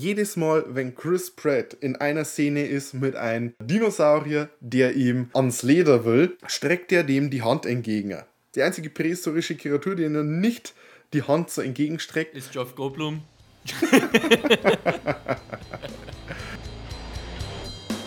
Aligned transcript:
jedes 0.00 0.36
Mal, 0.36 0.64
wenn 0.68 0.94
Chris 0.94 1.30
Pratt 1.30 1.74
in 1.74 1.96
einer 1.96 2.24
Szene 2.24 2.66
ist 2.66 2.94
mit 2.94 3.16
einem 3.16 3.52
Dinosaurier, 3.62 4.48
der 4.60 4.94
ihm 4.94 5.28
ans 5.34 5.62
Leder 5.62 6.04
will, 6.04 6.36
streckt 6.46 6.90
er 6.92 7.04
dem 7.04 7.28
die 7.30 7.42
Hand 7.42 7.66
entgegen. 7.66 8.16
Die 8.54 8.62
einzige 8.62 8.88
prähistorische 8.90 9.56
Kreatur, 9.56 9.94
die 9.96 10.04
er 10.04 10.10
nicht 10.10 10.74
die 11.12 11.22
Hand 11.22 11.50
so 11.50 11.60
entgegenstreckt, 11.60 12.34
ist 12.34 12.54
Jeff 12.54 12.74
Goldblum. 12.74 13.20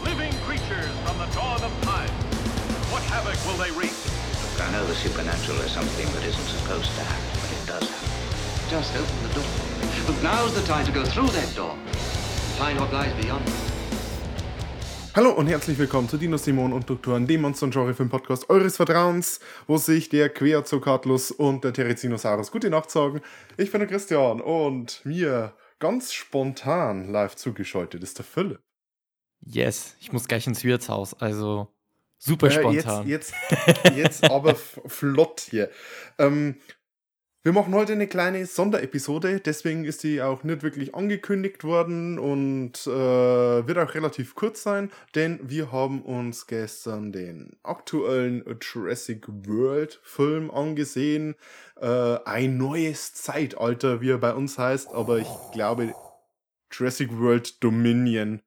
Living 0.03 0.33
creatures 0.47 0.89
from 1.05 1.17
the 1.19 1.29
dawn 1.35 1.61
of 1.63 1.71
time. 1.83 2.09
What 2.91 3.03
havoc 3.03 3.37
will 3.45 3.57
they 3.63 3.71
wreak? 3.77 3.93
I 4.59 4.71
know 4.71 4.85
the 4.87 4.95
supernatural 4.95 5.59
is 5.61 5.71
something 5.71 6.07
that 6.13 6.23
isn't 6.23 6.47
supposed 6.47 6.89
to 6.95 7.01
happen, 7.01 7.39
but 7.39 7.51
it 7.51 7.67
does 7.67 7.87
happen. 7.87 8.09
Just 8.69 8.95
open 8.95 9.27
the 9.27 9.33
door. 9.35 9.72
But 10.05 10.21
now's 10.21 10.53
the 10.53 10.61
time 10.67 10.85
to 10.85 10.91
go 10.91 11.03
through 11.05 11.29
that 11.29 11.55
door 11.55 11.75
find 12.57 12.79
what 12.79 12.91
lies 12.91 13.13
beyond. 13.21 13.41
Hallo 15.15 15.31
und 15.31 15.47
herzlich 15.47 15.77
willkommen 15.77 16.09
zu 16.09 16.17
Dino 16.17 16.37
Simon 16.37 16.73
und 16.73 16.89
Doktoren, 16.89 17.27
dem 17.27 17.41
Monster- 17.41 17.67
und 17.67 17.73
Genre-Film-Podcast 17.73 18.49
eures 18.49 18.75
Vertrauens, 18.77 19.39
wo 19.67 19.77
sich 19.77 20.09
der 20.09 20.29
Querzocatlus 20.29 21.31
und 21.31 21.63
der 21.63 21.71
Terizinosaurus 21.73 22.51
gute 22.51 22.69
Nacht 22.69 22.89
sagen. 22.91 23.21
Ich 23.57 23.71
bin 23.71 23.79
der 23.79 23.87
Christian 23.87 24.41
und 24.41 25.05
mir 25.05 25.53
ganz 25.79 26.13
spontan 26.13 27.11
live 27.11 27.35
zugeschaltet 27.35 28.01
ist 28.03 28.17
der 28.17 28.25
Philipp. 28.25 28.59
Yes, 29.45 29.95
ich 29.99 30.11
muss 30.11 30.27
gleich 30.27 30.47
ins 30.47 30.63
Wirtshaus, 30.63 31.13
also 31.13 31.67
super 32.17 32.47
Äh, 32.47 32.51
spontan. 32.51 33.07
Jetzt, 33.07 33.33
jetzt, 33.67 33.95
jetzt 33.95 34.23
aber 34.31 34.55
flott 34.87 35.41
hier. 35.49 35.69
Ähm, 36.17 36.55
wir 37.43 37.51
machen 37.51 37.73
heute 37.73 37.93
eine 37.93 38.07
kleine 38.07 38.45
Sonderepisode, 38.45 39.39
deswegen 39.39 39.85
ist 39.85 40.03
die 40.03 40.21
auch 40.21 40.43
nicht 40.43 40.63
wirklich 40.63 40.95
angekündigt 40.95 41.63
worden 41.63 42.17
und 42.17 42.87
äh, 42.87 42.89
wird 43.67 43.77
auch 43.77 43.93
relativ 43.93 44.33
kurz 44.33 44.63
sein, 44.63 44.91
denn 45.13 45.39
wir 45.43 45.71
haben 45.71 46.01
uns 46.01 46.47
gestern 46.47 47.11
den 47.11 47.57
aktuellen 47.63 48.43
Jurassic 48.61 49.25
World 49.27 49.99
Film 50.03 50.49
angesehen. 50.49 51.35
Äh, 51.81 52.17
ein 52.25 52.57
neues 52.57 53.13
Zeitalter, 53.13 53.99
wie 54.01 54.11
er 54.11 54.19
bei 54.19 54.33
uns 54.33 54.57
heißt, 54.57 54.89
aber 54.93 55.19
ich 55.19 55.27
glaube 55.51 55.93
Jurassic 56.71 57.11
World 57.19 57.63
Dominion 57.63 58.41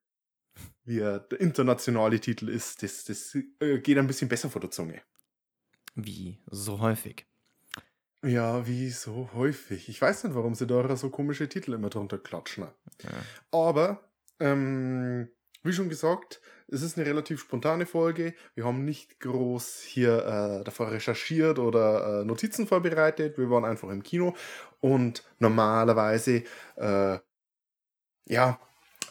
wie 0.86 1.00
er 1.00 1.18
der 1.18 1.40
internationale 1.40 2.20
Titel 2.20 2.48
ist, 2.48 2.82
das, 2.82 3.04
das 3.04 3.36
äh, 3.60 3.78
geht 3.80 3.98
ein 3.98 4.06
bisschen 4.06 4.28
besser 4.28 4.48
vor 4.48 4.60
der 4.60 4.70
Zunge. 4.70 5.02
Wie 5.94 6.38
so 6.46 6.80
häufig. 6.80 7.26
Ja, 8.26 8.66
wie 8.66 8.90
so 8.90 9.30
häufig. 9.34 9.88
Ich 9.88 10.02
weiß 10.02 10.24
nicht, 10.24 10.34
warum 10.34 10.56
sie 10.56 10.66
da 10.66 10.96
so 10.96 11.10
komische 11.10 11.48
Titel 11.48 11.74
immer 11.74 11.90
drunter 11.90 12.18
klatschen. 12.18 12.66
Ja. 13.04 13.10
Aber, 13.52 14.00
ähm, 14.40 15.28
wie 15.62 15.72
schon 15.72 15.88
gesagt, 15.88 16.40
es 16.66 16.82
ist 16.82 16.98
eine 16.98 17.06
relativ 17.06 17.40
spontane 17.40 17.86
Folge. 17.86 18.34
Wir 18.56 18.64
haben 18.64 18.84
nicht 18.84 19.20
groß 19.20 19.80
hier 19.80 20.26
äh, 20.26 20.64
davor 20.64 20.90
recherchiert 20.90 21.60
oder 21.60 22.22
äh, 22.22 22.24
Notizen 22.24 22.66
vorbereitet. 22.66 23.38
Wir 23.38 23.48
waren 23.48 23.64
einfach 23.64 23.90
im 23.90 24.02
Kino 24.02 24.34
und 24.80 25.22
normalerweise, 25.38 26.42
äh, 26.74 27.18
ja, 28.28 28.58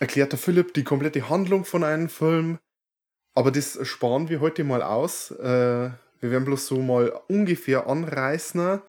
erklärt 0.01 0.33
der 0.33 0.39
Philipp 0.39 0.73
die 0.73 0.83
komplette 0.83 1.29
Handlung 1.29 1.63
von 1.63 1.85
einem 1.85 2.09
Film. 2.09 2.59
Aber 3.33 3.51
das 3.51 3.79
sparen 3.87 4.27
wir 4.27 4.41
heute 4.41 4.65
mal 4.65 4.81
aus. 4.81 5.31
Äh, 5.31 5.91
wir 6.19 6.31
werden 6.31 6.43
bloß 6.43 6.67
so 6.67 6.81
mal 6.81 7.17
ungefähr 7.29 7.87
anreißen. 7.87 8.81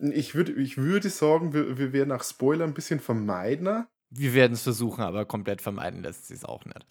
Ich 0.00 0.34
würde, 0.34 0.52
ich 0.52 0.76
würde 0.76 1.08
sagen, 1.10 1.52
wir, 1.52 1.78
wir 1.78 1.92
werden 1.92 2.12
auch 2.12 2.22
Spoiler 2.22 2.64
ein 2.64 2.74
bisschen 2.74 3.00
vermeiden. 3.00 3.86
Wir 4.10 4.34
werden 4.34 4.52
es 4.52 4.62
versuchen, 4.62 5.02
aber 5.02 5.24
komplett 5.24 5.60
vermeiden 5.60 6.02
lässt 6.02 6.28
sich 6.28 6.38
es 6.38 6.44
auch 6.44 6.64
nicht. 6.64 6.86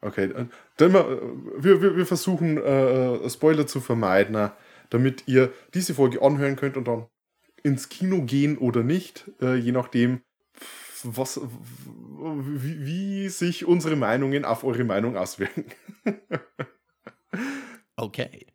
Okay, 0.00 0.24
äh, 0.24 0.46
dann 0.76 0.92
mal, 0.92 1.00
äh, 1.00 1.62
wir, 1.62 1.82
wir, 1.82 1.96
wir 1.96 2.06
versuchen 2.06 2.58
äh, 2.58 3.28
Spoiler 3.28 3.66
zu 3.66 3.80
vermeiden, 3.80 4.50
damit 4.88 5.24
ihr 5.26 5.52
diese 5.74 5.94
Folge 5.94 6.22
anhören 6.22 6.56
könnt 6.56 6.76
und 6.76 6.88
dann 6.88 7.06
ins 7.62 7.88
Kino 7.88 8.22
gehen 8.22 8.56
oder 8.56 8.82
nicht, 8.82 9.30
äh, 9.42 9.56
je 9.56 9.72
nachdem, 9.72 10.22
was, 11.02 11.40
wie, 11.40 12.86
wie 12.86 13.28
sich 13.28 13.66
unsere 13.66 13.96
Meinungen 13.96 14.44
auf 14.44 14.64
eure 14.64 14.84
Meinung 14.84 15.16
auswirken. 15.16 15.66
Okay. 18.00 18.46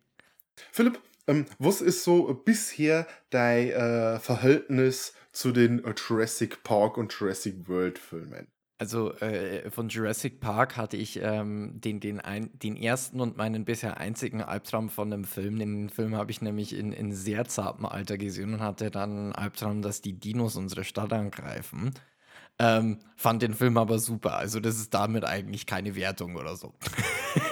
Philipp, 0.72 0.98
ähm, 1.26 1.46
was 1.58 1.80
ist 1.80 2.04
so 2.04 2.32
bisher 2.34 3.06
dein 3.30 3.70
äh, 3.70 4.18
Verhältnis 4.20 5.14
zu 5.32 5.52
den 5.52 5.84
äh, 5.84 5.94
Jurassic 5.96 6.62
Park 6.62 6.96
und 6.96 7.12
Jurassic 7.12 7.68
World 7.68 7.98
Filmen? 7.98 8.46
Also 8.78 9.14
äh, 9.14 9.70
von 9.70 9.88
Jurassic 9.88 10.38
Park 10.38 10.76
hatte 10.76 10.98
ich 10.98 11.18
ähm, 11.22 11.80
den, 11.80 11.98
den, 11.98 12.20
ein, 12.20 12.50
den 12.58 12.76
ersten 12.76 13.20
und 13.20 13.38
meinen 13.38 13.64
bisher 13.64 13.96
einzigen 13.96 14.42
Albtraum 14.42 14.90
von 14.90 15.10
dem 15.10 15.24
Film. 15.24 15.58
Den 15.58 15.88
Film 15.88 16.14
habe 16.14 16.30
ich 16.30 16.42
nämlich 16.42 16.76
in, 16.76 16.92
in 16.92 17.14
sehr 17.14 17.46
zartem 17.46 17.86
Alter 17.86 18.18
gesehen 18.18 18.52
und 18.52 18.60
hatte 18.60 18.90
dann 18.90 19.10
einen 19.10 19.32
Albtraum, 19.32 19.80
dass 19.80 20.02
die 20.02 20.12
Dinos 20.12 20.56
unsere 20.56 20.84
Stadt 20.84 21.14
angreifen. 21.14 21.94
Ähm, 22.58 22.98
fand 23.16 23.40
den 23.40 23.54
Film 23.54 23.78
aber 23.78 23.98
super. 23.98 24.36
Also 24.36 24.60
das 24.60 24.76
ist 24.76 24.92
damit 24.92 25.24
eigentlich 25.24 25.64
keine 25.64 25.96
Wertung 25.96 26.36
oder 26.36 26.56
so. 26.56 26.74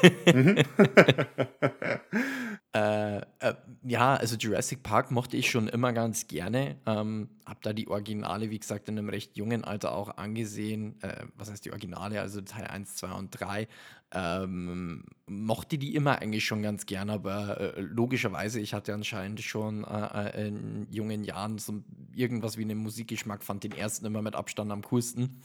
Äh, 2.75 3.19
äh, 3.39 3.55
ja, 3.85 4.17
also 4.17 4.35
Jurassic 4.37 4.83
Park 4.83 5.13
mochte 5.13 5.37
ich 5.37 5.49
schon 5.49 5.69
immer 5.69 5.93
ganz 5.93 6.27
gerne. 6.27 6.75
Ähm, 6.87 7.29
hab 7.47 7.63
da 7.63 7.73
die 7.73 7.87
Originale, 7.87 8.51
wie 8.51 8.59
gesagt, 8.59 8.89
in 8.89 8.99
einem 8.99 9.09
recht 9.09 9.37
jungen 9.37 9.63
Alter 9.63 9.95
auch 9.95 10.17
angesehen. 10.17 11.01
Äh, 11.01 11.27
was 11.37 11.51
heißt 11.51 11.65
die 11.65 11.71
Originale? 11.71 12.21
Also 12.21 12.41
Teil 12.41 12.67
1, 12.67 12.97
2 12.97 13.13
und 13.13 13.31
3. 13.31 13.69
Ähm, 14.11 15.05
mochte 15.27 15.79
die 15.79 15.95
immer 15.95 16.21
eigentlich 16.21 16.45
schon 16.45 16.63
ganz 16.63 16.87
gerne, 16.87 17.13
aber 17.13 17.61
äh, 17.61 17.81
logischerweise, 17.81 18.61
ich 18.61 18.75
hatte 18.75 18.93
anscheinend 18.93 19.41
schon 19.41 19.85
äh, 19.85 20.31
äh, 20.31 20.49
in 20.49 20.87
jungen 20.91 21.23
Jahren 21.23 21.59
so 21.59 21.83
irgendwas 22.13 22.57
wie 22.57 22.63
einen 22.63 22.79
Musikgeschmack, 22.79 23.45
fand 23.45 23.65
den 23.65 23.73
ersten 23.73 24.05
immer 24.07 24.23
mit 24.23 24.35
Abstand 24.35 24.71
am 24.73 24.83
coolsten 24.83 25.41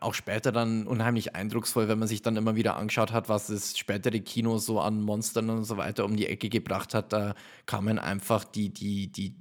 auch 0.00 0.14
später 0.14 0.52
dann 0.52 0.86
unheimlich 0.86 1.34
eindrucksvoll, 1.34 1.88
wenn 1.88 1.98
man 1.98 2.08
sich 2.08 2.22
dann 2.22 2.36
immer 2.36 2.56
wieder 2.56 2.76
angeschaut 2.76 3.12
hat, 3.12 3.28
was 3.28 3.48
das 3.48 3.78
spätere 3.78 4.20
Kino 4.20 4.58
so 4.58 4.80
an 4.80 5.02
Monstern 5.02 5.50
und 5.50 5.64
so 5.64 5.76
weiter 5.76 6.04
um 6.04 6.16
die 6.16 6.26
Ecke 6.26 6.48
gebracht 6.48 6.94
hat. 6.94 7.12
Da 7.12 7.34
kamen 7.66 7.98
einfach 7.98 8.44
die, 8.44 8.70
die, 8.70 9.08
die, 9.08 9.34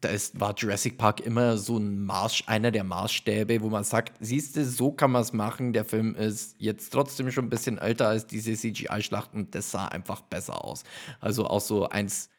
da 0.00 0.10
ist, 0.10 0.38
war 0.38 0.54
Jurassic 0.56 0.98
Park 0.98 1.20
immer 1.20 1.56
so 1.56 1.78
ein 1.78 2.04
Maß, 2.04 2.44
einer 2.46 2.70
der 2.70 2.84
Maßstäbe, 2.84 3.60
wo 3.60 3.70
man 3.70 3.84
sagt, 3.84 4.14
siehst 4.20 4.56
du, 4.56 4.64
so 4.64 4.92
kann 4.92 5.10
man 5.10 5.22
es 5.22 5.32
machen. 5.32 5.72
Der 5.72 5.84
Film 5.84 6.14
ist 6.14 6.54
jetzt 6.58 6.90
trotzdem 6.90 7.30
schon 7.32 7.46
ein 7.46 7.50
bisschen 7.50 7.78
älter 7.78 8.08
als 8.08 8.26
diese 8.26 8.54
CGI-Schlachten. 8.54 9.50
Das 9.50 9.70
sah 9.70 9.86
einfach 9.86 10.20
besser 10.22 10.64
aus. 10.64 10.84
Also 11.20 11.46
auch 11.46 11.60
so 11.60 11.88
eins, 11.88 12.30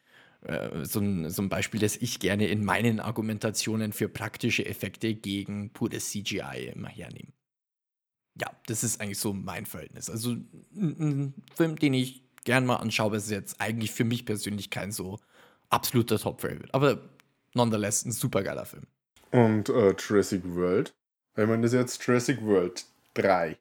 so 0.84 1.00
ein, 1.00 1.30
so 1.30 1.42
ein 1.42 1.50
Beispiel, 1.50 1.80
das 1.80 1.96
ich 1.96 2.20
gerne 2.20 2.48
in 2.48 2.66
meinen 2.66 3.00
Argumentationen 3.00 3.94
für 3.94 4.10
praktische 4.10 4.66
Effekte 4.66 5.14
gegen 5.14 5.72
pures 5.72 6.10
CGI 6.10 6.72
immer 6.74 6.90
hernehme. 6.90 7.32
Ja, 8.40 8.52
das 8.66 8.84
ist 8.84 9.00
eigentlich 9.00 9.20
so 9.20 9.34
mein 9.34 9.66
Verhältnis. 9.66 10.10
Also 10.10 10.36
ein, 10.76 11.34
Film, 11.56 11.78
den 11.78 11.94
ich 11.94 12.24
gern 12.44 12.66
mal 12.66 12.78
anschaue, 12.78 13.16
ist 13.18 13.30
jetzt 13.30 13.62
eigentlich 13.62 13.92
für 13.92 14.04
mich 14.04 14.26
persönlich 14.26 14.70
kein 14.70 14.92
so 14.92 15.20
absoluter 15.70 16.20
Top-Favorite. 16.20 16.74
Aber 16.74 17.10
nonetheless 17.54 18.06
ein 18.06 18.12
super 18.12 18.44
geiler 18.44 18.66
Film. 18.66 18.88
Und 19.32 19.70
äh, 19.70 19.96
Jurassic 19.98 20.44
World? 20.44 20.94
Wenn 21.36 21.50
man 21.50 21.62
das 21.62 21.74
jetzt 21.74 22.06
Jurassic 22.06 22.42
World 22.42 22.86
3. 23.14 23.58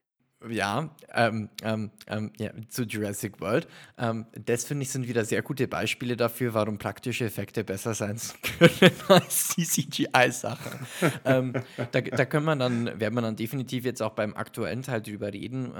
Ja, 0.49 0.91
ähm, 1.15 1.51
ähm, 1.63 1.91
ähm, 2.09 2.33
ja, 2.39 2.51
zu 2.69 2.83
Jurassic 2.83 3.41
World. 3.41 3.69
Ähm, 3.99 4.27
das 4.45 4.65
finde 4.65 4.83
ich 4.83 4.91
sind 4.91 5.07
wieder 5.07 5.25
sehr 5.25 5.43
gute 5.43 5.69
Beispiele 5.69 6.17
dafür, 6.17 6.55
warum 6.55 6.79
praktische 6.79 7.27
Effekte 7.27 7.65
besser 7.65 7.95
sein 7.95 8.19
können 8.59 8.93
als 9.09 9.55
die 9.55 9.65
CGI-Sachen. 9.65 10.87
ähm, 11.25 11.53
da, 11.93 12.01
da 12.01 12.25
können 12.25 12.47
wir 12.47 12.57
dann, 12.57 12.99
werden 12.99 13.15
wir 13.15 13.23
dann 13.23 13.37
definitiv 13.37 13.85
jetzt 13.85 14.03
auch 14.03 14.13
beim 14.15 14.35
aktuellen 14.35 14.83
Teil 14.83 15.03
drüber 15.03 15.33
reden, 15.33 15.73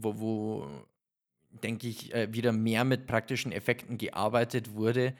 wo, 0.00 0.20
wo 0.20 0.86
denke 1.62 1.88
ich, 1.88 2.14
äh, 2.14 2.32
wieder 2.32 2.52
mehr 2.52 2.84
mit 2.84 3.06
praktischen 3.06 3.52
Effekten 3.52 3.98
gearbeitet 3.98 4.74
wurde, 4.74 5.14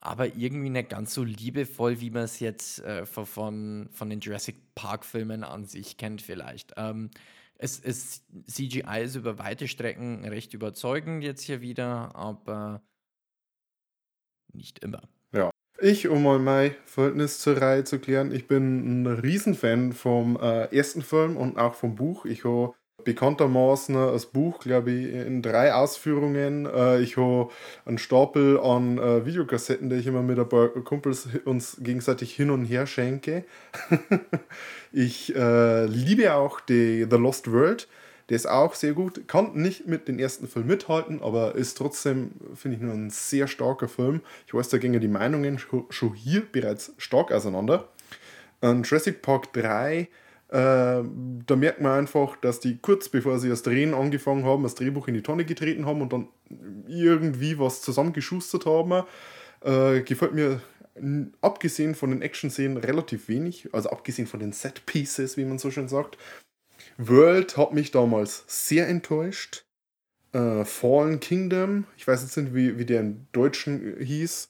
aber 0.00 0.36
irgendwie 0.36 0.70
nicht 0.70 0.90
ganz 0.90 1.14
so 1.14 1.24
liebevoll, 1.24 2.00
wie 2.00 2.10
man 2.10 2.22
es 2.22 2.40
jetzt 2.40 2.80
äh, 2.80 3.04
von, 3.06 3.88
von 3.92 4.10
den 4.10 4.20
Jurassic 4.20 4.56
Park-Filmen 4.74 5.44
an 5.44 5.64
sich 5.64 5.96
kennt, 5.96 6.22
vielleicht. 6.22 6.74
Ähm, 6.76 7.10
es, 7.58 7.80
es, 7.80 8.24
CGI 8.46 9.02
ist 9.02 9.16
über 9.16 9.38
weite 9.38 9.68
Strecken 9.68 10.24
recht 10.24 10.54
überzeugend 10.54 11.22
jetzt 11.24 11.42
hier 11.42 11.60
wieder, 11.60 12.14
aber 12.14 12.82
nicht 14.52 14.78
immer. 14.84 15.02
Ja. 15.32 15.50
Ich, 15.80 16.08
um 16.08 16.22
mal 16.22 16.38
mein 16.38 16.74
Verhältnis 16.86 17.38
zur 17.38 17.60
Reihe 17.60 17.84
zu 17.84 17.98
klären, 18.00 18.32
ich 18.32 18.48
bin 18.48 19.02
ein 19.02 19.06
Riesenfan 19.06 19.92
vom 19.92 20.36
äh, 20.36 20.64
ersten 20.76 21.02
Film 21.02 21.36
und 21.36 21.56
auch 21.56 21.74
vom 21.74 21.94
Buch. 21.94 22.24
Ich 22.24 22.44
habe 22.44 22.74
bekanntermaßen 23.04 23.94
das 23.94 24.26
Buch, 24.26 24.58
glaube 24.58 24.90
ich, 24.90 25.14
in 25.14 25.40
drei 25.40 25.72
Ausführungen. 25.72 26.66
Äh, 26.66 27.00
ich 27.00 27.16
habe 27.16 27.48
einen 27.84 27.98
Stapel 27.98 28.58
an 28.58 28.98
äh, 28.98 29.24
Videokassetten, 29.24 29.88
die 29.88 29.96
ich 29.96 30.06
immer 30.06 30.22
mit 30.22 30.38
ein 30.38 30.48
paar 30.48 30.68
Kumpels 30.68 31.28
uns 31.44 31.78
gegenseitig 31.80 32.34
hin 32.34 32.50
und 32.50 32.64
her 32.64 32.86
schenke. 32.86 33.44
ich 34.92 35.34
äh, 35.34 35.86
liebe 35.86 36.34
auch 36.34 36.60
die 36.60 37.06
The 37.08 37.16
Lost 37.16 37.50
World. 37.52 37.88
Der 38.28 38.36
ist 38.36 38.48
auch 38.48 38.74
sehr 38.74 38.92
gut. 38.92 39.26
Kann 39.26 39.54
nicht 39.54 39.86
mit 39.86 40.06
dem 40.06 40.18
ersten 40.18 40.48
Film 40.48 40.66
mithalten, 40.66 41.22
aber 41.22 41.54
ist 41.54 41.78
trotzdem, 41.78 42.32
finde 42.54 42.76
ich, 42.76 42.82
nur 42.82 42.92
ein 42.92 43.08
sehr 43.10 43.46
starker 43.46 43.88
Film. 43.88 44.20
Ich 44.46 44.52
weiß, 44.52 44.68
da 44.68 44.78
gingen 44.78 45.00
die 45.00 45.08
Meinungen 45.08 45.58
schon 45.58 46.14
hier 46.14 46.42
bereits 46.52 46.92
stark 46.98 47.32
auseinander. 47.32 47.88
Und 48.60 48.86
Jurassic 48.86 49.22
Park 49.22 49.52
3 49.54 50.08
äh, 50.48 51.02
da 51.46 51.56
merkt 51.56 51.80
man 51.80 51.92
einfach, 51.92 52.36
dass 52.36 52.58
die 52.60 52.78
kurz 52.78 53.10
bevor 53.10 53.38
sie 53.38 53.50
das 53.50 53.62
Drehen 53.62 53.92
angefangen 53.92 54.44
haben, 54.46 54.62
das 54.62 54.74
Drehbuch 54.74 55.06
in 55.08 55.14
die 55.14 55.22
Tonne 55.22 55.44
getreten 55.44 55.84
haben 55.84 56.00
und 56.00 56.12
dann 56.12 56.28
irgendwie 56.86 57.58
was 57.58 57.82
zusammengeschustert 57.82 58.64
haben. 58.64 59.04
Äh, 59.62 60.00
gefällt 60.02 60.32
mir 60.32 60.62
abgesehen 61.40 61.94
von 61.94 62.10
den 62.10 62.22
Action-Szenen 62.22 62.76
relativ 62.76 63.28
wenig, 63.28 63.68
also 63.72 63.90
abgesehen 63.90 64.26
von 64.26 64.40
den 64.40 64.52
Set-Pieces, 64.52 65.36
wie 65.36 65.44
man 65.44 65.58
so 65.58 65.70
schön 65.70 65.88
sagt. 65.88 66.18
World 66.96 67.56
hat 67.56 67.72
mich 67.72 67.90
damals 67.90 68.44
sehr 68.46 68.88
enttäuscht. 68.88 69.64
Äh, 70.32 70.64
Fallen 70.64 71.20
Kingdom, 71.20 71.86
ich 71.96 72.06
weiß 72.06 72.22
jetzt 72.22 72.36
nicht, 72.36 72.54
wie, 72.54 72.78
wie 72.78 72.84
der 72.84 73.00
im 73.00 73.26
Deutschen 73.32 73.96
hieß, 73.98 74.48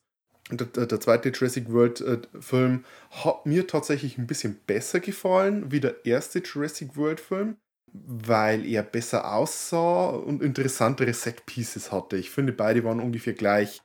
der, 0.50 0.86
der, 0.86 1.00
zweite 1.00 1.28
Jurassic 1.28 1.70
World 1.70 2.00
äh, 2.00 2.78
hat 3.10 3.46
mir 3.46 3.66
tatsächlich 3.66 4.16
ein 4.16 4.26
bisschen 4.26 4.58
besser 4.66 4.98
gefallen 4.98 5.70
wie 5.70 5.80
der 5.80 6.06
erste 6.06 6.38
Jurassic 6.38 6.96
World 6.96 7.20
Film, 7.20 7.56
weil 7.92 8.66
er 8.66 8.82
besser 8.82 9.32
aussah 9.32 10.08
und 10.08 10.42
interessantere 10.42 11.12
Set 11.12 11.44
Pieces 11.46 11.92
hatte. 11.92 12.16
Ich 12.16 12.30
finde, 12.30 12.52
beide 12.52 12.82
waren 12.84 13.00
ungefähr 13.00 13.34
gleich 13.34 13.82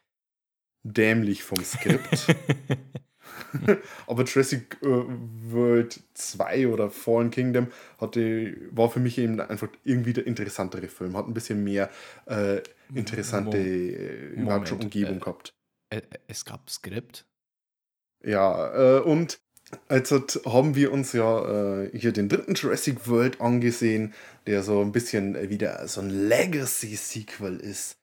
dämlich 0.84 1.44
vom 1.44 1.64
Skript. 1.64 2.28
Aber 4.08 4.24
Jurassic 4.24 4.78
äh, 4.82 4.88
World 4.88 6.00
2 6.16 6.68
oder 6.68 6.90
Fallen 6.90 7.30
Kingdom 7.30 7.68
hatte, 8.00 8.58
war 8.72 8.90
für 8.90 9.00
mich 9.00 9.18
eben 9.18 9.40
einfach 9.40 9.70
irgendwie 9.84 10.14
der 10.14 10.26
interessantere 10.26 10.88
Film. 10.88 11.16
Hat 11.16 11.28
ein 11.28 11.34
bisschen 11.34 11.64
mehr 11.64 11.90
äh, 12.26 12.62
interessante 12.94 13.58
äh, 13.58 14.36
Moment, 14.38 14.72
Umgebung 14.72 15.18
äh, 15.18 15.20
gehabt 15.20 15.54
es 16.28 16.46
gab 16.46 16.70
Skript. 16.70 17.26
Ja, 18.24 18.98
äh, 18.98 19.02
und 19.02 19.40
also 19.88 20.24
haben 20.46 20.76
wir 20.76 20.92
uns 20.92 21.14
ja 21.14 21.82
äh, 21.82 21.98
hier 21.98 22.12
den 22.12 22.30
dritten 22.30 22.54
Jurassic 22.54 23.08
World 23.08 23.42
angesehen, 23.42 24.14
der 24.46 24.64
so 24.64 24.82
ein 24.82 24.92
bisschen 24.92 25.50
wieder 25.50 25.88
so 25.88 26.02
ein 26.02 26.10
Legacy-Sequel 26.10 27.58
ist, 27.58 27.98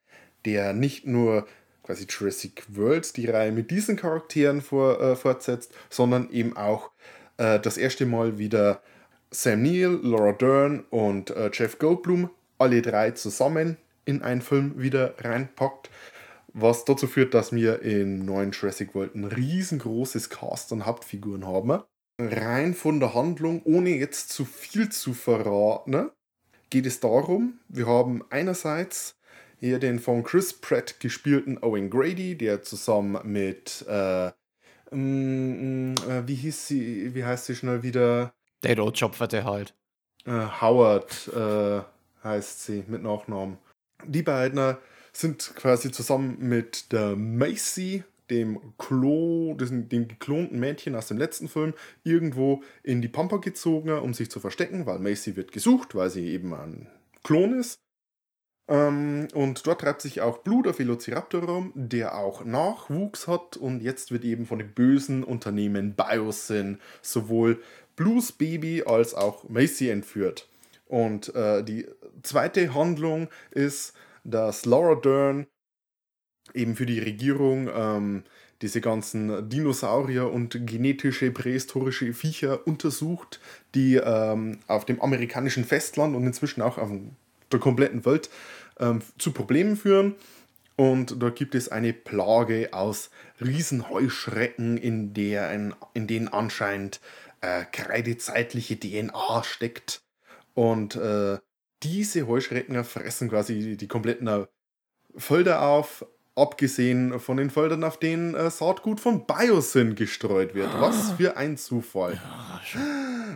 der 0.45 0.73
nicht 0.73 1.07
nur 1.07 1.47
quasi 1.91 2.07
Jurassic 2.09 2.63
World 2.69 3.17
die 3.17 3.27
Reihe 3.27 3.51
mit 3.51 3.73
diesen 3.73 3.97
Charakteren 3.97 4.61
vor, 4.63 5.01
äh, 5.01 5.17
fortsetzt, 5.17 5.73
sondern 5.89 6.31
eben 6.31 6.57
auch 6.57 6.93
äh, 7.37 7.59
das 7.59 7.77
erste 7.77 8.07
Mal 8.07 8.39
wieder 8.39 8.81
Sam 9.33 9.63
Neill, 9.63 9.99
Laura 10.03 10.33
Dern 10.33 10.85
und 10.91 11.31
äh, 11.31 11.51
Jeff 11.53 11.81
Goldblum, 11.81 12.31
alle 12.59 12.81
drei 12.81 13.11
zusammen 13.11 13.77
in 14.05 14.23
einen 14.23 14.41
Film 14.41 14.81
wieder 14.81 15.15
reinpackt 15.19 15.91
was 16.53 16.85
dazu 16.85 17.07
führt, 17.07 17.33
dass 17.33 17.53
wir 17.53 17.83
in 17.83 18.25
neuen 18.25 18.51
Jurassic 18.51 18.93
World 18.97 19.15
ein 19.15 19.25
riesengroßes 19.25 20.31
Cast 20.31 20.73
an 20.73 20.85
Hauptfiguren 20.85 21.47
haben. 21.47 21.83
Rein 22.21 22.75
von 22.75 22.99
der 22.99 23.15
Handlung, 23.15 23.63
ohne 23.65 23.91
jetzt 23.91 24.31
zu 24.31 24.45
viel 24.45 24.89
zu 24.89 25.15
verraten, 25.15 26.11
geht 26.69 26.87
es 26.87 26.99
darum, 26.99 27.61
wir 27.69 27.87
haben 27.87 28.25
einerseits 28.31 29.20
hier 29.61 29.79
den 29.79 29.99
von 29.99 30.25
Chris 30.25 30.55
Pratt 30.55 30.99
gespielten 31.01 31.59
Owen 31.63 31.91
Grady, 31.91 32.37
der 32.37 32.63
zusammen 32.63 33.21
mit, 33.31 33.85
äh, 33.89 34.31
mm, 34.91 35.95
äh, 36.09 36.27
wie 36.27 36.35
hieß 36.35 36.67
sie, 36.67 37.15
wie 37.15 37.25
heißt 37.25 37.47
sie 37.47 37.55
schnell 37.55 37.83
wieder? 37.83 38.33
Der 38.63 38.79
Rotschopferte 38.79 39.45
halt. 39.45 39.75
Äh, 40.25 40.47
Howard 40.61 41.29
äh, 41.35 41.83
heißt 42.25 42.65
sie 42.65 42.85
mit 42.89 43.03
Nachnamen. 43.03 43.59
Die 44.07 44.23
beiden 44.23 44.77
sind 45.13 45.53
quasi 45.57 45.93
zusammen 45.93 46.37
mit 46.41 46.93
der 46.93 47.17
Macy, 47.17 48.05
dem 48.31 48.75
Klo, 48.79 49.55
dem, 49.55 49.89
dem 49.89 50.09
geklonten 50.09 50.59
Mädchen 50.59 50.95
aus 50.95 51.09
dem 51.09 51.19
letzten 51.19 51.49
Film, 51.49 51.75
irgendwo 52.05 52.63
in 52.83 53.03
die 53.03 53.09
Pampa 53.09 53.39
gezogen, 53.39 53.91
um 53.91 54.15
sich 54.15 54.31
zu 54.31 54.41
verstecken, 54.41 54.87
weil 54.87 55.01
Macy 55.01 55.37
wird 55.37 55.53
gesucht, 55.53 55.95
weil 55.95 56.09
sie 56.09 56.29
eben 56.29 56.55
ein 56.55 56.89
Klon 57.23 57.59
ist. 57.59 57.81
Ähm, 58.71 59.27
und 59.35 59.67
dort 59.67 59.81
treibt 59.81 60.01
sich 60.01 60.21
auch 60.21 60.39
Blue, 60.39 60.63
der 60.63 60.79
Velociraptor 60.79 61.43
rum, 61.43 61.73
der 61.75 62.17
auch 62.17 62.45
Nachwuchs 62.45 63.27
hat 63.27 63.57
und 63.57 63.83
jetzt 63.83 64.13
wird 64.13 64.25
eben 64.25 64.47
von 64.47 64.61
dem 64.61 64.73
bösen 64.73 65.25
Unternehmen 65.25 65.95
Biosyn 65.95 66.79
sowohl 67.03 67.61
Blues 67.97 68.31
Baby 68.33 68.85
als 68.87 69.15
auch 69.15 69.49
Macy 69.49 69.91
entführt. 69.91 70.49
Und 70.87 71.35
äh, 71.35 71.65
die 71.65 71.87
zweite 72.23 72.73
Handlung 72.73 73.29
ist, 73.51 73.93
dass 74.25 74.65
Laura 74.67 74.95
Dern 74.95 75.47
eben 76.55 76.77
für 76.77 76.87
die 76.87 77.01
Regierung 77.01 77.69
ähm, 77.75 78.25
diese 78.63 78.81
ganzen 78.81 79.49
Dinosaurier 79.49 80.31
und 80.31 80.67
genetische 80.67 81.31
prähistorische 81.31 82.13
Viecher 82.13 82.67
untersucht, 82.67 83.41
die 83.75 83.97
ähm, 83.97 84.59
auf 84.67 84.85
dem 84.85 85.01
amerikanischen 85.01 85.65
Festland 85.65 86.15
und 86.15 86.25
inzwischen 86.27 86.63
auch 86.63 86.79
auf 86.79 86.91
der 87.53 87.61
kompletten 87.61 88.05
Welt 88.05 88.31
ähm, 88.81 89.03
zu 89.19 89.33
Problemen 89.33 89.77
führen. 89.77 90.17
Und 90.77 91.23
da 91.23 91.29
gibt 91.29 91.55
es 91.55 91.69
eine 91.69 91.93
Plage 91.93 92.71
aus 92.73 93.11
Riesenheuschrecken, 93.41 94.79
in, 94.79 95.13
der 95.13 95.53
in 95.93 96.07
denen 96.07 96.29
anscheinend 96.29 97.01
äh, 97.43 97.65
kreidezeitliche 97.71 98.81
DNA 98.81 99.45
steckt. 99.45 100.03
Und 100.55 100.97
äh, 100.97 101.39
diese 101.83 102.27
Heuschrecken 102.27 102.83
fressen 102.85 103.29
quasi 103.29 103.77
die 103.77 103.89
kompletten 103.89 104.47
Felder 105.17 105.63
auf, 105.63 106.07
abgesehen 106.41 107.21
von 107.21 107.37
den 107.37 107.51
Feldern, 107.51 107.85
auf 107.85 107.99
denen 107.99 108.35
äh, 108.35 108.51
Saatgut 108.51 109.01
von 109.01 109.27
Biosyn 109.27 109.95
gestreut 109.95 110.55
wird. 110.55 110.71
Was 110.81 111.11
ah. 111.11 111.15
für 111.17 111.37
ein 111.37 111.57
Zufall. 111.57 112.21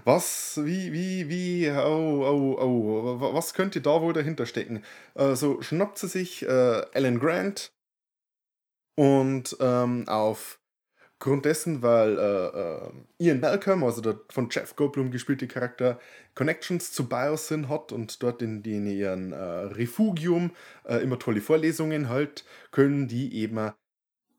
Was, 0.05 0.61
wie, 0.63 0.93
wie, 0.93 1.29
wie, 1.29 1.71
oh, 1.71 2.25
oh, 2.27 2.59
oh, 2.61 3.35
was 3.35 3.55
könnte 3.55 3.81
da 3.81 4.01
wohl 4.01 4.13
dahinter 4.13 4.47
stecken? 4.47 4.83
Äh, 5.15 5.35
so 5.35 5.63
schnappt 5.63 5.99
sie 5.99 6.09
sich 6.09 6.43
äh, 6.43 6.83
Alan 6.95 7.19
Grant 7.21 7.73
und 8.97 9.57
ähm, 9.61 10.09
auf 10.09 10.59
Grund 11.19 11.45
dessen, 11.45 11.83
weil 11.83 12.19
äh, 12.19 12.47
äh, 12.47 12.91
Ian 13.19 13.41
Malcolm, 13.41 13.83
also 13.85 14.01
der 14.01 14.21
von 14.29 14.49
Jeff 14.51 14.77
Goldblum 14.77 15.11
gespielte 15.11 15.47
Charakter, 15.47 15.99
Connections 16.35 16.93
zu 16.93 17.09
Biosyn 17.09 17.69
hat 17.69 17.93
und 17.93 18.23
dort 18.23 18.43
in, 18.43 18.63
in 18.63 18.87
ihren 18.87 19.33
äh, 19.33 19.37
Refugium 19.37 20.51
äh, 20.85 20.97
immer 20.97 21.19
tolle 21.19 21.41
Vorlesungen 21.41 22.09
hält, 22.09 22.45
können 22.73 23.09
die 23.09 23.35
eben 23.37 23.71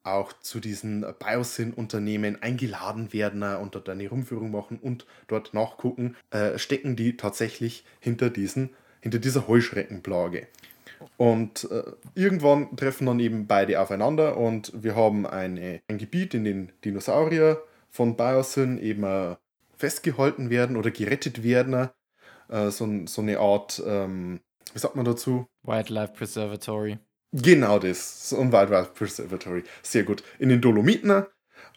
auch 0.03 0.33
zu 0.33 0.59
diesen 0.59 1.03
Biosyn-Unternehmen 1.19 2.41
eingeladen 2.41 3.11
werden 3.11 3.41
und 3.41 3.73
dort 3.73 3.89
eine 3.89 4.07
Rumführung 4.07 4.51
machen 4.51 4.77
und 4.79 5.07
dort 5.27 5.55
nachgucken, 5.55 6.15
äh, 6.29 6.59
stecken 6.59 6.95
die 6.95 7.17
tatsächlich 7.17 7.83
hinter, 7.99 8.29
diesen, 8.29 8.69
hinter 9.01 9.17
dieser 9.17 9.47
Heuschreckenplage. 9.47 10.47
Und 11.17 11.69
äh, 11.71 11.83
irgendwann 12.13 12.75
treffen 12.75 13.07
dann 13.07 13.19
eben 13.19 13.47
beide 13.47 13.79
aufeinander 13.79 14.37
und 14.37 14.71
wir 14.75 14.95
haben 14.95 15.25
eine, 15.25 15.81
ein 15.87 15.97
Gebiet, 15.97 16.33
in 16.33 16.43
dem 16.43 16.69
Dinosaurier 16.83 17.61
von 17.89 18.15
Biosyn 18.15 18.77
eben 18.77 19.03
äh, 19.03 19.35
festgehalten 19.77 20.49
werden 20.49 20.77
oder 20.77 20.91
gerettet 20.91 21.43
werden. 21.43 21.89
Äh, 22.49 22.69
so, 22.69 22.87
so 23.05 23.21
eine 23.21 23.39
Art, 23.39 23.81
ähm, 23.85 24.39
wie 24.73 24.79
sagt 24.79 24.95
man 24.95 25.05
dazu? 25.05 25.47
Wildlife 25.63 26.13
Preservatory. 26.13 26.99
Genau 27.31 27.79
das, 27.79 28.29
so 28.29 28.39
ein 28.39 28.51
Wildlife 28.51 28.91
Preservatory. 28.93 29.63
Sehr 29.81 30.03
gut. 30.03 30.23
In 30.39 30.49
den 30.49 30.61
Dolomiten 30.61 31.25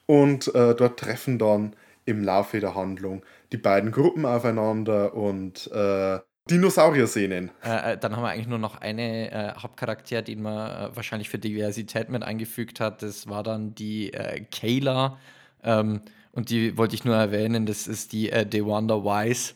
und 0.07 0.55
äh, 0.55 0.75
dort 0.75 0.99
treffen 0.99 1.39
dann 1.39 1.75
im 2.05 2.25
Laufe 2.25 2.61
der 2.61 2.75
Handlung 2.75 3.23
die 3.53 3.59
beiden 3.59 3.93
Gruppen 3.93 4.25
aufeinander 4.25 5.15
und 5.15 5.71
äh, 5.73 6.19
Dinosaurier-Szenen. 6.51 7.51
Äh, 7.65 7.93
äh, 7.93 7.99
dann 7.99 8.17
haben 8.17 8.23
wir 8.23 8.31
eigentlich 8.31 8.49
nur 8.49 8.59
noch 8.59 8.81
eine 8.81 9.31
äh, 9.31 9.53
Hauptcharakter, 9.59 10.23
den 10.23 10.43
man 10.43 10.71
äh, 10.71 10.97
wahrscheinlich 10.97 11.29
für 11.29 11.39
Diversität 11.39 12.09
mit 12.09 12.23
eingefügt 12.23 12.81
hat. 12.81 13.03
Das 13.03 13.29
war 13.29 13.43
dann 13.43 13.75
die 13.75 14.13
äh, 14.13 14.41
Kayla. 14.51 15.19
Ähm, 15.63 16.03
und 16.33 16.51
die 16.51 16.77
wollte 16.77 16.95
ich 16.95 17.05
nur 17.05 17.17
erwähnen, 17.17 17.67
das 17.67 17.87
ist 17.87 18.13
die 18.13 18.31
äh, 18.31 18.47
Dewanda 18.47 19.03
Wise. 19.05 19.55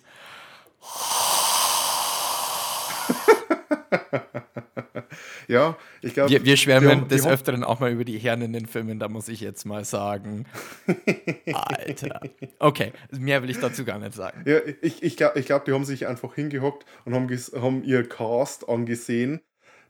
Ja, 5.49 5.77
ich 6.01 6.15
glaube. 6.15 6.31
Wir, 6.31 6.45
wir 6.45 6.57
schwärmen 6.57 7.01
die 7.03 7.09
die 7.09 7.15
des 7.17 7.25
haben- 7.27 7.33
Öfteren 7.33 7.65
auch 7.65 7.81
mal 7.81 7.91
über 7.91 8.05
die 8.05 8.19
Herren 8.19 8.41
in 8.43 8.53
den 8.53 8.67
Filmen, 8.67 8.99
da 8.99 9.09
muss 9.09 9.29
ich 9.29 9.41
jetzt 9.41 9.65
mal 9.67 9.85
sagen. 9.85 10.47
Alter. 11.53 12.21
Okay, 12.59 12.93
mehr 13.11 13.43
will 13.43 13.51
ich 13.51 13.59
dazu 13.59 13.85
gar 13.85 13.99
nicht 13.99 14.15
sagen. 14.15 14.43
Ja, 14.47 14.59
ich, 14.81 15.03
ich 15.03 15.17
glaube, 15.17 15.39
ich 15.39 15.47
glaub, 15.47 15.65
die 15.65 15.73
haben 15.73 15.85
sich 15.85 16.07
einfach 16.07 16.35
hingehockt 16.35 16.87
und 17.05 17.15
haben, 17.15 17.29
haben 17.29 17.83
ihr 17.85 18.09
Cast 18.09 18.69
angesehen, 18.69 19.41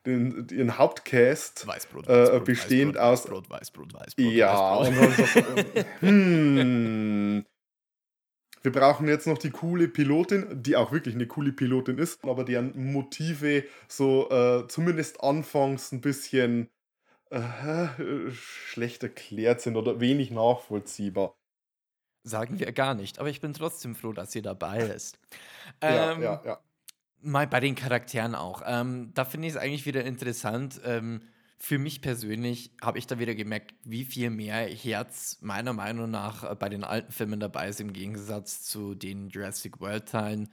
den, 0.06 0.48
ihren 0.50 0.78
Hauptcast. 0.78 1.66
Weißbrot, 1.66 2.08
Äh, 2.08 2.40
bestehend 2.44 2.98
aus- 2.98 3.24
Weißbrot, 3.24 3.50
Weißbrot, 3.50 3.94
Weißbrot. 3.94 4.32
Ja, 4.32 4.80
Weißbrot. 4.80 4.88
und 4.88 4.96
haben 5.00 5.16
gesagt, 5.16 5.86
hm, 6.00 7.44
wir 8.62 8.72
brauchen 8.72 9.08
jetzt 9.08 9.26
noch 9.26 9.38
die 9.38 9.50
coole 9.50 9.88
Pilotin, 9.88 10.62
die 10.62 10.76
auch 10.76 10.92
wirklich 10.92 11.14
eine 11.14 11.26
coole 11.26 11.52
Pilotin 11.52 11.98
ist, 11.98 12.24
aber 12.24 12.44
deren 12.44 12.92
Motive 12.92 13.64
so 13.88 14.30
äh, 14.30 14.66
zumindest 14.68 15.22
anfangs 15.22 15.92
ein 15.92 16.00
bisschen 16.00 16.70
äh, 17.30 17.88
schlecht 18.30 19.02
erklärt 19.02 19.60
sind 19.60 19.76
oder 19.76 20.00
wenig 20.00 20.30
nachvollziehbar. 20.30 21.34
Sagen 22.24 22.60
wir 22.60 22.70
gar 22.72 22.94
nicht, 22.94 23.18
aber 23.18 23.30
ich 23.30 23.40
bin 23.40 23.52
trotzdem 23.52 23.96
froh, 23.96 24.12
dass 24.12 24.30
sie 24.30 24.42
dabei 24.42 24.78
ist. 24.78 25.18
Ja, 25.82 26.12
Ähm, 26.12 26.22
ja, 26.22 26.42
ja. 26.44 26.60
Mal 27.20 27.46
bei 27.46 27.60
den 27.60 27.74
Charakteren 27.74 28.34
auch. 28.34 28.62
Ähm, 28.64 29.12
da 29.14 29.24
finde 29.24 29.48
ich 29.48 29.54
es 29.54 29.60
eigentlich 29.60 29.86
wieder 29.86 30.04
interessant. 30.04 30.80
Ähm, 30.84 31.22
für 31.64 31.78
mich 31.78 32.00
persönlich 32.00 32.72
habe 32.82 32.98
ich 32.98 33.06
da 33.06 33.20
wieder 33.20 33.36
gemerkt, 33.36 33.72
wie 33.84 34.04
viel 34.04 34.30
mehr 34.30 34.66
Herz 34.66 35.38
meiner 35.42 35.72
Meinung 35.72 36.10
nach 36.10 36.42
äh, 36.42 36.56
bei 36.56 36.68
den 36.68 36.82
alten 36.82 37.12
Filmen 37.12 37.38
dabei 37.38 37.68
ist 37.68 37.80
im 37.80 37.92
Gegensatz 37.92 38.64
zu 38.64 38.96
den 38.96 39.28
Jurassic 39.28 39.80
World 39.80 40.08
Teilen. 40.08 40.52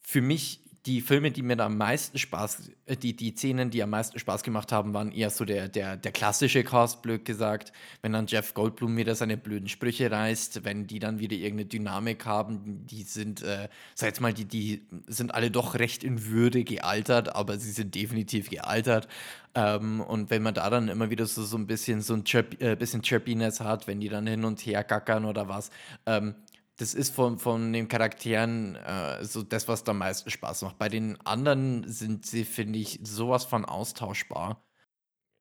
Für 0.00 0.20
mich 0.20 0.64
die 0.86 1.00
Filme, 1.00 1.30
die 1.30 1.40
mir 1.40 1.58
am 1.60 1.78
meisten 1.78 2.18
Spaß, 2.18 2.70
äh, 2.86 2.96
die, 2.96 3.16
die 3.16 3.34
Szenen, 3.34 3.70
die 3.70 3.82
am 3.82 3.90
meisten 3.90 4.18
Spaß 4.18 4.42
gemacht 4.42 4.70
haben, 4.70 4.92
waren 4.92 5.12
eher 5.12 5.30
so 5.30 5.44
der, 5.44 5.68
der, 5.68 5.96
der 5.96 6.12
klassische 6.12 6.62
Cast, 6.62 7.00
blöd 7.00 7.24
gesagt. 7.24 7.72
Wenn 8.02 8.12
dann 8.12 8.26
Jeff 8.26 8.52
Goldblum 8.52 8.96
wieder 8.96 9.14
seine 9.14 9.38
blöden 9.38 9.68
Sprüche 9.68 10.10
reißt, 10.10 10.64
wenn 10.64 10.86
die 10.86 10.98
dann 10.98 11.18
wieder 11.20 11.36
irgendeine 11.36 11.66
Dynamik 11.66 12.26
haben, 12.26 12.86
die 12.86 13.02
sind, 13.02 13.42
äh, 13.42 13.68
sag 13.94 14.08
jetzt 14.08 14.20
mal, 14.20 14.34
die, 14.34 14.44
die 14.44 14.86
sind 15.06 15.34
alle 15.34 15.50
doch 15.50 15.74
recht 15.74 16.04
in 16.04 16.26
Würde 16.26 16.64
gealtert, 16.64 17.34
aber 17.34 17.58
sie 17.58 17.72
sind 17.72 17.94
definitiv 17.94 18.50
gealtert. 18.50 19.08
Ähm, 19.54 20.00
und 20.00 20.30
wenn 20.30 20.42
man 20.42 20.52
da 20.52 20.68
dann 20.68 20.88
immer 20.88 21.08
wieder 21.08 21.24
so, 21.26 21.44
so 21.44 21.56
ein 21.56 21.66
bisschen 21.66 22.02
so 22.02 22.12
ein 22.14 22.24
Chirp, 22.24 22.60
äh, 22.60 22.76
bisschen 22.76 23.02
Chirpiness 23.02 23.60
hat, 23.60 23.86
wenn 23.86 24.00
die 24.00 24.08
dann 24.08 24.26
hin 24.26 24.44
und 24.44 24.60
her 24.60 24.84
gackern 24.84 25.24
oder 25.24 25.48
was, 25.48 25.70
ähm, 26.06 26.34
das 26.76 26.94
ist 26.94 27.14
von, 27.14 27.38
von 27.38 27.72
den 27.72 27.88
Charakteren 27.88 28.76
äh, 28.76 29.24
so 29.24 29.42
das, 29.42 29.68
was 29.68 29.84
da 29.84 29.92
am 29.92 29.98
meisten 29.98 30.30
Spaß 30.30 30.62
macht. 30.62 30.78
Bei 30.78 30.88
den 30.88 31.20
anderen 31.22 31.88
sind 31.88 32.26
sie, 32.26 32.44
finde 32.44 32.78
ich, 32.78 33.00
sowas 33.02 33.44
von 33.44 33.64
austauschbar. 33.64 34.64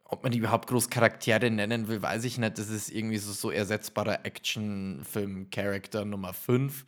Ob 0.06 0.24
man 0.24 0.32
die 0.32 0.40
überhaupt 0.40 0.68
groß 0.70 0.90
Charaktere 0.90 1.50
nennen 1.52 1.88
will, 1.88 2.02
weiß 2.02 2.24
ich 2.26 2.38
nicht. 2.38 2.58
Das 2.60 2.70
ist 2.70 2.90
irgendwie 2.92 3.18
so, 3.18 3.32
so 3.34 3.52
ersetzbarer 3.52 4.26
Actionfilm-Charakter 4.26 6.06
Nummer 6.06 6.34
5. 6.34 6.86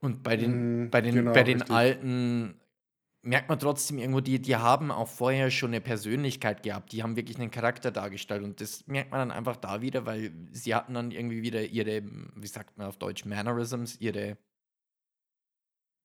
Und 0.00 0.22
bei 0.22 0.36
den, 0.36 0.66
Mhm, 0.66 0.90
bei 0.90 1.00
den, 1.02 1.14
genau, 1.14 1.32
bei 1.32 1.44
den 1.44 1.62
richtig. 1.62 1.70
alten 1.70 2.59
merkt 3.22 3.48
man 3.48 3.58
trotzdem 3.58 3.98
irgendwo, 3.98 4.20
die, 4.20 4.40
die 4.40 4.56
haben 4.56 4.90
auch 4.90 5.08
vorher 5.08 5.50
schon 5.50 5.70
eine 5.70 5.80
Persönlichkeit 5.80 6.62
gehabt. 6.62 6.92
Die 6.92 7.02
haben 7.02 7.16
wirklich 7.16 7.38
einen 7.38 7.50
Charakter 7.50 7.90
dargestellt. 7.90 8.42
Und 8.42 8.60
das 8.60 8.86
merkt 8.86 9.10
man 9.10 9.20
dann 9.20 9.30
einfach 9.30 9.56
da 9.56 9.82
wieder, 9.82 10.06
weil 10.06 10.32
sie 10.52 10.74
hatten 10.74 10.94
dann 10.94 11.10
irgendwie 11.10 11.42
wieder 11.42 11.62
ihre, 11.62 12.02
wie 12.34 12.46
sagt 12.46 12.78
man 12.78 12.86
auf 12.86 12.96
Deutsch, 12.96 13.24
Mannerisms, 13.24 14.00
ihre 14.00 14.38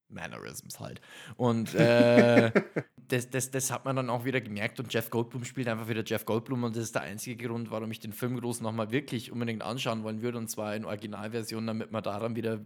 Mannerisms 0.08 0.80
halt. 0.80 1.00
Und 1.36 1.74
äh, 1.74 2.50
das, 3.08 3.30
das, 3.30 3.50
das 3.50 3.70
hat 3.70 3.84
man 3.84 3.96
dann 3.96 4.10
auch 4.10 4.24
wieder 4.24 4.40
gemerkt. 4.40 4.80
Und 4.80 4.92
Jeff 4.92 5.10
Goldblum 5.10 5.44
spielt 5.44 5.68
einfach 5.68 5.88
wieder 5.88 6.02
Jeff 6.04 6.24
Goldblum. 6.24 6.64
Und 6.64 6.76
das 6.76 6.84
ist 6.84 6.94
der 6.94 7.02
einzige 7.02 7.46
Grund, 7.46 7.70
warum 7.70 7.90
ich 7.90 8.00
den 8.00 8.12
Film 8.12 8.38
groß 8.38 8.60
nochmal 8.60 8.90
wirklich 8.90 9.32
unbedingt 9.32 9.62
anschauen 9.62 10.02
wollen 10.02 10.22
würde. 10.22 10.38
Und 10.38 10.48
zwar 10.48 10.74
in 10.74 10.84
Originalversion, 10.84 11.66
damit 11.66 11.92
man 11.92 12.02
daran 12.02 12.36
wieder 12.36 12.60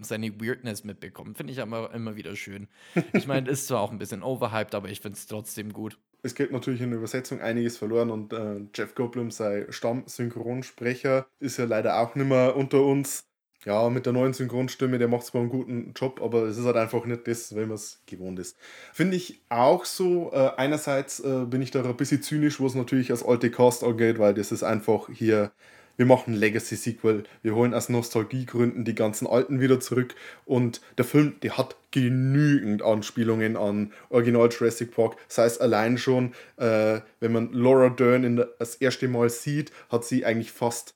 seine 0.00 0.40
Weirdness 0.40 0.84
mitbekommt. 0.84 1.36
Finde 1.36 1.52
ich 1.52 1.60
aber 1.60 1.92
immer 1.94 2.16
wieder 2.16 2.36
schön. 2.36 2.68
Ich 3.12 3.26
meine, 3.26 3.50
ist 3.50 3.68
zwar 3.68 3.80
auch 3.80 3.92
ein 3.92 3.98
bisschen 3.98 4.22
overhyped, 4.22 4.74
aber 4.74 4.88
ich 4.88 5.00
finde 5.00 5.16
es 5.16 5.26
trotzdem 5.26 5.72
gut. 5.72 5.98
Es 6.24 6.34
geht 6.34 6.52
natürlich 6.52 6.80
in 6.80 6.88
der 6.88 6.98
Übersetzung 6.98 7.42
einiges 7.42 7.76
verloren 7.76 8.10
und 8.10 8.32
äh, 8.32 8.62
Jeff 8.74 8.94
Goldblum, 8.94 9.30
sein 9.30 9.66
Stamm-Synchronsprecher, 9.68 11.26
ist 11.38 11.58
ja 11.58 11.66
leider 11.66 11.98
auch 11.98 12.14
nicht 12.14 12.26
mehr 12.26 12.56
unter 12.56 12.82
uns. 12.82 13.28
Ja, 13.64 13.88
mit 13.88 14.04
der 14.04 14.12
neuen 14.12 14.34
Synchronstimme, 14.34 14.98
der 14.98 15.08
macht 15.08 15.24
zwar 15.24 15.40
einen 15.40 15.48
guten 15.50 15.92
Job, 15.96 16.20
aber 16.22 16.42
es 16.42 16.58
ist 16.58 16.66
halt 16.66 16.76
einfach 16.76 17.06
nicht 17.06 17.26
das, 17.26 17.54
wenn 17.54 17.68
man 17.68 17.76
es 17.76 18.02
gewohnt 18.04 18.38
ist. 18.38 18.58
Finde 18.92 19.16
ich 19.16 19.40
auch 19.48 19.86
so. 19.86 20.30
Äh, 20.34 20.50
einerseits 20.56 21.20
äh, 21.20 21.46
bin 21.46 21.62
ich 21.62 21.70
da 21.70 21.82
ein 21.82 21.96
bisschen 21.96 22.22
zynisch, 22.22 22.60
was 22.60 22.74
natürlich 22.74 23.10
als 23.10 23.24
alte 23.24 23.50
Cast 23.50 23.82
angeht, 23.82 24.18
weil 24.18 24.34
das 24.34 24.52
ist 24.52 24.64
einfach 24.64 25.08
hier, 25.10 25.50
wir 25.96 26.04
machen 26.04 26.34
Legacy-Sequel, 26.34 27.24
wir 27.42 27.54
holen 27.54 27.72
aus 27.72 27.88
Nostalgiegründen 27.88 28.84
die 28.84 28.94
ganzen 28.94 29.26
alten 29.26 29.60
wieder 29.60 29.80
zurück 29.80 30.14
und 30.44 30.82
der 30.98 31.06
Film, 31.06 31.36
der 31.42 31.56
hat 31.56 31.76
genügend 31.90 32.82
Anspielungen 32.82 33.56
an 33.56 33.92
Original 34.10 34.50
Jurassic 34.50 34.94
Park, 34.94 35.16
sei 35.28 35.46
es 35.46 35.58
allein 35.58 35.96
schon, 35.96 36.34
äh, 36.58 37.00
wenn 37.20 37.32
man 37.32 37.50
Laura 37.52 37.88
Dern 37.88 38.24
in 38.24 38.36
der, 38.36 38.50
das 38.58 38.74
erste 38.74 39.08
Mal 39.08 39.30
sieht, 39.30 39.72
hat 39.88 40.04
sie 40.04 40.26
eigentlich 40.26 40.52
fast 40.52 40.94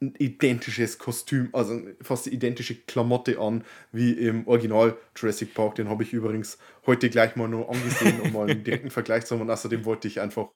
ein 0.00 0.14
identisches 0.18 0.98
Kostüm, 0.98 1.50
also 1.52 1.78
fast 2.00 2.26
die 2.26 2.34
identische 2.34 2.74
Klamotte 2.74 3.38
an 3.38 3.64
wie 3.92 4.12
im 4.12 4.46
Original 4.48 4.96
Jurassic 5.14 5.52
Park. 5.54 5.74
Den 5.74 5.88
habe 5.88 6.02
ich 6.02 6.12
übrigens 6.12 6.58
heute 6.86 7.10
gleich 7.10 7.36
mal 7.36 7.48
nur 7.48 7.68
angesehen, 7.68 8.20
um 8.20 8.32
mal 8.32 8.50
einen 8.50 8.64
direkten 8.64 8.90
Vergleich 8.90 9.26
zu 9.26 9.34
haben. 9.34 9.42
Und 9.42 9.50
außerdem 9.50 9.84
wollte 9.84 10.08
ich 10.08 10.20
einfach, 10.20 10.48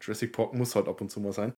Jurassic 0.00 0.32
Park 0.32 0.54
muss 0.54 0.74
halt 0.74 0.88
ab 0.88 1.00
und 1.00 1.10
zu 1.10 1.20
mal 1.20 1.32
sein. 1.32 1.52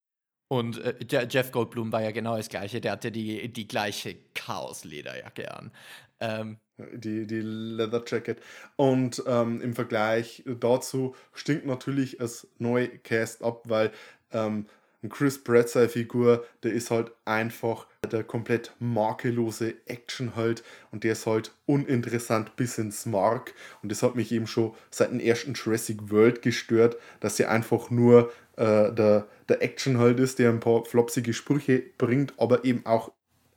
Und 0.51 0.79
äh, 0.79 1.27
Jeff 1.29 1.51
Goldblum 1.51 1.91
war 1.91 2.01
ja 2.01 2.11
genau 2.11 2.35
das 2.35 2.49
gleiche. 2.49 2.81
Der 2.81 2.93
hatte 2.93 3.11
die, 3.11 3.53
die 3.53 3.67
gleiche 3.67 4.17
Chaos-Lederjacke 4.33 5.55
an. 5.55 5.71
Ähm, 6.19 6.57
die, 6.77 7.27
die 7.27 7.41
Leather 7.41 8.03
Jacket. 8.05 8.41
Und 8.75 9.23
ähm, 9.27 9.61
im 9.61 9.73
Vergleich 9.73 10.43
dazu 10.45 11.15
stinkt 11.33 11.65
natürlich 11.65 12.17
das 12.17 12.47
neue 12.57 12.89
Cast 12.89 13.43
ab, 13.43 13.61
weil 13.65 13.91
ähm, 14.31 14.65
ein 15.01 15.09
Chris 15.09 15.43
Pratt, 15.43 15.69
seine 15.69 15.89
Figur, 15.89 16.45
der 16.63 16.73
ist 16.73 16.91
halt 16.91 17.11
einfach 17.25 17.87
der 18.11 18.23
komplett 18.23 18.73
makellose 18.79 19.75
Action 19.85 20.35
halt 20.35 20.63
und 20.91 21.03
der 21.03 21.13
ist 21.13 21.25
halt 21.25 21.53
uninteressant 21.65 22.55
bis 22.55 22.77
ins 22.77 23.05
Mark 23.05 23.53
und 23.81 23.91
das 23.91 24.03
hat 24.03 24.15
mich 24.15 24.31
eben 24.31 24.47
schon 24.47 24.73
seit 24.89 25.11
dem 25.11 25.19
ersten 25.19 25.53
Jurassic 25.53 26.11
World 26.11 26.41
gestört, 26.41 26.97
dass 27.19 27.39
er 27.39 27.51
einfach 27.51 27.89
nur 27.89 28.31
äh, 28.57 28.91
der, 28.91 29.27
der 29.47 29.61
Action 29.61 29.97
halt 29.97 30.19
ist, 30.19 30.39
der 30.39 30.49
ein 30.49 30.59
paar 30.59 30.83
flopsige 30.85 31.33
Sprüche 31.33 31.83
bringt, 31.97 32.33
aber 32.37 32.65
eben 32.65 32.85
auch 32.85 33.11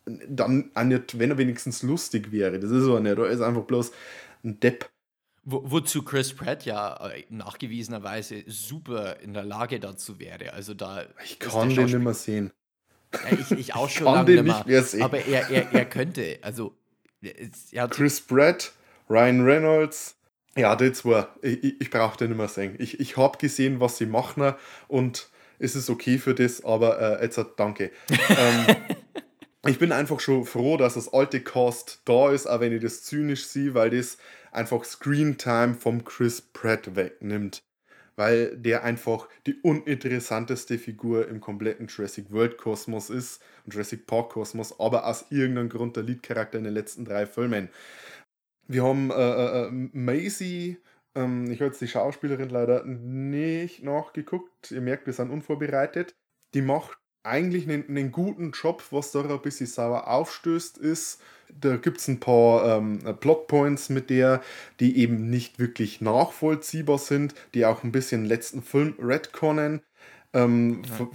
dann 0.04 0.70
auch 0.74 0.82
nicht, 0.82 1.18
wenn 1.18 1.30
er 1.30 1.38
wenigstens 1.38 1.82
lustig 1.82 2.32
wäre. 2.32 2.58
Das 2.58 2.70
ist 2.70 2.86
er 2.86 3.00
nicht. 3.00 3.18
Er 3.18 3.26
ist 3.26 3.40
einfach 3.40 3.62
bloß 3.62 3.92
ein 4.44 4.58
Depp. 4.60 4.88
Wo, 5.44 5.62
wozu 5.64 6.02
Chris 6.02 6.32
Pratt 6.34 6.64
ja 6.64 7.08
äh, 7.08 7.24
nachgewiesenerweise 7.28 8.44
super 8.46 9.18
in 9.20 9.34
der 9.34 9.42
Lage 9.42 9.80
dazu 9.80 10.18
wäre. 10.20 10.52
Also 10.52 10.74
da 10.74 11.04
Ich 11.24 11.38
kann 11.38 11.68
den 11.68 11.84
nicht 11.86 11.98
mehr 11.98 12.14
sehen. 12.14 12.52
Ja, 13.12 13.38
ich, 13.38 13.50
ich 13.50 13.74
auch 13.74 13.88
schon 13.88 14.06
kann 14.06 14.14
lange 14.14 14.26
den 14.26 14.44
nicht 14.44 14.54
mehr. 14.54 14.66
mehr 14.66 14.82
sehen. 14.82 15.02
Aber 15.02 15.18
er, 15.18 15.50
er, 15.50 15.72
er 15.72 15.84
könnte, 15.84 16.38
also 16.42 16.76
er 17.72 17.88
Chris 17.88 18.20
Pratt, 18.20 18.72
Ryan 19.08 19.44
Reynolds. 19.44 20.16
Ja, 20.56 20.76
die 20.76 20.92
zwei. 20.92 21.26
Ich, 21.40 21.64
ich, 21.64 21.80
ich 21.80 21.90
brauche 21.90 22.16
den 22.18 22.28
nicht 22.28 22.38
mehr 22.38 22.48
sehen. 22.48 22.76
Ich, 22.78 23.00
ich 23.00 23.16
habe 23.16 23.38
gesehen, 23.38 23.80
was 23.80 23.96
sie 23.98 24.06
machen 24.06 24.54
und 24.88 25.28
es 25.58 25.76
ist 25.76 25.88
okay 25.90 26.18
für 26.18 26.34
das, 26.34 26.64
aber 26.64 27.20
äh, 27.20 27.24
jetzt 27.24 27.40
danke. 27.56 27.90
ähm, 28.10 28.76
ich 29.66 29.78
bin 29.78 29.92
einfach 29.92 30.20
schon 30.20 30.44
froh, 30.44 30.76
dass 30.76 30.94
das 30.94 31.12
alte 31.12 31.40
Cast 31.40 32.02
da 32.04 32.30
ist, 32.30 32.46
auch 32.46 32.60
wenn 32.60 32.72
ich 32.72 32.82
das 32.82 33.02
zynisch 33.04 33.46
sehe, 33.46 33.74
weil 33.74 33.90
das 33.90 34.18
einfach 34.50 34.84
Screentime 34.84 35.74
vom 35.74 36.04
Chris 36.04 36.40
Pratt 36.40 36.96
wegnimmt. 36.96 37.62
Weil 38.16 38.56
der 38.56 38.84
einfach 38.84 39.28
die 39.46 39.54
uninteressanteste 39.62 40.78
Figur 40.78 41.28
im 41.28 41.40
kompletten 41.40 41.86
Jurassic 41.86 42.30
World 42.30 42.58
Kosmos 42.58 43.08
ist, 43.08 43.40
und 43.64 43.72
Jurassic 43.72 44.06
Park 44.06 44.30
Kosmos, 44.30 44.78
aber 44.78 45.06
aus 45.06 45.26
irgendeinem 45.30 45.68
Grund 45.68 45.96
der 45.96 46.02
Leadcharakter 46.02 46.58
in 46.58 46.64
den 46.64 46.74
letzten 46.74 47.04
drei 47.04 47.26
Filmen. 47.26 47.68
Wir 48.66 48.84
haben 48.84 49.10
äh, 49.10 49.66
äh, 49.66 49.70
Maisie, 49.70 50.78
ähm, 51.14 51.50
ich 51.50 51.60
habe 51.60 51.66
jetzt 51.66 51.80
die 51.80 51.88
Schauspielerin 51.88 52.48
leider 52.48 52.84
nicht 52.84 53.82
nachgeguckt. 53.82 54.70
Ihr 54.70 54.80
merkt, 54.80 55.06
wir 55.06 55.12
sind 55.12 55.30
unvorbereitet. 55.30 56.14
Die 56.54 56.62
macht 56.62 56.98
eigentlich 57.24 57.68
einen, 57.68 57.88
einen 57.88 58.12
guten 58.12 58.50
Job, 58.52 58.82
was 58.90 59.12
da 59.12 59.20
ein 59.20 59.42
bisschen 59.42 59.66
sauer 59.66 60.08
aufstößt, 60.08 60.78
ist, 60.78 61.20
da 61.60 61.76
gibt 61.76 61.98
es 61.98 62.08
ein 62.08 62.18
paar 62.20 62.78
ähm, 62.78 62.98
Plotpoints 63.20 63.90
mit 63.90 64.10
der, 64.10 64.42
die 64.80 64.98
eben 64.98 65.28
nicht 65.30 65.58
wirklich 65.58 66.00
nachvollziehbar 66.00 66.98
sind, 66.98 67.34
die 67.54 67.66
auch 67.66 67.84
ein 67.84 67.92
bisschen 67.92 68.24
letzten 68.24 68.62
Film 68.62 68.94
retconnen. 68.98 69.82
Ähm, 70.32 70.82
Ja. 70.98 71.08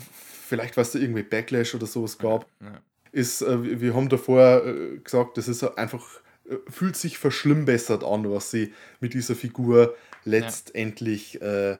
Vielleicht, 0.48 0.78
weil 0.78 0.84
es 0.84 0.92
da 0.92 1.00
irgendwie 1.00 1.24
Backlash 1.24 1.76
oder 1.76 1.88
sowas 1.88 2.18
gab 2.18 2.46
ja. 2.62 2.80
ist, 3.12 3.42
äh, 3.42 3.82
wir- 3.82 3.94
haben 3.94 4.08
davor 4.08 4.66
äh, 4.66 4.98
gesagt, 5.00 5.38
das 5.38 5.50
ist 5.50 5.62
einfach, 5.78 6.22
äh, 6.50 6.56
fühlt 6.70 6.96
sich 6.96 7.18
verschlimmbessert 7.18 8.04
an, 8.06 8.32
was 8.32 8.52
sie 8.52 8.74
mit 9.02 9.14
dieser 9.14 9.36
Figur 9.36 9.96
letztendlich 10.24 11.42
äh, 11.42 11.78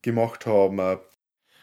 gemacht 0.00 0.46
haben. 0.46 0.98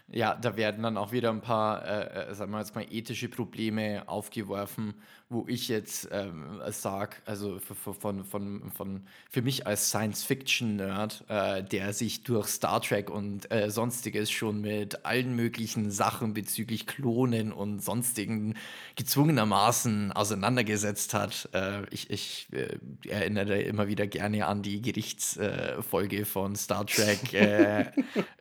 Ja, 0.08 0.36
da 0.36 0.56
werden 0.56 0.84
dann 0.84 0.98
auch 0.98 1.12
wieder 1.12 1.32
ein 1.32 1.42
paar, 1.42 1.84
äh, 1.84 2.30
äh, 2.30 2.34
sagen 2.36 2.52
wir 2.52 2.60
jetzt 2.60 2.76
mal, 2.76 2.86
ethische 2.92 3.28
Probleme 3.28 4.04
aufgeworfen, 4.08 4.94
wo 5.28 5.46
ich 5.48 5.70
jetzt 5.70 6.08
ähm, 6.12 6.62
sage, 6.70 7.16
also 7.26 7.60
von, 7.60 8.24
von, 8.24 8.72
von, 8.72 9.08
für 9.30 9.42
mich 9.42 9.66
als 9.66 9.90
Science-Fiction-Nerd, 9.90 11.24
äh, 11.28 11.64
der 11.64 11.94
sich 11.94 12.24
durch 12.24 12.48
Star 12.48 12.80
Trek 12.80 13.10
und 13.10 13.52
äh, 13.52 13.72
sonstiges 13.72 14.30
schon 14.30 14.62
mit 14.62 15.04
allen 15.04 15.36
möglichen 15.36 15.90
Sachen 15.90 16.36
bezüglich 16.36 16.86
Klonen 16.86 17.52
und 17.52 17.84
sonstigen 17.84 18.54
gezwungenermaßen 18.96 20.12
auseinandergesetzt 20.12 21.16
hat. 21.16 21.50
Äh, 21.54 21.90
ich 21.90 22.12
ich 22.12 22.48
äh, 22.52 22.78
erinnere 23.10 23.62
immer 23.62 23.88
wieder 23.88 24.06
gerne 24.06 24.46
an 24.46 24.62
die 24.62 24.82
Gerichtsfolge 24.82 26.18
äh, 26.18 26.26
von 26.26 26.56
Star 26.56 26.86
Trek 26.86 27.34
äh, 27.34 27.86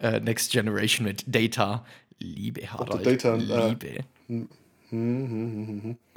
Next 0.20 0.52
Generation 0.52 1.06
mit 1.06 1.24
Data. 1.26 1.86
Liebe 2.18 2.70
Harald, 2.70 3.06
Data, 3.06 3.34
Liebe. 3.34 4.04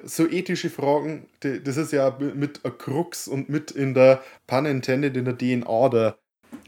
So 0.03 0.27
ethische 0.27 0.69
Fragen, 0.69 1.27
das 1.41 1.77
ist 1.77 1.91
ja 1.91 2.17
mit 2.19 2.61
Krux 2.77 3.27
und 3.27 3.49
mit 3.49 3.71
in 3.71 3.93
der 3.93 4.21
Pun 4.45 4.65
intended 4.65 5.17
in 5.17 5.25
der 5.25 5.37
DNA 5.37 5.89
der 5.89 6.17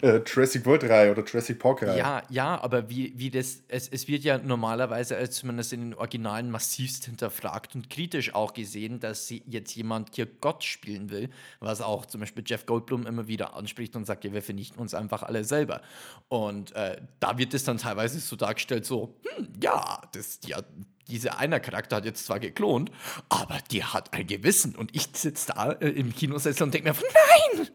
äh, 0.02 0.22
Jurassic 0.26 0.66
World 0.66 0.84
Reihe 0.84 1.12
oder 1.12 1.24
Jurassic 1.24 1.60
Park 1.60 1.84
Reihe. 1.84 1.98
Ja, 1.98 2.24
ja, 2.30 2.62
aber 2.62 2.90
wie, 2.90 3.14
wie 3.18 3.30
das, 3.30 3.64
es, 3.68 3.88
es 3.90 4.08
wird 4.08 4.24
ja 4.24 4.38
normalerweise 4.38 5.18
als 5.18 5.36
zumindest 5.36 5.74
in 5.74 5.82
den 5.82 5.94
Originalen 5.94 6.50
massivst 6.52 7.06
hinterfragt 7.06 7.76
und 7.76 7.90
kritisch 7.90 8.34
auch 8.34 8.54
gesehen, 8.54 9.00
dass 9.00 9.28
sie 9.28 9.44
jetzt 9.46 9.76
jemand 9.76 10.16
hier 10.16 10.26
Gott 10.26 10.64
spielen 10.64 11.10
will, 11.10 11.30
was 11.60 11.82
auch 11.82 12.06
zum 12.06 12.22
Beispiel 12.22 12.44
Jeff 12.46 12.66
Goldblum 12.66 13.06
immer 13.08 13.28
wieder 13.28 13.56
anspricht 13.56 13.96
und 13.96 14.06
sagt, 14.06 14.24
ja, 14.24 14.34
wir 14.34 14.42
vernichten 14.42 14.80
uns 14.80 14.94
einfach 14.94 15.24
alle 15.24 15.44
selber. 15.44 15.82
Und 16.30 16.74
äh, 16.76 17.02
da 17.20 17.38
wird 17.38 17.54
es 17.54 17.64
dann 17.64 17.78
teilweise 17.78 18.20
so 18.20 18.36
dargestellt, 18.36 18.86
so, 18.86 19.16
hm, 19.36 19.50
ja, 19.62 20.02
das, 20.14 20.40
ja, 20.46 20.62
dieser 21.10 21.40
einer 21.40 21.60
Charakter 21.60 21.98
hat 21.98 22.06
jetzt 22.06 22.26
zwar 22.26 22.40
geklont, 22.40 22.92
aber 23.30 23.58
der 23.72 23.94
hat 23.94 24.14
ein 24.14 24.28
Gewissen. 24.28 24.76
Und 24.76 24.96
ich 24.96 25.08
sitze 25.14 25.54
da 25.54 25.72
äh, 25.72 25.90
im 25.90 26.16
Kinosessel 26.16 26.64
und 26.64 26.74
denke 26.74 26.90
mir, 26.90 26.96
nein, 26.96 27.68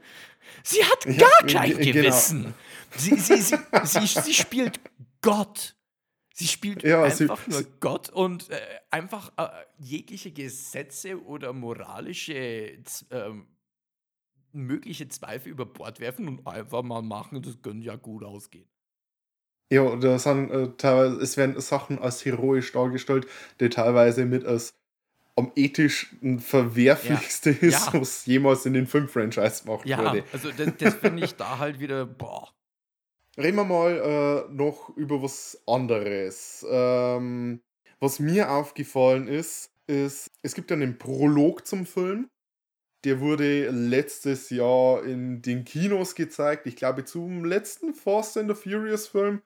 sie 0.63 0.85
hat 0.85 1.05
gar 1.19 1.47
kein 1.47 1.71
ge- 1.77 1.93
genau. 1.93 2.03
Gewissen. 2.07 2.55
Sie, 2.97 3.17
sie, 3.17 3.37
sie, 3.37 3.57
sie, 3.85 4.07
sie 4.07 4.35
spielt 4.35 4.81
Gott. 5.23 5.75
Sie 6.35 6.47
spielt 6.49 6.83
Ja, 6.83 7.09
sie- 7.11 7.25
einfach 7.25 7.47
nur 7.47 7.59
sie- 7.61 7.67
Gott 7.81 8.09
und 8.11 8.51
äh, 8.51 8.61
einfach 8.91 9.33
äh, 9.37 9.49
jegliche 9.79 10.33
Gesetze 10.33 11.23
oder 11.25 11.53
moralische 11.53 12.79
ähm, 13.11 13.47
mögliche 14.53 15.09
Zweifel 15.09 15.51
über 15.51 15.67
Bord 15.67 16.01
werfen 16.01 16.29
und 16.29 16.47
einfach 16.47 16.83
mal 16.83 17.03
machen, 17.03 17.43
das 17.43 17.61
könnte 17.63 17.87
ja 17.87 17.97
gut 17.97 18.23
ausgehen. 18.25 18.69
Ja, 19.73 19.97
da 19.97 20.19
sind 20.19 20.51
äh, 20.51 20.69
teilweise, 20.77 21.17
es 21.21 21.37
werden 21.37 21.61
Sachen 21.61 21.99
als 21.99 22.25
heroisch 22.25 22.71
dargestellt, 22.73 23.27
die 23.61 23.69
teilweise 23.69 24.25
mit 24.25 24.45
als 24.45 24.75
am 25.37 25.51
ethisch 25.57 26.15
verwerflichste 26.39 27.51
Ja. 27.51 27.57
ist, 27.69 27.93
Ja. 27.93 28.01
was 28.01 28.27
jemals 28.27 28.67
in 28.67 28.73
den 28.75 28.87
Film-Franchise 28.87 29.65
gemacht 29.65 29.87
Ja, 29.87 29.99
wurde. 29.99 30.25
also 30.33 30.51
das, 30.53 30.73
das 30.79 30.95
finde 30.95 31.25
ich 31.25 31.35
da 31.37 31.59
halt 31.59 31.81
wieder, 31.81 32.07
boah. 32.07 32.51
Reden 33.37 33.57
wir 33.57 33.65
mal 33.65 34.47
äh, 34.49 34.53
noch 34.53 34.91
über 34.97 35.21
was 35.23 35.61
anderes. 35.67 36.65
Ähm, 36.71 37.61
was 37.99 38.21
mir 38.21 38.51
aufgefallen 38.53 39.27
ist, 39.27 39.73
ist, 39.89 40.31
es 40.43 40.55
gibt 40.55 40.71
ja 40.71 40.77
einen 40.77 40.99
Prolog 40.99 41.67
zum 41.67 41.85
Film. 41.85 42.31
Der 43.05 43.21
wurde 43.21 43.71
letztes 43.71 44.51
Jahr 44.51 45.03
in 45.05 45.43
den 45.43 45.65
Kinos 45.65 46.15
gezeigt. 46.15 46.67
Ich 46.67 46.77
glaube, 46.77 47.05
zum 47.05 47.45
letzten 47.45 47.93
Fast 47.93 48.37
and 48.39 48.49
the 48.49 48.55
Furious 48.55 49.09
Film. 49.09 49.43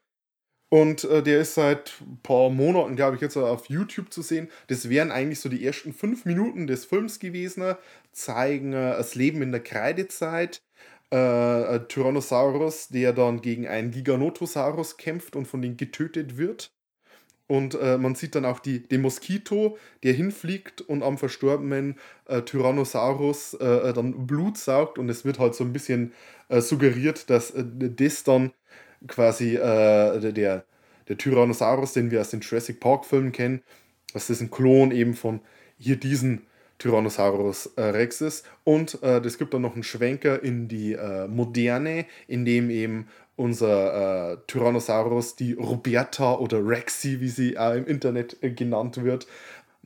Und 0.70 1.04
äh, 1.04 1.22
der 1.22 1.40
ist 1.40 1.54
seit 1.54 1.94
ein 2.02 2.20
paar 2.22 2.50
Monaten, 2.50 2.94
glaube 2.96 3.16
ich, 3.16 3.22
jetzt 3.22 3.36
auf 3.38 3.66
YouTube 3.70 4.12
zu 4.12 4.20
sehen. 4.20 4.48
Das 4.66 4.90
wären 4.90 5.10
eigentlich 5.10 5.40
so 5.40 5.48
die 5.48 5.64
ersten 5.64 5.94
fünf 5.94 6.26
Minuten 6.26 6.66
des 6.66 6.84
Films 6.84 7.18
gewesen. 7.20 7.74
Zeigen 8.12 8.72
äh, 8.74 8.96
das 8.96 9.14
Leben 9.14 9.40
in 9.42 9.50
der 9.52 9.62
Kreidezeit. 9.62 10.62
Äh, 11.10 11.80
Tyrannosaurus, 11.88 12.88
der 12.88 13.14
dann 13.14 13.40
gegen 13.40 13.66
einen 13.66 13.92
Giganotosaurus 13.92 14.98
kämpft 14.98 15.36
und 15.36 15.46
von 15.46 15.62
denen 15.62 15.78
getötet 15.78 16.36
wird. 16.36 16.70
Und 17.46 17.74
äh, 17.76 17.96
man 17.98 18.14
sieht 18.14 18.34
dann 18.34 18.44
auch 18.44 18.60
die, 18.60 18.86
den 18.86 19.00
Moskito, 19.02 19.78
der 20.02 20.12
hinfliegt 20.12 20.82
und 20.82 21.02
am 21.02 21.16
verstorbenen 21.16 21.96
äh, 22.26 22.42
Tyrannosaurus 22.42 23.54
äh, 23.54 23.92
dann 23.94 24.26
Blut 24.26 24.58
saugt. 24.58 24.98
Und 24.98 25.08
es 25.08 25.24
wird 25.24 25.38
halt 25.38 25.54
so 25.54 25.64
ein 25.64 25.72
bisschen 25.72 26.12
äh, 26.48 26.60
suggeriert, 26.60 27.30
dass 27.30 27.50
äh, 27.52 27.64
das 27.66 28.24
dann 28.24 28.52
quasi 29.06 29.56
äh, 29.56 30.32
der, 30.32 30.64
der, 31.08 31.18
Tyrannosaurus, 31.18 31.92
den 31.92 32.10
wir 32.10 32.20
aus 32.20 32.30
den 32.30 32.40
Jurassic 32.40 32.80
Park-Filmen 32.80 33.32
kennen, 33.32 33.62
dass 34.12 34.26
das 34.26 34.40
ein 34.40 34.50
Klon 34.50 34.90
eben 34.90 35.14
von 35.14 35.40
hier 35.78 35.96
diesen 35.96 36.46
Tyrannosaurus 36.78 37.72
äh, 37.76 37.82
Rex 37.82 38.20
ist. 38.20 38.46
Und 38.64 39.02
äh, 39.02 39.20
gibt 39.20 39.54
dann 39.54 39.62
noch 39.62 39.74
einen 39.74 39.82
Schwenker 39.82 40.42
in 40.42 40.68
die 40.68 40.94
äh, 40.94 41.26
Moderne, 41.26 42.06
in 42.26 42.44
dem 42.44 42.70
eben 42.70 43.08
unser 43.36 44.32
äh, 44.32 44.36
Tyrannosaurus, 44.48 45.36
die 45.36 45.52
Roberta 45.52 46.34
oder 46.34 46.66
Rexy, 46.66 47.20
wie 47.20 47.28
sie 47.28 47.56
auch 47.56 47.74
im 47.74 47.86
Internet 47.86 48.36
äh, 48.42 48.50
genannt 48.50 49.02
wird, 49.02 49.28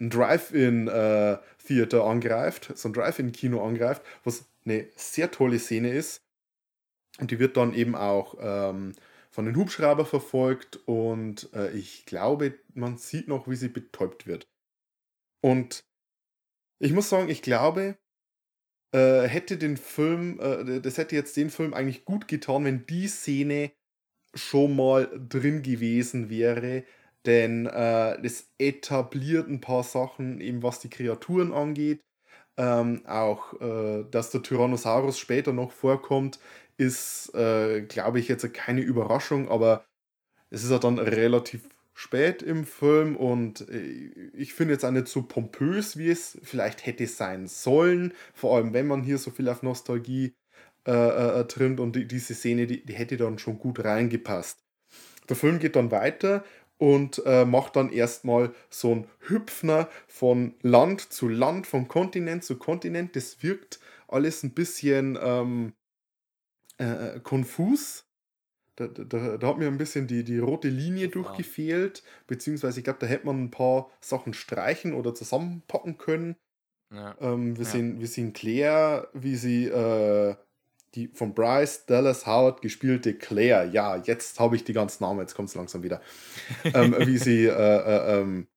ein 0.01 0.09
Drive-In-Theater 0.09 2.05
angreift, 2.05 2.73
so 2.75 2.89
ein 2.89 2.95
Drive-In-Kino 2.95 3.63
angreift, 3.63 4.03
was 4.25 4.47
eine 4.65 4.87
sehr 4.97 5.31
tolle 5.31 5.59
Szene 5.59 5.91
ist. 5.91 6.22
Und 7.19 7.31
die 7.31 7.39
wird 7.39 7.57
dann 7.57 7.75
eben 7.75 7.95
auch 7.95 8.37
ähm, 8.41 8.95
von 9.31 9.47
den 9.47 9.57
Hubschrauber 9.57 10.05
verfolgt 10.05 10.77
und 10.87 11.53
äh, 11.55 11.71
ich 11.73 12.05
glaube, 12.07 12.59
man 12.75 12.99
sieht 12.99 13.29
noch, 13.29 13.49
wie 13.49 13.57
sie 13.57 13.69
betäubt 13.69 14.27
wird. 14.27 14.47
Und 15.43 15.85
ich 16.79 16.93
muss 16.93 17.09
sagen, 17.09 17.29
ich 17.29 17.43
glaube, 17.43 17.97
äh, 18.95 19.23
hätte 19.23 19.57
den 19.57 19.77
Film, 19.77 20.39
äh, 20.41 20.81
das 20.81 20.99
hätte 20.99 21.17
jetzt 21.17 21.37
den 21.37 21.51
Film 21.51 21.75
eigentlich 21.75 22.05
gut 22.05 22.29
getan, 22.29 22.65
wenn 22.65 22.87
die 22.87 23.09
Szene 23.09 23.73
schon 24.35 24.77
mal 24.77 25.09
drin 25.29 25.63
gewesen 25.63 26.31
wäre, 26.31 26.85
denn 27.27 27.67
äh, 27.67 28.21
das 28.21 28.53
etabliert 28.59 29.49
ein 29.49 29.61
paar 29.61 29.85
Sachen, 29.85 30.41
eben 30.41 30.63
was 30.63 30.81
die 30.81 30.91
Kreaturen 30.91 31.53
angeht. 31.53 32.01
Ähm, 32.59 33.07
auch, 33.07 33.59
äh, 33.63 34.05
dass 34.11 34.31
der 34.31 34.43
Tyrannosaurus 34.43 35.19
später 35.19 35.55
noch 35.55 35.73
vorkommt, 35.73 36.39
ist, 36.77 37.35
äh, 37.35 37.83
glaube 37.83 38.19
ich, 38.21 38.29
jetzt 38.29 38.53
keine 38.55 38.81
Überraschung, 38.81 39.49
aber 39.49 39.85
es 40.51 40.65
ist 40.65 40.71
ja 40.71 40.79
dann 40.79 40.99
relativ 40.99 41.69
spät 41.95 42.43
im 42.43 42.65
Film 42.65 43.17
und 43.17 43.69
äh, 43.69 44.11
ich 44.35 44.55
finde 44.55 44.75
jetzt 44.75 44.85
auch 44.85 44.91
nicht 44.91 45.09
so 45.09 45.23
pompös, 45.23 45.97
wie 45.97 46.11
es 46.11 46.39
vielleicht 46.43 46.87
hätte 46.87 47.07
sein 47.07 47.47
sollen, 47.47 48.15
vor 48.35 48.57
allem 48.57 48.73
wenn 48.73 48.87
man 48.87 49.03
hier 49.03 49.19
so 49.19 49.31
viel 49.31 49.49
auf 49.49 49.63
Nostalgie 49.63 50.35
äh, 50.87 51.41
äh, 51.41 51.45
trimmt 51.47 51.81
und 51.81 51.95
die, 51.95 52.07
diese 52.07 52.35
Szene, 52.35 52.67
die, 52.67 52.85
die 52.85 52.95
hätte 52.95 53.17
dann 53.17 53.39
schon 53.39 53.59
gut 53.59 53.85
reingepasst. 53.85 54.59
Der 55.29 55.37
Film 55.37 55.59
geht 55.59 55.77
dann 55.77 55.91
weiter 55.91 56.45
und 56.79 57.23
äh, 57.25 57.45
macht 57.45 57.77
dann 57.77 57.91
erstmal 57.91 58.53
so 58.69 58.93
ein 58.93 59.07
Hüpfner 59.21 59.89
von 60.09 60.55
Land 60.63 61.13
zu 61.13 61.29
Land, 61.29 61.69
von 61.69 61.87
Kontinent 61.87 62.43
zu 62.43 62.59
Kontinent. 62.59 63.15
Das 63.15 63.43
wirkt 63.43 63.79
alles 64.09 64.43
ein 64.43 64.55
bisschen 64.55 65.17
ähm, 65.23 65.75
äh, 66.83 67.21
konfus. 67.21 68.07
Da, 68.77 68.87
da, 68.89 69.37
da 69.37 69.47
hat 69.47 69.59
mir 69.59 69.69
ein 69.69 69.79
bisschen 69.79 70.07
die, 70.07 70.25
die 70.25 70.39
rote 70.39 70.69
Linie 70.69 71.11
Total. 71.11 71.25
durchgefehlt, 71.25 72.03
beziehungsweise 72.27 72.81
ich 72.81 72.85
glaube, 72.85 73.01
da 73.01 73.07
hätte 73.07 73.27
man 73.27 73.45
ein 73.45 73.51
paar 73.51 73.91
Sachen 74.01 74.35
streichen 74.35 74.95
oder 74.95 75.15
zusammenpacken 75.15 75.99
können. 75.99 76.37
Ja. 76.93 77.17
Ähm, 77.21 77.57
wir, 77.59 77.65
Ja. 77.65 77.71
sehen, 77.71 78.01
wir 78.01 78.07
sehen 78.09 78.33
Claire, 78.33 79.09
wie 79.15 79.37
sie 79.37 79.67
äh, 79.67 80.37
die 80.95 81.09
von 81.09 81.35
Bryce 81.35 81.87
Dallas 81.87 82.27
Howard 82.27 82.63
gespielte 82.63 83.15
Claire, 83.17 83.67
ja, 83.71 83.97
jetzt 83.97 84.39
habe 84.41 84.57
ich 84.57 84.65
die 84.65 84.75
ganzen 84.75 85.05
Namen, 85.05 85.21
jetzt 85.21 85.35
kommt 85.35 85.49
es 85.49 85.55
langsam 85.55 85.83
wieder, 85.83 86.03
ähm, 86.75 86.95
wie 87.07 87.19
sie 87.19 87.47
äh, 87.47 87.51
äh, 87.51 88.21
ähm, 88.21 88.49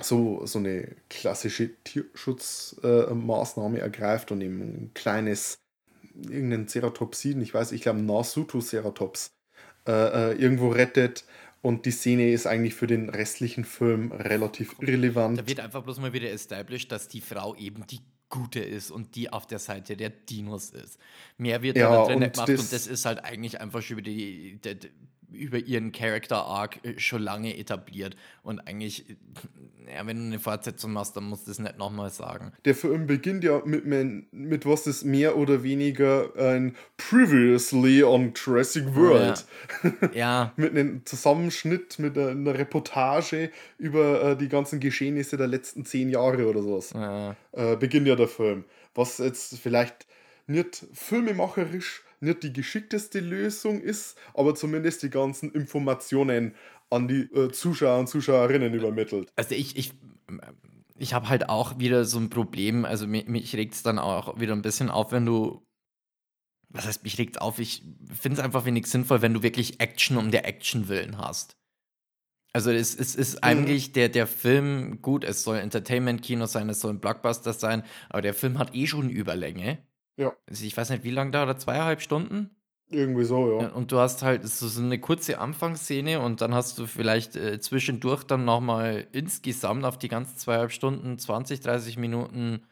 so, 0.00 0.46
so 0.46 0.58
eine 0.58 0.96
klassische 1.10 1.82
Tierschutzmaßnahme 1.84 3.78
äh, 3.78 3.80
ergreift 3.80 4.32
und 4.32 4.40
eben 4.40 4.60
ein 4.60 4.94
kleines, 4.94 5.58
irgendeinen 6.22 6.68
Ceratopsiden, 6.68 7.42
ich 7.42 7.54
weiß, 7.54 7.72
ich 7.72 7.82
glaube 7.82 8.00
Nasuto-Ceratops, 8.00 9.30
äh, 9.86 9.92
äh, 9.92 10.32
irgendwo 10.34 10.68
rettet. 10.68 11.24
Und 11.60 11.86
die 11.86 11.90
Szene 11.90 12.30
ist 12.30 12.46
eigentlich 12.46 12.74
für 12.74 12.86
den 12.86 13.08
restlichen 13.08 13.64
Film 13.64 14.12
relativ 14.12 14.76
irrelevant. 14.80 15.38
Da 15.38 15.46
wird 15.46 15.60
einfach 15.60 15.82
bloß 15.82 15.98
mal 15.98 16.12
wieder 16.12 16.30
established, 16.30 16.92
dass 16.92 17.08
die 17.08 17.20
Frau 17.20 17.56
eben 17.56 17.84
die 17.88 18.00
Gute 18.28 18.60
ist 18.60 18.90
und 18.90 19.16
die 19.16 19.32
auf 19.32 19.46
der 19.46 19.58
Seite 19.58 19.96
der 19.96 20.10
Dinos 20.10 20.70
ist. 20.70 20.98
Mehr 21.36 21.62
wird 21.62 21.76
Ja, 21.76 21.90
da 21.90 22.04
drin 22.06 22.20
gemacht 22.20 22.48
das- 22.48 22.60
und 22.60 22.72
das 22.72 22.86
ist 22.86 23.06
halt 23.06 23.24
eigentlich 23.24 23.60
einfach 23.60 23.82
schon 23.82 23.96
wieder 23.96 24.12
die, 24.12 24.60
die, 24.62 24.90
über 25.32 25.58
ihren 25.58 25.92
Character 25.92 26.44
Arc 26.44 26.84
äh, 26.84 26.98
schon 26.98 27.22
lange 27.22 27.56
etabliert. 27.56 28.16
Und 28.42 28.60
eigentlich, 28.60 29.08
äh, 29.10 29.16
ja, 29.94 30.06
wenn 30.06 30.16
du 30.16 30.24
eine 30.24 30.38
Fortsetzung 30.38 30.92
machst, 30.92 31.16
dann 31.16 31.24
musst 31.24 31.46
du 31.46 31.50
es 31.50 31.58
nicht 31.58 31.78
nochmal 31.78 32.10
sagen. 32.10 32.52
Der 32.64 32.74
Film 32.74 33.06
beginnt 33.06 33.44
ja 33.44 33.62
mit, 33.64 33.84
mit, 33.86 34.66
was 34.66 34.86
ist 34.86 35.04
mehr 35.04 35.36
oder 35.36 35.62
weniger 35.62 36.34
ein 36.36 36.76
Previously 36.96 38.02
on 38.02 38.32
Jurassic 38.34 38.94
World. 38.94 39.44
Ja. 39.82 39.92
ja. 40.14 40.52
mit 40.56 40.70
einem 40.70 41.04
Zusammenschnitt, 41.04 41.98
mit 41.98 42.16
einer 42.18 42.54
Reportage 42.58 43.50
über 43.78 44.22
äh, 44.22 44.36
die 44.36 44.48
ganzen 44.48 44.80
Geschehnisse 44.80 45.36
der 45.36 45.46
letzten 45.46 45.84
zehn 45.84 46.10
Jahre 46.10 46.48
oder 46.48 46.62
sowas. 46.62 46.92
Ja. 46.94 47.36
Äh, 47.52 47.76
beginnt 47.76 48.06
ja 48.06 48.16
der 48.16 48.28
Film. 48.28 48.64
Was 48.94 49.18
jetzt 49.18 49.58
vielleicht 49.58 50.06
nicht 50.46 50.86
filmemacherisch 50.92 52.02
nicht 52.20 52.42
die 52.42 52.52
geschickteste 52.52 53.20
Lösung 53.20 53.80
ist, 53.80 54.18
aber 54.34 54.54
zumindest 54.54 55.02
die 55.02 55.10
ganzen 55.10 55.52
Informationen 55.52 56.54
an 56.90 57.08
die 57.08 57.22
äh, 57.32 57.50
Zuschauer 57.50 57.98
und 57.98 58.08
Zuschauerinnen 58.08 58.72
übermittelt. 58.74 59.30
Also 59.36 59.54
ich, 59.54 59.76
ich, 59.76 59.92
ich 60.96 61.14
habe 61.14 61.28
halt 61.28 61.48
auch 61.48 61.78
wieder 61.78 62.04
so 62.04 62.18
ein 62.18 62.30
Problem, 62.30 62.84
also 62.84 63.06
mich, 63.06 63.28
mich 63.28 63.54
regt 63.54 63.74
es 63.74 63.82
dann 63.82 63.98
auch 63.98 64.40
wieder 64.40 64.54
ein 64.54 64.62
bisschen 64.62 64.90
auf, 64.90 65.12
wenn 65.12 65.26
du 65.26 65.62
was 66.70 66.86
heißt, 66.86 67.02
mich 67.02 67.18
regt 67.18 67.40
auf, 67.40 67.58
ich 67.58 67.82
finde 68.12 68.38
es 68.38 68.44
einfach 68.44 68.64
wenig 68.64 68.86
sinnvoll, 68.86 69.22
wenn 69.22 69.34
du 69.34 69.42
wirklich 69.42 69.80
Action 69.80 70.16
um 70.16 70.30
der 70.30 70.46
Action 70.46 70.88
willen 70.88 71.18
hast. 71.18 71.56
Also 72.52 72.70
es, 72.70 72.94
es 72.94 73.14
ist 73.14 73.34
mhm. 73.36 73.40
eigentlich 73.42 73.92
der, 73.92 74.08
der 74.08 74.26
Film, 74.26 75.00
gut, 75.02 75.24
es 75.24 75.42
soll 75.42 75.58
Entertainment-Kino 75.58 76.46
sein, 76.46 76.68
es 76.68 76.80
soll 76.80 76.94
ein 76.94 77.00
Blockbuster 77.00 77.52
sein, 77.52 77.84
aber 78.08 78.22
der 78.22 78.34
Film 78.34 78.58
hat 78.58 78.74
eh 78.74 78.86
schon 78.86 79.10
Überlänge. 79.10 79.78
Ja. 80.18 80.32
Also 80.46 80.64
ich 80.64 80.76
weiß 80.76 80.90
nicht, 80.90 81.04
wie 81.04 81.10
lange 81.10 81.30
da 81.30 81.44
oder 81.44 81.56
zweieinhalb 81.56 82.02
Stunden? 82.02 82.50
Irgendwie 82.90 83.24
so, 83.24 83.60
ja. 83.60 83.68
Und 83.68 83.92
du 83.92 83.98
hast 83.98 84.22
halt 84.22 84.46
so 84.46 84.80
eine 84.80 84.98
kurze 84.98 85.38
Anfangsszene 85.38 86.20
und 86.20 86.40
dann 86.40 86.54
hast 86.54 86.78
du 86.78 86.86
vielleicht 86.86 87.36
äh, 87.36 87.60
zwischendurch 87.60 88.24
dann 88.24 88.44
nochmal 88.44 89.06
insgesamt 89.12 89.84
auf 89.84 89.98
die 89.98 90.08
ganzen 90.08 90.36
zweieinhalb 90.36 90.72
Stunden 90.72 91.18
20, 91.18 91.60
30 91.60 91.98
Minuten 91.98 92.62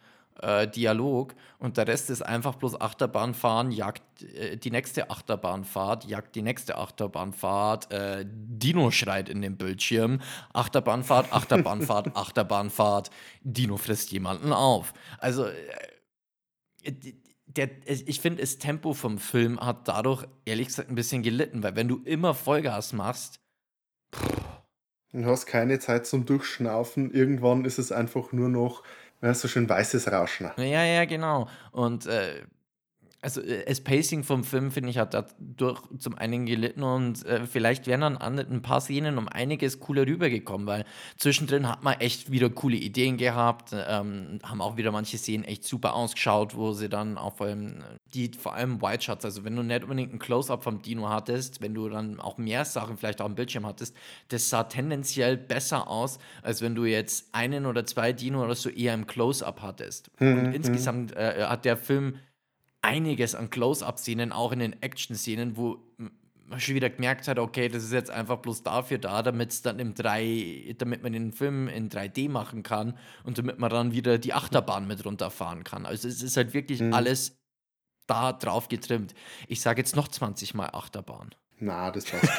äh, 0.40 0.66
Dialog 0.68 1.34
und 1.58 1.76
der 1.76 1.86
Rest 1.86 2.08
ist 2.08 2.22
einfach 2.22 2.56
bloß 2.56 2.80
Achterbahnfahren, 2.80 3.70
jagt 3.70 4.22
äh, 4.22 4.56
die 4.56 4.70
nächste 4.70 5.10
Achterbahnfahrt, 5.10 6.06
jagt 6.06 6.34
die 6.34 6.42
nächste 6.42 6.78
Achterbahnfahrt, 6.78 7.92
äh, 7.92 8.24
Dino 8.26 8.90
schreit 8.90 9.28
in 9.28 9.42
den 9.42 9.56
Bildschirm, 9.58 10.20
Achterbahnfahrt, 10.54 11.32
Achterbahnfahrt, 11.32 12.10
Achterbahnfahrt, 12.16 13.10
Dino 13.42 13.76
frisst 13.76 14.10
jemanden 14.12 14.52
auf. 14.52 14.94
Also 15.18 15.44
äh, 15.44 16.92
der, 17.56 17.70
ich 17.86 18.20
finde, 18.20 18.42
das 18.42 18.58
Tempo 18.58 18.94
vom 18.94 19.18
Film 19.18 19.60
hat 19.60 19.88
dadurch 19.88 20.26
ehrlich 20.44 20.68
gesagt 20.68 20.88
ein 20.88 20.94
bisschen 20.94 21.22
gelitten, 21.22 21.62
weil 21.62 21.76
wenn 21.76 21.88
du 21.88 22.02
immer 22.04 22.34
Vollgas 22.34 22.92
machst, 22.92 23.40
Du 25.12 25.24
hast 25.24 25.46
keine 25.46 25.78
Zeit 25.78 26.06
zum 26.06 26.26
Durchschnaufen. 26.26 27.10
Irgendwann 27.10 27.64
ist 27.64 27.78
es 27.78 27.90
einfach 27.90 28.32
nur 28.32 28.50
noch 28.50 28.82
ja, 29.22 29.32
so 29.32 29.48
schön 29.48 29.68
weißes 29.68 30.12
Rauschen. 30.12 30.50
Ja, 30.58 30.84
ja, 30.84 31.04
genau. 31.06 31.48
Und 31.72 32.06
äh, 32.06 32.42
also 33.22 33.40
äh, 33.40 33.64
das 33.64 33.80
Pacing 33.80 34.24
vom 34.24 34.44
Film, 34.44 34.70
finde 34.70 34.90
ich, 34.90 34.98
hat 34.98 35.14
dadurch 35.14 35.80
zum 35.98 36.16
einen 36.16 36.46
gelitten 36.46 36.82
und 36.82 37.24
äh, 37.26 37.46
vielleicht 37.46 37.86
wären 37.86 38.02
dann 38.02 38.16
an 38.16 38.38
ein 38.38 38.62
paar 38.62 38.80
Szenen 38.80 39.18
um 39.18 39.28
einiges 39.28 39.80
cooler 39.80 40.06
rübergekommen, 40.06 40.66
weil 40.66 40.84
zwischendrin 41.16 41.68
hat 41.68 41.82
man 41.82 41.94
echt 42.00 42.30
wieder 42.30 42.50
coole 42.50 42.76
Ideen 42.76 43.16
gehabt, 43.16 43.70
ähm, 43.72 44.38
haben 44.42 44.60
auch 44.60 44.76
wieder 44.76 44.92
manche 44.92 45.18
Szenen 45.18 45.44
echt 45.44 45.64
super 45.64 45.94
ausgeschaut, 45.94 46.56
wo 46.56 46.72
sie 46.72 46.88
dann 46.88 47.18
auch 47.18 47.36
vor 47.36 47.46
allem, 47.46 47.82
die, 48.14 48.30
vor 48.38 48.54
allem 48.54 48.80
White 48.82 49.04
Shots, 49.04 49.24
also 49.24 49.44
wenn 49.44 49.56
du 49.56 49.62
nicht 49.62 49.82
unbedingt 49.82 50.12
ein 50.12 50.18
Close-Up 50.18 50.62
vom 50.62 50.82
Dino 50.82 51.08
hattest, 51.08 51.60
wenn 51.60 51.74
du 51.74 51.88
dann 51.88 52.20
auch 52.20 52.38
mehr 52.38 52.64
Sachen 52.64 52.96
vielleicht 52.96 53.20
auch 53.20 53.26
am 53.26 53.34
Bildschirm 53.34 53.66
hattest, 53.66 53.96
das 54.28 54.48
sah 54.48 54.64
tendenziell 54.64 55.36
besser 55.36 55.88
aus, 55.88 56.18
als 56.42 56.62
wenn 56.62 56.74
du 56.74 56.84
jetzt 56.84 57.28
einen 57.32 57.66
oder 57.66 57.84
zwei 57.86 58.12
Dino 58.12 58.44
oder 58.44 58.54
so 58.54 58.68
eher 58.68 58.94
im 58.94 59.06
Close-Up 59.06 59.62
hattest. 59.62 60.10
Mhm. 60.20 60.38
Und 60.38 60.52
insgesamt 60.52 61.16
äh, 61.16 61.44
hat 61.46 61.64
der 61.64 61.76
Film 61.76 62.18
einiges 62.86 63.34
an 63.34 63.50
Close-Up-Szenen, 63.50 64.32
auch 64.32 64.52
in 64.52 64.60
den 64.60 64.80
Action-Szenen, 64.80 65.56
wo 65.56 65.78
man 66.48 66.60
schon 66.60 66.76
wieder 66.76 66.88
gemerkt 66.88 67.26
hat, 67.26 67.40
okay, 67.40 67.68
das 67.68 67.82
ist 67.82 67.92
jetzt 67.92 68.10
einfach 68.10 68.38
bloß 68.38 68.62
dafür 68.62 68.98
da, 68.98 69.22
damit 69.22 69.50
es 69.50 69.62
dann 69.62 69.80
im 69.80 69.94
3, 69.94 70.76
damit 70.78 71.02
man 71.02 71.12
den 71.12 71.32
Film 71.32 71.66
in 71.66 71.90
3D 71.90 72.30
machen 72.30 72.62
kann 72.62 72.96
und 73.24 73.38
damit 73.38 73.58
man 73.58 73.70
dann 73.70 73.92
wieder 73.92 74.18
die 74.18 74.32
Achterbahn 74.32 74.86
mit 74.86 75.04
runterfahren 75.04 75.64
kann. 75.64 75.84
Also 75.84 76.06
es 76.06 76.22
ist 76.22 76.36
halt 76.36 76.54
wirklich 76.54 76.80
mhm. 76.80 76.94
alles 76.94 77.36
da 78.06 78.32
drauf 78.32 78.68
getrimmt. 78.68 79.14
Ich 79.48 79.60
sage 79.60 79.80
jetzt 79.80 79.96
noch 79.96 80.06
20 80.06 80.54
Mal 80.54 80.70
Achterbahn. 80.72 81.30
Na, 81.58 81.90
das 81.90 82.04
passt. 82.04 82.28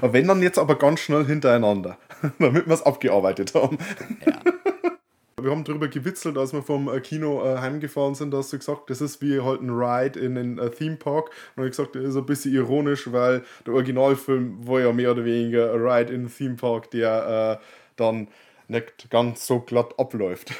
wenn 0.00 0.26
dann 0.26 0.42
jetzt 0.42 0.58
aber 0.58 0.76
ganz 0.76 1.00
schnell 1.00 1.26
hintereinander, 1.26 1.98
damit 2.40 2.66
wir 2.66 2.74
es 2.74 2.82
abgearbeitet 2.82 3.54
haben. 3.54 3.78
Ja. 4.26 4.40
Wir 5.42 5.50
haben 5.50 5.64
darüber 5.64 5.88
gewitzelt, 5.88 6.38
als 6.38 6.52
wir 6.52 6.62
vom 6.62 6.88
äh, 6.88 7.00
Kino 7.00 7.44
äh, 7.44 7.58
heimgefahren 7.58 8.14
sind, 8.14 8.32
dass 8.32 8.50
du 8.50 8.58
gesagt 8.58 8.90
das 8.90 9.00
ist 9.00 9.20
wie 9.22 9.40
halt 9.40 9.60
ein 9.60 9.70
Ride 9.70 10.18
in 10.18 10.34
den 10.34 10.58
äh, 10.58 10.70
Theme 10.70 10.96
Park. 10.96 11.30
Und 11.56 11.64
ich 11.64 11.70
gesagt, 11.70 11.96
das 11.96 12.04
ist 12.04 12.16
ein 12.16 12.26
bisschen 12.26 12.54
ironisch, 12.54 13.10
weil 13.12 13.44
der 13.66 13.74
Originalfilm 13.74 14.66
war 14.66 14.80
ja 14.80 14.92
mehr 14.92 15.12
oder 15.12 15.24
weniger 15.24 15.72
ein 15.72 15.80
Ride 15.80 16.12
in 16.12 16.22
den 16.24 16.34
Theme 16.34 16.56
Park, 16.56 16.90
der 16.90 17.60
äh, 17.60 17.64
dann 17.96 18.28
nicht 18.68 19.10
ganz 19.10 19.46
so 19.46 19.60
glatt 19.60 19.98
abläuft. 19.98 20.52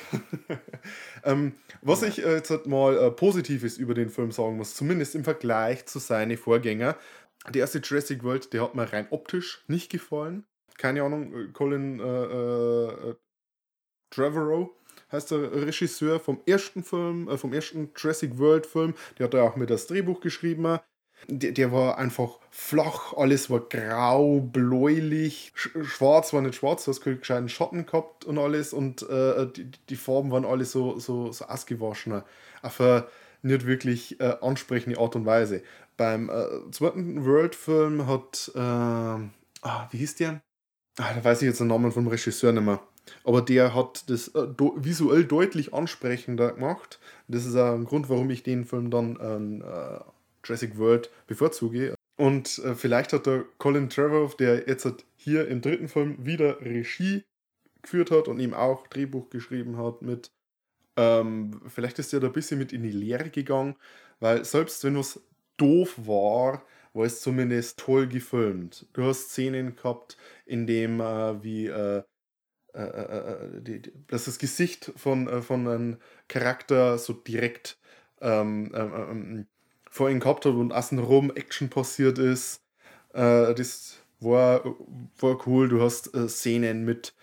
ähm, 1.24 1.54
was 1.80 2.02
ich 2.02 2.24
äh, 2.24 2.34
jetzt 2.34 2.50
halt 2.50 2.66
mal 2.66 2.96
äh, 2.96 3.10
Positives 3.10 3.78
über 3.78 3.94
den 3.94 4.10
Film 4.10 4.30
sagen 4.30 4.56
muss, 4.56 4.74
zumindest 4.74 5.14
im 5.14 5.24
Vergleich 5.24 5.86
zu 5.86 5.98
seinen 5.98 6.36
Vorgängern. 6.36 6.94
Der 7.50 7.62
erste 7.62 7.78
Jurassic 7.78 8.22
World, 8.22 8.52
der 8.52 8.62
hat 8.62 8.74
mir 8.74 8.92
rein 8.92 9.08
optisch 9.10 9.64
nicht 9.66 9.90
gefallen. 9.90 10.44
Keine 10.78 11.02
Ahnung, 11.02 11.34
äh, 11.34 11.48
Colin 11.52 12.00
äh, 12.00 13.14
Trevorrow 14.12 14.70
heißt 15.12 15.30
der 15.30 15.52
Regisseur 15.52 16.18
vom 16.20 16.40
ersten 16.46 16.82
Film, 16.82 17.28
äh, 17.28 17.36
vom 17.36 17.52
ersten 17.52 17.90
Jurassic 17.96 18.38
World 18.38 18.66
Film. 18.66 18.94
Der 19.18 19.24
hat 19.24 19.34
ja 19.34 19.42
auch 19.42 19.56
mit 19.56 19.70
das 19.70 19.86
Drehbuch 19.86 20.20
geschrieben. 20.20 20.78
Der, 21.28 21.52
der, 21.52 21.70
war 21.70 21.98
einfach 21.98 22.40
flach, 22.50 23.12
alles 23.12 23.48
war 23.48 23.60
grau, 23.60 24.40
bläulich, 24.40 25.52
schwarz 25.54 26.32
war 26.32 26.40
nicht 26.40 26.56
schwarz, 26.56 26.84
du 26.84 26.90
hast 26.90 27.00
keinen 27.22 27.48
Schatten 27.48 27.86
gehabt 27.86 28.24
und 28.24 28.38
alles 28.38 28.72
und 28.72 29.08
äh, 29.08 29.46
die, 29.46 29.70
die, 29.88 29.94
Farben 29.94 30.32
waren 30.32 30.44
alle 30.44 30.64
so, 30.64 30.98
so, 30.98 31.30
so 31.30 31.44
ausgewaschener. 31.44 32.24
Auf 32.62 32.80
eine 32.80 33.06
nicht 33.42 33.66
wirklich 33.66 34.20
äh, 34.20 34.34
ansprechende 34.40 34.98
Art 34.98 35.14
und 35.14 35.24
Weise. 35.24 35.62
Beim 35.96 36.28
äh, 36.28 36.70
zweiten 36.72 37.24
World-Film 37.24 38.08
hat, 38.08 38.50
äh, 38.56 38.58
ah, 38.58 39.88
wie 39.90 39.98
hieß 39.98 40.16
der? 40.16 40.42
Ah, 40.98 41.14
da 41.14 41.22
weiß 41.22 41.42
ich 41.42 41.46
jetzt 41.46 41.60
den 41.60 41.68
Namen 41.68 41.92
vom 41.92 42.08
Regisseur 42.08 42.50
nicht 42.50 42.64
mehr. 42.64 42.80
Aber 43.24 43.42
der 43.42 43.74
hat 43.74 44.08
das 44.10 44.28
äh, 44.28 44.46
visuell 44.76 45.24
deutlich 45.24 45.74
ansprechender 45.74 46.52
gemacht. 46.52 47.00
Das 47.28 47.46
ist 47.46 47.56
auch 47.56 47.74
ein 47.74 47.84
Grund, 47.84 48.08
warum 48.08 48.30
ich 48.30 48.42
den 48.42 48.64
Film 48.64 48.90
dann 48.90 49.16
äh, 49.60 50.00
Jurassic 50.44 50.78
World 50.78 51.10
bevorzuge. 51.26 51.94
Und 52.16 52.58
äh, 52.58 52.74
vielleicht 52.74 53.12
hat 53.12 53.26
der 53.26 53.44
Colin 53.58 53.88
Trevor, 53.88 54.30
der 54.38 54.68
jetzt 54.68 54.86
hier 55.16 55.48
im 55.48 55.60
dritten 55.60 55.88
Film 55.88 56.24
wieder 56.24 56.60
Regie 56.60 57.24
geführt 57.82 58.10
hat 58.10 58.28
und 58.28 58.38
ihm 58.38 58.54
auch 58.54 58.86
Drehbuch 58.86 59.30
geschrieben 59.30 59.76
hat, 59.76 60.02
mit 60.02 60.30
ähm, 60.96 61.60
vielleicht 61.68 61.98
ist 61.98 62.12
er 62.12 62.20
da 62.20 62.26
ein 62.26 62.32
bisschen 62.32 62.58
mit 62.58 62.72
in 62.72 62.82
die 62.82 62.90
Lehre 62.90 63.30
gegangen, 63.30 63.76
weil 64.20 64.44
selbst 64.44 64.84
wenn 64.84 64.96
es 64.96 65.20
doof 65.56 65.94
war, 65.96 66.64
war 66.92 67.04
es 67.06 67.22
zumindest 67.22 67.78
toll 67.78 68.06
gefilmt. 68.06 68.86
Du 68.92 69.04
hast 69.04 69.30
Szenen 69.30 69.74
gehabt, 69.76 70.16
in 70.44 70.66
dem 70.66 71.00
äh, 71.00 71.42
wie 71.42 71.66
äh, 71.66 72.02
die, 72.74 73.80
die, 73.82 73.92
dass 74.08 74.24
das 74.24 74.38
Gesicht 74.38 74.92
von, 74.96 75.28
äh, 75.28 75.42
von 75.42 75.68
einem 75.68 75.96
Charakter 76.28 76.98
so 76.98 77.12
direkt 77.12 77.78
ähm, 78.20 78.72
ähm, 78.74 78.92
ähm, 78.94 79.46
vor 79.90 80.08
ihm 80.08 80.20
gehabt 80.20 80.46
hat 80.46 80.54
und 80.54 80.72
außenrum 80.72 81.32
Action 81.34 81.68
passiert 81.68 82.18
ist. 82.18 82.62
Äh, 83.12 83.54
das 83.54 83.96
war, 84.20 84.64
war 85.18 85.46
cool. 85.46 85.68
Du 85.68 85.82
hast 85.82 86.14
äh, 86.14 86.28
Szenen 86.28 86.84
mit, 86.84 87.14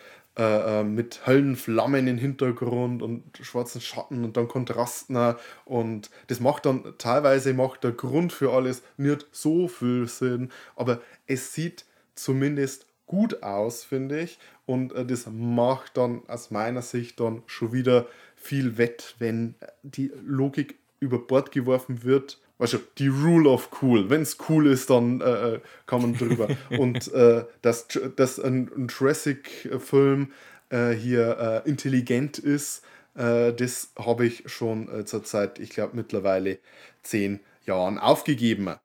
mit 0.86 1.26
hellen 1.26 1.58
Flammen 1.58 2.08
im 2.08 2.18
Hintergrund 2.18 3.02
und 3.04 3.24
schwarzen 3.42 3.82
Schatten 3.82 4.24
und 4.24 4.38
dann 4.38 4.48
Kontrasten. 4.48 5.36
Und 5.66 6.10
das 6.28 6.40
macht 6.40 6.66
dann 6.66 6.94
teilweise 6.98 7.54
macht 7.54 7.84
der 7.84 7.92
Grund 7.92 8.32
für 8.32 8.54
alles 8.54 8.82
nicht 8.96 9.28
so 9.34 9.68
viel 9.68 10.08
Sinn, 10.08 10.50
aber 10.78 11.02
es 11.28 11.54
sieht 11.54 11.84
zumindest 12.16 12.86
gut 13.10 13.44
aus, 13.44 13.84
finde 13.84 14.22
ich. 14.22 14.40
Und 14.70 14.94
äh, 14.94 15.04
das 15.04 15.26
macht 15.26 15.98
dann 15.98 16.22
aus 16.28 16.52
meiner 16.52 16.84
Sicht 16.84 17.20
dann 17.20 17.42
schon 17.48 17.74
wieder 17.74 18.06
viel 18.36 18.78
wett, 18.78 19.16
wenn 19.18 19.56
die 19.82 20.12
Logik 20.24 20.78
über 21.00 21.18
Bord 21.18 21.52
geworfen 21.52 22.04
wird. 22.04 22.40
Also 22.60 22.78
die 23.00 23.08
Rule 23.08 23.50
of 23.50 23.72
Cool. 23.82 24.12
Wenn 24.12 24.22
es 24.22 24.38
cool 24.48 24.68
ist, 24.68 24.92
dann 24.92 25.22
äh, 25.22 25.56
äh 25.56 25.60
kann 25.88 26.04
man 26.04 26.14
drüber. 26.14 26.50
Und 26.78 27.12
äh, 27.14 27.46
dass, 27.64 27.88
dass 28.16 28.40
ein, 28.40 28.70
ein 28.78 28.88
Jurassic-Film 28.90 30.34
äh, 30.70 30.92
hier 30.92 31.64
äh, 31.66 31.68
intelligent 31.68 32.38
ist, 32.38 32.84
das 33.16 33.92
habe 33.98 34.26
ich 34.28 34.44
schon 34.46 35.06
zur 35.06 35.24
Zeit, 35.26 35.60
ich 35.60 35.72
glaube 35.72 35.98
mittlerweile 35.98 36.60
zehn 37.04 37.42
Jahren 37.66 37.98
aufgegeben. 37.98 38.76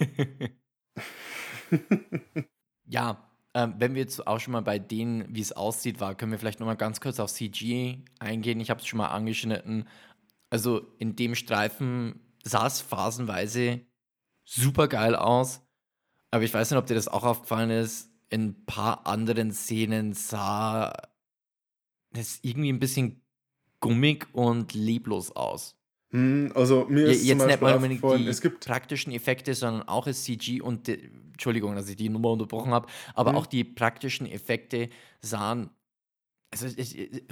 Ja, 2.88 3.25
ähm, 3.56 3.74
wenn 3.78 3.94
wir 3.94 4.02
jetzt 4.02 4.26
auch 4.26 4.38
schon 4.38 4.52
mal 4.52 4.60
bei 4.60 4.78
denen, 4.78 5.34
wie 5.34 5.40
es 5.40 5.52
aussieht, 5.52 5.98
war, 5.98 6.14
können 6.14 6.30
wir 6.30 6.38
vielleicht 6.38 6.60
noch 6.60 6.66
mal 6.66 6.74
ganz 6.74 7.00
kurz 7.00 7.18
auf 7.18 7.32
CG 7.32 7.96
eingehen. 8.18 8.60
Ich 8.60 8.68
habe 8.68 8.80
es 8.80 8.86
schon 8.86 8.98
mal 8.98 9.08
angeschnitten. 9.08 9.88
Also 10.50 10.86
in 10.98 11.16
dem 11.16 11.34
Streifen 11.34 12.20
sah 12.44 12.66
es 12.66 12.82
phasenweise 12.82 13.80
super 14.44 14.88
geil 14.88 15.16
aus. 15.16 15.62
Aber 16.30 16.44
ich 16.44 16.52
weiß 16.52 16.70
nicht, 16.70 16.78
ob 16.78 16.84
dir 16.84 16.96
das 16.96 17.08
auch 17.08 17.24
aufgefallen 17.24 17.70
ist. 17.70 18.10
In 18.28 18.48
ein 18.48 18.66
paar 18.66 19.06
anderen 19.06 19.52
Szenen 19.52 20.12
sah 20.12 20.92
es 22.12 22.40
irgendwie 22.42 22.70
ein 22.70 22.78
bisschen 22.78 23.22
gummig 23.80 24.26
und 24.34 24.74
leblos 24.74 25.34
aus. 25.34 25.78
Hm, 26.10 26.52
also 26.54 26.84
mir 26.90 27.06
Ja, 27.06 27.12
ist 27.12 27.20
zum 27.20 27.28
jetzt 27.28 27.46
nicht 27.46 27.62
mal 27.62 27.74
unbedingt 27.74 28.02
die 28.02 28.28
es 28.28 28.42
gibt 28.42 28.66
praktischen 28.66 29.12
Effekte, 29.12 29.54
sondern 29.54 29.88
auch 29.88 30.04
das 30.04 30.24
CG 30.24 30.60
und 30.60 30.88
Entschuldigung, 31.36 31.74
dass 31.76 31.88
ich 31.88 31.96
die 31.96 32.08
Nummer 32.08 32.30
unterbrochen 32.30 32.72
habe, 32.72 32.88
aber 33.14 33.32
Mhm. 33.32 33.36
auch 33.36 33.46
die 33.46 33.64
praktischen 33.64 34.26
Effekte 34.26 34.88
sahen, 35.20 35.70
also 36.50 36.68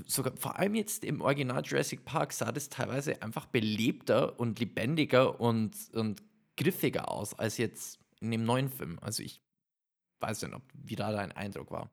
sogar 0.07 0.37
vor 0.37 0.59
allem 0.59 0.75
jetzt 0.75 1.05
im 1.05 1.21
Original 1.21 1.63
Jurassic 1.65 2.05
Park 2.05 2.33
sah 2.33 2.53
das 2.53 2.69
teilweise 2.69 3.23
einfach 3.23 3.47
belebter 3.47 4.39
und 4.39 4.59
lebendiger 4.61 5.41
und, 5.41 5.77
und 5.95 6.23
griffiger 6.57 7.11
aus 7.11 7.35
als 7.39 7.57
jetzt 7.59 8.01
in 8.21 8.31
dem 8.31 8.45
neuen 8.45 8.69
Film. 8.69 8.99
Also 9.01 9.23
ich 9.23 9.41
weiß 10.21 10.43
nicht, 10.43 10.55
ob 10.55 10.63
wie 10.75 10.97
da 10.97 11.13
dein 11.13 11.33
Eindruck 11.33 11.71
war. 11.71 11.91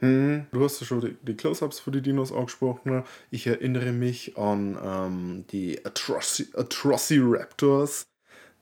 Hm, 0.00 0.46
du 0.52 0.62
hast 0.62 0.80
ja 0.80 0.86
schon 0.86 1.00
die, 1.00 1.16
die 1.22 1.34
Close-Ups 1.36 1.80
für 1.80 1.90
die 1.90 2.02
Dinos 2.02 2.32
angesprochen. 2.32 2.92
ne? 2.92 3.04
Ich 3.30 3.46
erinnere 3.48 3.92
mich 3.92 4.38
an 4.38 4.78
ähm, 4.80 5.44
die 5.50 5.84
Atroci 5.84 6.46
Atrociraptors, 6.54 8.06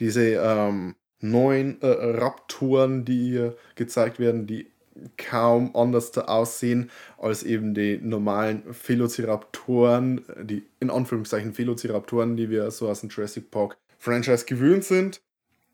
diese 0.01 0.23
ähm, 0.35 0.97
neuen 1.21 1.81
äh, 1.83 1.87
Raptoren, 1.87 3.05
die 3.05 3.31
hier 3.31 3.57
gezeigt 3.75 4.19
werden, 4.19 4.47
die 4.47 4.71
kaum 5.17 5.75
anders 5.77 6.17
aussehen 6.17 6.91
als 7.19 7.43
eben 7.43 7.75
die 7.75 7.99
normalen 7.99 8.63
Velociraptoren, 8.67 10.23
die 10.43 10.65
in 10.81 10.91
Anführungszeichen 10.91 11.57
Velociraptoren, 11.57 12.37
die 12.37 12.51
wir 12.51 12.71
so 12.71 12.89
aus 12.89 13.01
dem 13.01 13.11
Jurassic 13.11 13.51
Park 13.51 13.77
Franchise 13.99 14.47
gewöhnt 14.47 14.85
sind. 14.85 15.21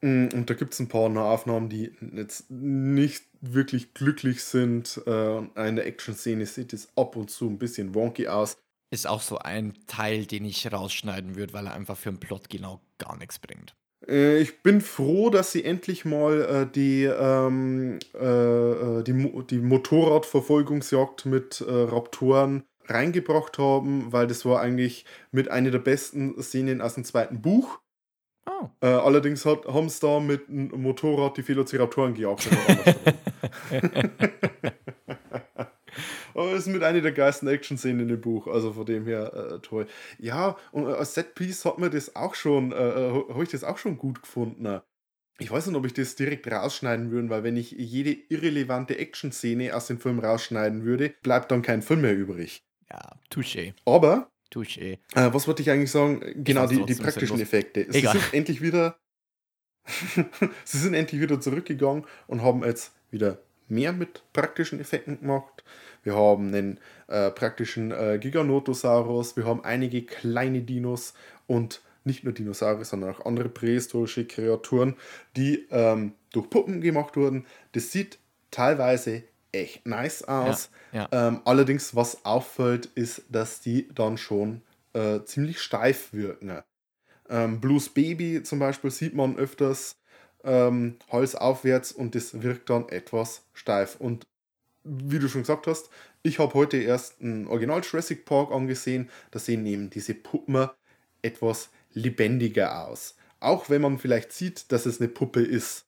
Mm, 0.00 0.28
Und 0.34 0.50
da 0.50 0.54
gibt 0.54 0.74
es 0.74 0.80
ein 0.80 0.88
paar 0.88 1.08
Nahaufnahmen, 1.08 1.68
die 1.68 1.92
jetzt 2.14 2.50
nicht 2.50 3.24
wirklich 3.40 3.94
glücklich 3.94 4.42
sind. 4.42 5.00
Äh, 5.06 5.38
In 5.68 5.76
der 5.76 5.86
Action-Szene 5.86 6.46
sieht 6.46 6.72
es 6.72 6.88
ab 6.96 7.16
und 7.16 7.30
zu 7.30 7.48
ein 7.48 7.58
bisschen 7.58 7.94
wonky 7.94 8.28
aus. 8.28 8.56
Ist 8.90 9.06
auch 9.06 9.22
so 9.22 9.38
ein 9.38 9.74
Teil, 9.86 10.26
den 10.26 10.44
ich 10.44 10.70
rausschneiden 10.70 11.36
würde, 11.36 11.54
weil 11.54 11.66
er 11.66 11.74
einfach 11.74 11.96
für 11.96 12.10
den 12.10 12.20
Plot 12.20 12.50
genau 12.50 12.80
gar 12.98 13.16
nichts 13.16 13.38
bringt. 13.38 13.74
Äh, 14.08 14.40
Ich 14.40 14.62
bin 14.62 14.80
froh, 14.80 15.30
dass 15.30 15.52
sie 15.52 15.64
endlich 15.64 16.04
mal 16.04 16.42
äh, 16.42 16.66
die, 16.72 17.04
ähm, 17.04 17.98
äh, 18.14 18.18
äh, 18.98 19.02
die, 19.02 19.12
Mo 19.12 19.42
die 19.42 19.58
Motorradverfolgungsjagd 19.58 21.26
mit 21.26 21.64
Raptoren 21.66 22.64
reingebracht 22.86 23.58
haben, 23.58 24.12
weil 24.12 24.26
das 24.26 24.44
war 24.44 24.60
eigentlich 24.60 25.04
mit 25.30 25.50
einer 25.50 25.70
der 25.70 25.78
besten 25.78 26.40
Szenen 26.42 26.80
aus 26.80 26.94
dem 26.94 27.04
zweiten 27.04 27.40
Buch. 27.40 27.78
Oh. 28.46 28.66
Äh, 28.80 28.86
allerdings 28.86 29.46
hat, 29.46 29.66
haben 29.66 29.88
sie 29.88 30.00
da 30.00 30.18
mit 30.18 30.48
einem 30.48 30.82
Motorrad 30.82 31.36
die 31.36 31.46
Velociraptoren 31.46 32.14
gejagt. 32.14 32.48
Aber 36.34 36.52
es 36.52 36.66
ist 36.66 36.72
mit 36.72 36.82
einer 36.82 37.00
der 37.00 37.12
geilsten 37.12 37.48
Action-Szenen 37.48 38.00
in 38.00 38.08
dem 38.08 38.20
Buch, 38.20 38.46
also 38.46 38.72
von 38.72 38.86
dem 38.86 39.04
her 39.06 39.32
äh, 39.34 39.58
toll. 39.60 39.86
Ja, 40.18 40.56
und 40.72 40.86
äh, 40.86 40.92
als 40.92 41.14
Setpiece 41.14 41.64
hat 41.64 41.78
mir 41.78 41.90
das 41.90 42.16
auch 42.16 42.34
schon, 42.34 42.72
äh, 42.72 42.76
äh, 42.76 43.24
habe 43.28 43.42
ich 43.42 43.50
das 43.50 43.64
auch 43.64 43.78
schon 43.78 43.98
gut 43.98 44.22
gefunden. 44.22 44.80
Ich 45.38 45.50
weiß 45.50 45.66
nicht, 45.66 45.76
ob 45.76 45.86
ich 45.86 45.94
das 45.94 46.14
direkt 46.14 46.50
rausschneiden 46.50 47.10
würde, 47.10 47.30
weil 47.30 47.42
wenn 47.42 47.56
ich 47.56 47.72
jede 47.72 48.12
irrelevante 48.28 48.98
Action-Szene 48.98 49.74
aus 49.74 49.86
dem 49.86 49.98
Film 49.98 50.20
rausschneiden 50.20 50.84
würde, 50.84 51.14
bleibt 51.22 51.50
dann 51.50 51.62
kein 51.62 51.82
Film 51.82 52.02
mehr 52.02 52.16
übrig. 52.16 52.62
Ja, 52.90 53.18
touché, 53.30 53.72
Aber 53.86 54.30
touché. 54.52 54.98
äh, 55.14 55.32
was 55.32 55.48
wollte 55.48 55.62
ich 55.62 55.70
eigentlich 55.70 55.90
sagen? 55.90 56.20
Genau, 56.44 56.66
die, 56.66 56.84
die 56.84 56.94
praktischen. 56.94 57.40
Effekte. 57.40 57.86
Sie 57.88 57.98
Egal. 57.98 58.12
sind 58.12 58.34
endlich 58.34 58.60
wieder. 58.60 58.98
sie 60.64 60.78
sind 60.78 60.94
endlich 60.94 61.20
wieder 61.20 61.40
zurückgegangen 61.40 62.04
und 62.28 62.42
haben 62.42 62.62
jetzt 62.62 62.92
wieder 63.10 63.38
mehr 63.68 63.92
mit 63.92 64.22
praktischen 64.32 64.78
Effekten 64.78 65.20
gemacht. 65.20 65.64
Wir 66.02 66.16
haben 66.16 66.48
einen 66.48 66.80
äh, 67.08 67.30
praktischen 67.30 67.92
äh, 67.92 68.18
Giganotosaurus, 68.20 69.36
wir 69.36 69.46
haben 69.46 69.64
einige 69.64 70.02
kleine 70.02 70.62
Dinos 70.62 71.14
und 71.46 71.80
nicht 72.04 72.24
nur 72.24 72.32
Dinosaurier, 72.32 72.84
sondern 72.84 73.14
auch 73.14 73.24
andere 73.24 73.48
prähistorische 73.48 74.26
Kreaturen, 74.26 74.96
die 75.36 75.66
ähm, 75.70 76.14
durch 76.32 76.50
Puppen 76.50 76.80
gemacht 76.80 77.16
wurden. 77.16 77.46
Das 77.72 77.92
sieht 77.92 78.18
teilweise 78.50 79.22
echt 79.52 79.86
nice 79.86 80.24
aus. 80.24 80.70
ja. 80.92 81.08
Ähm, 81.12 81.40
allerdings, 81.44 81.94
was 81.94 82.24
auffällt, 82.24 82.86
ist, 82.86 83.22
dass 83.28 83.60
die 83.60 83.88
dann 83.94 84.18
schon 84.18 84.62
äh, 84.94 85.20
ziemlich 85.24 85.60
steif 85.60 86.12
wirken. 86.12 86.62
Ähm, 87.28 87.60
Blues 87.60 87.88
Baby 87.88 88.42
zum 88.42 88.58
Beispiel 88.58 88.90
sieht 88.90 89.14
man 89.14 89.36
öfters 89.36 89.96
ähm, 90.44 90.96
Hals 91.10 91.34
aufwärts 91.34 91.92
und 91.92 92.14
das 92.14 92.42
wirkt 92.42 92.70
dann 92.70 92.88
etwas 92.88 93.44
steif. 93.52 93.96
Und 93.96 94.26
wie 94.84 95.18
du 95.18 95.28
schon 95.28 95.42
gesagt 95.42 95.66
hast, 95.66 95.90
ich 96.22 96.38
habe 96.38 96.54
heute 96.54 96.76
erst 96.76 97.20
ein 97.20 97.46
Original 97.46 97.82
Jurassic 97.82 98.24
Park 98.24 98.52
angesehen. 98.52 99.10
Da 99.30 99.38
sehen 99.38 99.66
eben 99.66 99.90
diese 99.90 100.14
Puppen 100.14 100.68
etwas 101.22 101.70
lebendiger 101.92 102.88
aus. 102.88 103.16
Auch 103.40 103.70
wenn 103.70 103.82
man 103.82 103.98
vielleicht 103.98 104.32
sieht, 104.32 104.70
dass 104.72 104.86
es 104.86 105.00
eine 105.00 105.08
Puppe 105.08 105.42
ist, 105.42 105.86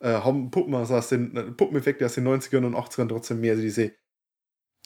äh, 0.00 0.08
haben 0.08 0.50
Puppen 0.50 0.74
also 0.74 0.96
aus 0.96 1.08
den 1.08 1.56
Puppeneffekte 1.56 2.06
aus 2.06 2.14
den 2.14 2.26
90ern 2.26 2.64
und 2.66 2.74
80ern 2.74 3.08
trotzdem 3.08 3.40
mehr 3.40 3.56
diese 3.56 3.92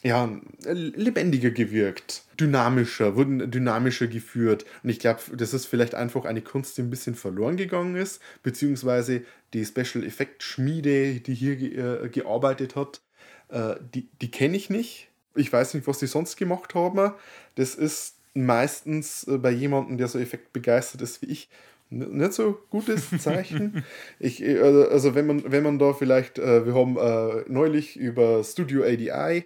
ja, 0.03 0.29
lebendiger 0.65 1.49
gewirkt, 1.49 2.25
dynamischer, 2.39 3.15
wurden 3.15 3.49
dynamischer 3.49 4.05
geführt. 4.05 4.63
Und 4.83 4.89
ich 4.89 4.99
glaube, 4.99 5.21
das 5.35 5.55
ist 5.55 5.65
vielleicht 5.65 5.95
einfach 5.95 6.25
eine 6.25 6.43
Kunst, 6.43 6.77
die 6.77 6.83
ein 6.83 6.91
bisschen 6.91 7.15
verloren 7.15 7.57
gegangen 7.57 7.95
ist, 7.95 8.21
beziehungsweise 8.43 9.23
die 9.53 9.65
Special 9.65 10.03
Effect 10.05 10.43
Schmiede, 10.43 11.21
die 11.21 11.33
hier 11.33 12.03
äh, 12.03 12.09
gearbeitet 12.09 12.75
hat, 12.75 13.01
äh, 13.49 13.75
die, 13.93 14.09
die 14.21 14.31
kenne 14.31 14.57
ich 14.57 14.69
nicht. 14.69 15.09
Ich 15.35 15.51
weiß 15.51 15.73
nicht, 15.73 15.87
was 15.87 15.99
die 15.99 16.07
sonst 16.07 16.37
gemacht 16.37 16.75
haben. 16.75 17.13
Das 17.55 17.75
ist 17.75 18.17
meistens 18.33 19.27
äh, 19.27 19.37
bei 19.37 19.51
jemandem, 19.51 19.97
der 19.97 20.07
so 20.07 20.19
Effekt 20.19 20.53
begeistert 20.53 21.01
ist 21.01 21.21
wie 21.21 21.27
ich, 21.27 21.49
nicht 21.89 22.33
so 22.33 22.59
gutes 22.69 23.09
Zeichen. 23.19 23.83
ich, 24.19 24.41
äh, 24.43 24.59
also 24.59 25.15
wenn 25.15 25.27
man, 25.27 25.51
wenn 25.51 25.63
man 25.63 25.79
da 25.79 25.93
vielleicht, 25.93 26.39
äh, 26.39 26.65
wir 26.65 26.73
haben 26.73 26.97
äh, 26.97 27.43
neulich 27.47 27.97
über 27.97 28.43
Studio 28.43 28.83
ADI 28.83 29.45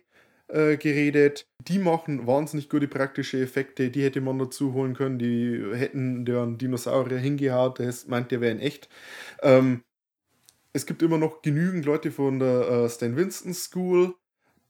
äh, 0.49 0.77
geredet. 0.77 1.47
Die 1.59 1.79
machen 1.79 2.25
wahnsinnig 2.25 2.69
gute 2.69 2.88
praktische 2.88 3.39
Effekte. 3.39 3.89
Die 3.91 4.03
hätte 4.03 4.21
man 4.21 4.39
dazu 4.39 4.73
holen 4.73 4.95
können. 4.95 5.19
Die 5.19 5.63
hätten 5.73 6.25
den 6.25 6.57
Dinosaurier 6.57 7.19
hingehauen. 7.19 7.73
Das 7.77 8.07
meint, 8.07 8.31
der 8.31 8.41
wäre 8.41 8.51
in 8.53 8.59
echt. 8.59 8.89
Ähm, 9.43 9.83
es 10.73 10.86
gibt 10.86 11.01
immer 11.01 11.17
noch 11.17 11.41
genügend 11.41 11.86
Leute 11.86 12.12
von 12.12 12.39
der 12.39 12.69
äh, 12.69 12.89
Stan 12.89 13.15
Winston 13.15 13.53
School, 13.53 14.15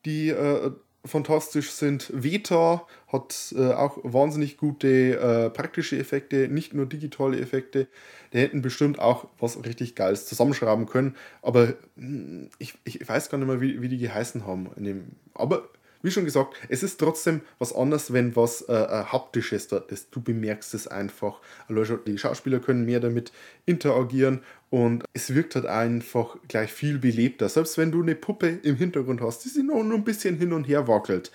die 0.05 0.29
äh, 0.29 0.71
fantastisch 1.05 1.71
sind. 1.71 2.11
Veta 2.13 2.85
hat 3.07 3.53
äh, 3.57 3.73
auch 3.73 3.99
wahnsinnig 4.03 4.57
gute 4.57 5.17
äh, 5.19 5.49
praktische 5.49 5.97
Effekte, 5.97 6.47
nicht 6.49 6.73
nur 6.73 6.85
digitale 6.85 7.39
Effekte. 7.39 7.87
Die 8.33 8.39
hätten 8.39 8.61
bestimmt 8.61 8.99
auch 8.99 9.27
was 9.39 9.63
richtig 9.65 9.95
Geiles 9.95 10.25
zusammenschrauben 10.25 10.85
können. 10.85 11.15
Aber 11.41 11.73
mh, 11.95 12.49
ich, 12.59 12.75
ich 12.83 13.07
weiß 13.07 13.29
gar 13.29 13.37
nicht 13.37 13.47
mehr, 13.47 13.61
wie, 13.61 13.81
wie 13.81 13.89
die 13.89 13.97
geheißen 13.97 14.45
haben. 14.45 15.15
Aber 15.33 15.69
wie 16.01 16.11
schon 16.11 16.25
gesagt, 16.25 16.55
es 16.69 16.83
ist 16.83 16.99
trotzdem 16.99 17.41
was 17.57 17.73
anderes, 17.73 18.13
wenn 18.13 18.35
was 18.35 18.61
äh, 18.61 18.73
äh, 18.73 19.03
Haptisches 19.05 19.67
dort 19.67 19.91
ist. 19.91 20.09
Du 20.11 20.21
bemerkst 20.21 20.73
es 20.73 20.87
einfach. 20.87 21.41
Die 21.69 22.17
Schauspieler 22.17 22.59
können 22.59 22.85
mehr 22.85 22.99
damit 22.99 23.31
interagieren 23.65 24.41
und 24.69 25.03
es 25.13 25.33
wirkt 25.33 25.55
halt 25.55 25.65
einfach 25.65 26.37
gleich 26.47 26.71
viel 26.71 26.99
belebter. 26.99 27.49
Selbst 27.49 27.77
wenn 27.77 27.91
du 27.91 28.01
eine 28.01 28.15
Puppe 28.15 28.59
im 28.63 28.75
Hintergrund 28.75 29.21
hast, 29.21 29.43
die 29.43 29.49
sich 29.49 29.63
nur, 29.63 29.83
nur 29.83 29.97
ein 29.97 30.03
bisschen 30.03 30.37
hin 30.37 30.53
und 30.53 30.65
her 30.65 30.87
wackelt, 30.87 31.31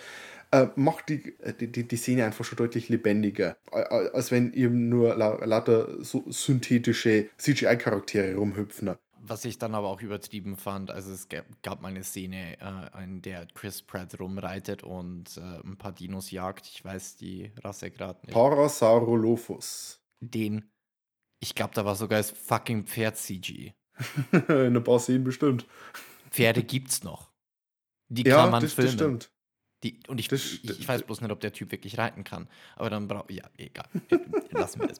äh, 0.51 0.69
macht 0.77 1.09
die, 1.09 1.35
äh, 1.43 1.53
die, 1.53 1.87
die, 1.87 1.97
Szene 1.97 2.25
einfach 2.25 2.45
schon 2.45 2.57
deutlich 2.57 2.89
lebendiger. 2.89 3.57
Als 3.71 4.31
wenn 4.31 4.53
eben 4.53 4.89
nur 4.89 5.17
la, 5.17 5.45
lauter 5.45 6.03
so 6.03 6.25
synthetische 6.29 7.29
CGI-Charaktere 7.39 8.37
rumhüpfen. 8.37 8.95
Was 9.27 9.45
ich 9.47 9.59
dann 9.59 9.75
aber 9.75 9.89
auch 9.89 10.03
übertrieben 10.03 10.57
fand, 10.57 10.91
also 10.91 11.11
es 11.13 11.29
gab, 11.29 11.47
gab 11.63 11.81
mal 11.81 11.89
eine 11.89 12.05
Szene, 12.05 12.59
äh, 12.61 13.03
in 13.05 13.23
der 13.23 13.47
Chris 13.55 13.81
Pratt 13.81 14.21
rumreitet 14.21 14.83
und 14.83 15.39
äh, 15.39 15.41
ein 15.41 15.79
paar 15.79 15.93
Dinos 15.93 16.31
jagt. 16.31 16.67
Ich 16.67 16.85
weiß 16.85 17.17
die 17.17 17.51
Rasse 17.63 17.91
gerade 17.91 18.21
nicht. 18.27 18.35
Parasaurolophus. 18.35 20.03
Den, 20.21 20.71
ich 21.41 21.55
glaube, 21.55 21.73
da 21.75 21.85
war 21.87 21.97
sogar 21.97 22.19
das 22.19 22.31
fucking 22.31 22.85
Pferd-CG. 22.85 23.73
In 24.49 24.77
ein 24.77 24.85
paar 24.85 24.99
Szenen 24.99 25.25
bestimmt. 25.25 25.67
Pferde 26.31 26.63
gibt's 26.63 27.03
noch. 27.03 27.33
Die 28.09 28.25
Ja, 28.25 28.43
kann 28.43 28.51
man 28.51 28.63
das, 28.63 28.75
das 28.75 28.85
filmen. 28.85 29.21
stimmt. 29.21 29.34
Die, 29.85 30.01
und 30.09 30.19
ich, 30.19 30.29
Das 30.29 30.41
ich, 30.41 30.81
ich 30.81 30.89
weiß 30.89 31.03
bloß 31.03 31.21
nicht, 31.21 31.31
ob 31.31 31.41
der 31.41 31.53
Typ 31.53 31.71
wirklich 31.71 31.99
reiten 31.99 32.25
kann. 32.25 32.49
Aber 32.75 32.89
dann 32.89 33.07
braucht. 33.07 33.31
Ja, 33.31 33.45
egal. 33.59 33.85
Lassen 34.51 34.81
wir 34.81 34.89
das. 34.89 34.99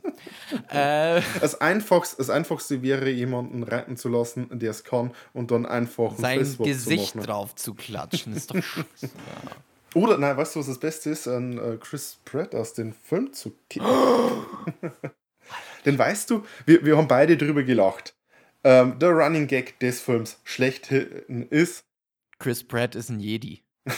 äh, 0.69 1.23
Das, 1.41 1.61
Einfachste, 1.61 2.19
das 2.19 2.29
Einfachste 2.29 2.83
wäre, 2.83 3.09
jemanden 3.09 3.63
reiten 3.63 3.97
zu 3.97 4.11
lassen, 4.11 4.47
der 4.59 4.71
es 4.71 4.85
kann, 4.85 5.13
und 5.33 5.51
dann 5.51 5.65
einfach 5.65 6.13
ein 6.13 6.19
sein 6.19 6.57
Gesicht 6.59 7.13
zu 7.13 7.19
drauf 7.21 7.55
zu 7.55 7.73
klatschen, 7.75 8.37
ist 8.37 8.51
doch 8.51 8.63
scheiße. 8.63 9.11
Oder, 9.95 10.19
nein, 10.19 10.37
weißt 10.37 10.55
du, 10.55 10.61
was 10.61 10.67
das 10.67 10.79
Beste 10.79 11.11
ist? 11.11 11.27
An 11.29 11.57
äh, 11.57 11.79
Chris 11.79 12.19
Pratt 12.25 12.55
aus 12.55 12.75
dem 12.75 12.93
Film 12.93 13.33
zu 13.33 13.55
kicken. 13.71 13.89
Denn 15.87 15.99
weißt 15.99 16.29
du, 16.31 16.45
wir, 16.67 16.85
wir 16.85 16.97
haben 16.97 17.09
beide 17.09 17.37
drüber 17.37 17.63
gelacht. 17.63 18.15
Ähm, 18.65 18.99
der 18.99 19.11
Running 19.11 19.47
Gag 19.47 19.79
des 19.81 20.01
Films 20.01 20.41
schlechthin 20.45 21.47
ist. 21.49 21.85
Chris 22.39 22.65
Pratt 22.65 22.95
ist 22.95 23.09
ein 23.09 23.21
Jedi. 23.21 23.64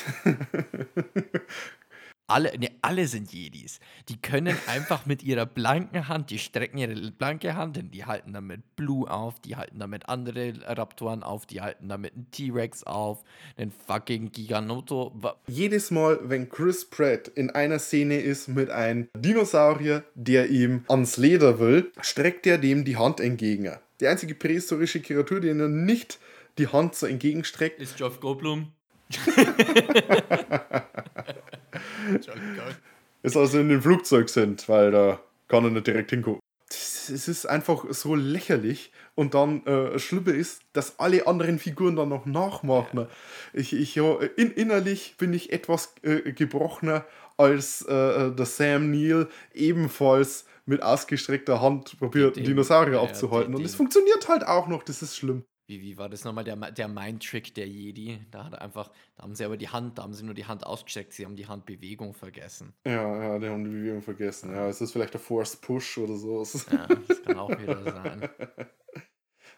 Alle, 2.28 2.58
ne, 2.58 2.72
alle 2.82 3.06
sind 3.06 3.32
Jedis. 3.32 3.78
Die 4.08 4.20
können 4.20 4.56
einfach 4.66 5.06
mit 5.06 5.22
ihrer 5.22 5.46
blanken 5.46 6.08
Hand, 6.08 6.30
die 6.30 6.40
strecken 6.40 6.78
ihre 6.78 7.12
blanke 7.12 7.54
Hand 7.54 7.76
hin, 7.76 7.92
die 7.92 8.04
halten 8.04 8.32
damit 8.32 8.74
Blue 8.74 9.08
auf, 9.08 9.38
die 9.38 9.54
halten 9.54 9.78
damit 9.78 10.08
andere 10.08 10.54
Raptoren 10.66 11.22
auf, 11.22 11.46
die 11.46 11.60
halten 11.60 11.88
damit 11.88 12.14
einen 12.14 12.28
T-Rex 12.32 12.82
auf, 12.82 13.22
einen 13.56 13.70
fucking 13.70 14.32
Giganoto. 14.32 15.14
Jedes 15.46 15.92
Mal, 15.92 16.18
wenn 16.24 16.48
Chris 16.48 16.90
Pratt 16.90 17.28
in 17.28 17.50
einer 17.50 17.78
Szene 17.78 18.18
ist 18.18 18.48
mit 18.48 18.70
einem 18.70 19.08
Dinosaurier, 19.16 20.02
der 20.16 20.50
ihm 20.50 20.84
ans 20.88 21.18
Leder 21.18 21.60
will, 21.60 21.92
streckt 22.00 22.44
er 22.48 22.58
dem 22.58 22.84
die 22.84 22.96
Hand 22.96 23.20
entgegen. 23.20 23.70
Die 24.00 24.08
einzige 24.08 24.34
prähistorische 24.34 25.00
Kreatur, 25.00 25.38
die 25.38 25.48
ihm 25.48 25.84
nicht 25.84 26.18
die 26.58 26.66
Hand 26.66 26.96
so 26.96 27.06
entgegenstreckt, 27.06 27.80
Ist 27.80 28.00
Jeff 28.00 28.18
Goldblum? 28.18 28.72
ist 33.22 33.36
also 33.36 33.60
in 33.60 33.68
dem 33.68 33.82
Flugzeug 33.82 34.28
sind, 34.28 34.68
weil 34.68 34.90
da 34.90 35.20
kann 35.48 35.64
er 35.64 35.70
nicht 35.70 35.86
direkt 35.86 36.10
hingucken. 36.10 36.40
Es 36.68 37.28
ist 37.28 37.46
einfach 37.46 37.84
so 37.90 38.16
lächerlich 38.16 38.90
und 39.14 39.34
dann 39.34 39.64
äh, 39.66 40.00
Schlimme 40.00 40.32
ist, 40.32 40.62
dass 40.72 40.98
alle 40.98 41.28
anderen 41.28 41.60
Figuren 41.60 41.94
dann 41.94 42.08
noch 42.08 42.26
nachmachen. 42.26 43.06
Ich, 43.52 43.72
ich, 43.72 43.94
ja, 43.94 44.18
in, 44.36 44.50
innerlich 44.50 45.14
bin 45.16 45.32
ich 45.32 45.52
etwas 45.52 45.94
äh, 46.02 46.32
gebrochener, 46.32 47.04
als 47.36 47.82
äh, 47.82 48.32
der 48.32 48.46
Sam 48.46 48.90
Neill 48.90 49.28
ebenfalls 49.54 50.46
mit 50.64 50.82
ausgestreckter 50.82 51.60
Hand 51.60 51.96
probiert, 51.98 52.36
Dinosaurier 52.36 52.94
ja, 52.94 53.02
abzuhalten. 53.02 53.54
und 53.54 53.64
es 53.64 53.76
funktioniert 53.76 54.28
halt 54.28 54.44
auch 54.44 54.66
noch, 54.66 54.82
das 54.82 55.02
ist 55.02 55.16
schlimm. 55.16 55.44
Wie, 55.66 55.82
wie 55.82 55.98
war 55.98 56.08
das 56.08 56.24
nochmal, 56.24 56.44
der, 56.44 56.56
der 56.56 56.88
Mind-Trick 56.88 57.54
der 57.54 57.66
Jedi? 57.66 58.20
Da 58.30 58.44
hat 58.44 58.52
er 58.52 58.62
einfach, 58.62 58.90
da 59.16 59.24
haben 59.24 59.34
sie 59.34 59.44
aber 59.44 59.56
die 59.56 59.68
Hand, 59.68 59.98
da 59.98 60.04
haben 60.04 60.14
sie 60.14 60.24
nur 60.24 60.34
die 60.34 60.44
Hand 60.44 60.64
ausgestreckt, 60.64 61.12
sie 61.12 61.24
haben 61.24 61.34
die 61.34 61.46
Handbewegung 61.46 62.14
vergessen. 62.14 62.72
Ja, 62.86 63.22
ja, 63.22 63.38
die 63.38 63.48
haben 63.48 63.64
die 63.64 63.70
Bewegung 63.70 64.02
vergessen. 64.02 64.52
Ja, 64.52 64.68
es 64.68 64.80
ist 64.80 64.92
vielleicht 64.92 65.14
der 65.14 65.20
Force 65.20 65.56
Push 65.56 65.98
oder 65.98 66.16
so. 66.16 66.44
Ja, 66.70 66.86
das 66.86 67.22
kann 67.22 67.38
auch 67.38 67.50
wieder 67.50 67.82
sein. 67.82 68.28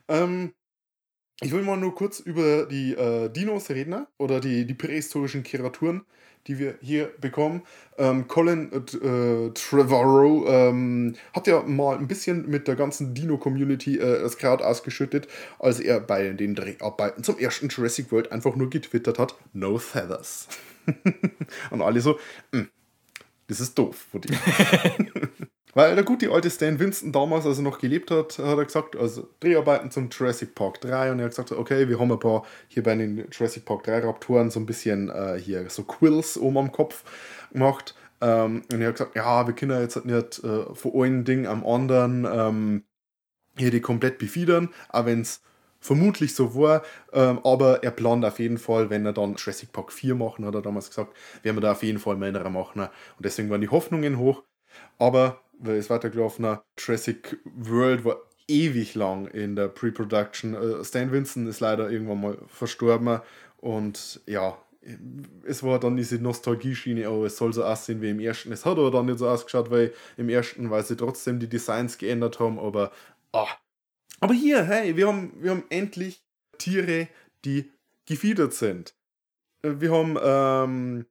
Ähm, 0.08 0.54
ich 1.40 1.52
will 1.52 1.62
mal 1.62 1.76
nur 1.76 1.94
kurz 1.94 2.18
über 2.18 2.66
die 2.66 2.94
äh, 2.94 3.28
Dinos 3.28 3.70
reden 3.70 3.90
ne? 3.90 4.08
oder 4.16 4.40
die, 4.40 4.66
die 4.66 4.74
prähistorischen 4.74 5.42
Kreaturen, 5.42 6.04
die 6.48 6.58
wir 6.58 6.76
hier 6.80 7.12
bekommen. 7.20 7.62
Ähm, 7.98 8.26
Colin 8.26 8.72
äh, 8.72 9.50
Trevorrow 9.52 10.46
ähm, 10.48 11.14
hat 11.34 11.46
ja 11.46 11.62
mal 11.62 11.96
ein 11.96 12.08
bisschen 12.08 12.48
mit 12.48 12.66
der 12.66 12.74
ganzen 12.74 13.14
Dino-Community 13.14 13.98
äh, 13.98 14.22
das 14.22 14.38
Kraut 14.38 14.62
ausgeschüttet, 14.62 15.28
als 15.58 15.78
er 15.78 16.00
bei 16.00 16.30
den 16.30 16.54
Dreharbeiten 16.54 17.22
zum 17.22 17.38
ersten 17.38 17.68
Jurassic 17.68 18.10
World 18.10 18.32
einfach 18.32 18.56
nur 18.56 18.70
getwittert 18.70 19.18
hat: 19.18 19.36
No 19.52 19.78
Feathers. 19.78 20.48
Und 21.70 21.82
alle 21.82 22.00
so, 22.00 22.18
"Hm, 22.52 22.68
das 23.46 23.60
ist 23.60 23.78
doof 23.78 24.06
Weil 25.78 25.94
der 25.94 26.02
gute 26.02 26.32
alte 26.32 26.50
Stan 26.50 26.76
Winston 26.80 27.12
damals, 27.12 27.46
als 27.46 27.58
er 27.58 27.62
noch 27.62 27.78
gelebt 27.78 28.10
hat, 28.10 28.36
hat 28.38 28.58
er 28.58 28.64
gesagt, 28.64 28.96
also 28.96 29.28
Dreharbeiten 29.38 29.92
zum 29.92 30.08
Jurassic 30.10 30.56
Park 30.56 30.80
3 30.80 31.12
und 31.12 31.20
er 31.20 31.26
hat 31.26 31.30
gesagt, 31.30 31.52
okay, 31.52 31.88
wir 31.88 32.00
haben 32.00 32.10
ein 32.10 32.18
paar 32.18 32.44
hier 32.66 32.82
bei 32.82 32.96
den 32.96 33.28
Jurassic 33.30 33.64
Park 33.64 33.84
3 33.84 34.00
Raptoren 34.00 34.50
so 34.50 34.58
ein 34.58 34.66
bisschen 34.66 35.08
äh, 35.08 35.38
hier 35.38 35.70
so 35.70 35.84
Quills 35.84 36.36
oben 36.36 36.58
am 36.58 36.72
Kopf 36.72 37.04
gemacht. 37.52 37.94
Ähm, 38.20 38.64
und 38.72 38.80
er 38.80 38.88
hat 38.88 38.96
gesagt, 38.96 39.14
ja, 39.14 39.46
wir 39.46 39.54
können 39.54 39.80
jetzt 39.80 40.04
nicht 40.04 40.42
äh, 40.42 40.74
von 40.74 41.00
einem 41.00 41.24
Ding 41.24 41.46
am 41.46 41.64
anderen 41.64 42.26
ähm, 42.28 42.82
hier 43.56 43.70
die 43.70 43.80
komplett 43.80 44.18
befiedern, 44.18 44.70
auch 44.88 45.06
wenn 45.06 45.20
es 45.20 45.42
vermutlich 45.78 46.34
so 46.34 46.56
war, 46.56 46.82
ähm, 47.12 47.38
aber 47.44 47.84
er 47.84 47.92
plant 47.92 48.24
auf 48.24 48.40
jeden 48.40 48.58
Fall, 48.58 48.90
wenn 48.90 49.06
er 49.06 49.12
dann 49.12 49.36
Jurassic 49.36 49.70
Park 49.70 49.92
4 49.92 50.16
machen, 50.16 50.44
hat 50.44 50.56
er 50.56 50.62
damals 50.62 50.88
gesagt, 50.88 51.14
werden 51.44 51.56
wir 51.56 51.60
da 51.60 51.70
auf 51.70 51.84
jeden 51.84 52.00
Fall 52.00 52.16
mehr 52.16 52.32
machen. 52.50 52.80
Und 52.80 52.90
deswegen 53.20 53.48
waren 53.48 53.60
die 53.60 53.68
Hoffnungen 53.68 54.18
hoch. 54.18 54.42
Aber 54.98 55.40
weil 55.58 55.76
es 55.76 55.90
weitergelaufen 55.90 56.58
Jurassic 56.78 57.38
World 57.44 58.04
war 58.04 58.18
ewig 58.46 58.94
lang 58.94 59.26
in 59.26 59.56
der 59.56 59.68
Pre-Production. 59.68 60.54
Äh, 60.54 60.84
Stan 60.84 61.12
Winston 61.12 61.46
ist 61.46 61.60
leider 61.60 61.90
irgendwann 61.90 62.20
mal 62.20 62.38
verstorben 62.46 63.20
und 63.58 64.20
ja, 64.26 64.56
es 65.44 65.62
war 65.62 65.78
dann 65.78 65.96
diese 65.96 66.16
Nostalgie-Schiene, 66.16 67.10
oh, 67.10 67.24
es 67.24 67.36
soll 67.36 67.52
so 67.52 67.64
aussehen 67.64 68.00
wie 68.00 68.10
im 68.10 68.20
ersten. 68.20 68.52
Es 68.52 68.64
hat 68.64 68.78
aber 68.78 68.90
dann 68.90 69.06
nicht 69.06 69.18
so 69.18 69.28
ausgeschaut, 69.28 69.70
weil 69.70 69.92
im 70.16 70.28
ersten, 70.28 70.70
weil 70.70 70.84
sie 70.84 70.96
trotzdem 70.96 71.38
die 71.40 71.48
Designs 71.48 71.98
geändert 71.98 72.40
haben, 72.40 72.58
aber 72.58 72.92
ah. 73.32 73.48
Aber 74.20 74.34
hier, 74.34 74.64
hey, 74.64 74.96
wir 74.96 75.08
haben, 75.08 75.32
wir 75.40 75.50
haben 75.50 75.64
endlich 75.68 76.22
Tiere, 76.58 77.08
die 77.44 77.70
gefiedert 78.06 78.54
sind. 78.54 78.94
Äh, 79.62 79.80
Wir 79.80 79.92
haben 79.92 80.18
ähm, 80.22 81.06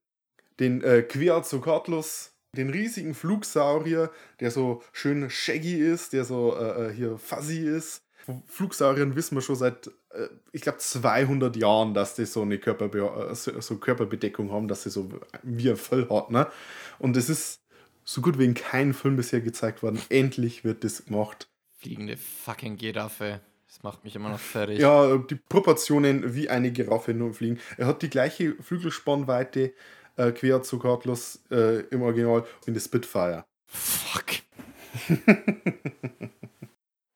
den 0.60 0.82
äh, 0.82 1.04
Quetzalcoatlus, 1.04 2.34
den 2.54 2.70
riesigen 2.70 3.14
Flugsaurier, 3.14 4.12
der 4.40 4.52
so 4.52 4.82
schön 4.92 5.30
shaggy 5.30 5.76
ist, 5.76 6.14
der 6.14 6.26
so 6.26 6.56
äh, 6.56 6.88
äh, 6.88 6.94
hier 6.94 7.18
fuzzy 7.18 7.60
ist. 7.60 8.04
Flugsauriern 8.46 9.16
wissen 9.16 9.36
wir 9.36 9.42
schon 9.42 9.56
seit, 9.56 9.88
äh, 10.12 10.28
ich 10.52 10.62
glaube, 10.62 10.80
200 10.80 11.56
Jahren, 11.56 11.94
dass 11.94 12.16
die 12.16 12.26
so 12.26 12.42
eine 12.42 12.58
Körperbe 12.58 13.30
äh, 13.30 13.36
so, 13.36 13.60
so 13.62 13.78
Körperbedeckung 13.78 14.52
haben, 14.52 14.68
dass 14.68 14.84
sie 14.84 14.90
so 14.90 15.10
wie 15.44 15.70
ein 15.70 15.78
Fell 15.78 16.08
hat. 16.10 16.32
Ne? 16.32 16.48
Und 17.00 17.16
es 17.16 17.30
ist 17.30 17.62
so 18.04 18.22
gut 18.22 18.40
wie 18.40 18.46
in 18.46 18.54
keinem 18.54 18.94
Film 18.94 19.16
bisher 19.16 19.42
gezeigt 19.42 19.84
worden. 19.84 20.02
Endlich 20.10 20.64
wird 20.64 20.84
das 20.84 21.06
gemacht. 21.06 21.48
Fliegende 21.78 22.18
fucking 22.18 22.78
Giraffe. 22.78 23.42
Das 23.68 23.84
macht 23.84 24.04
mich 24.06 24.16
immer 24.16 24.30
noch 24.30 24.40
fertig. 24.40 24.80
Ja, 24.80 25.18
die 25.18 25.36
Proportionen 25.36 26.34
wie 26.34 26.50
eine 26.50 26.72
Giraffe 26.72 27.14
nur 27.14 27.34
fliegen. 27.34 27.60
Er 27.78 27.88
hat 27.88 28.02
die 28.02 28.10
gleiche 28.10 28.56
Flügelspannweite 28.62 29.74
äh, 30.18 30.32
Quetzalcoatlus 30.32 31.40
äh, 31.52 31.82
im 31.92 32.02
Original 32.02 32.44
wie 32.66 32.72
eine 32.72 32.80
Spitfire. 32.80 33.46
Fuck. 33.66 34.26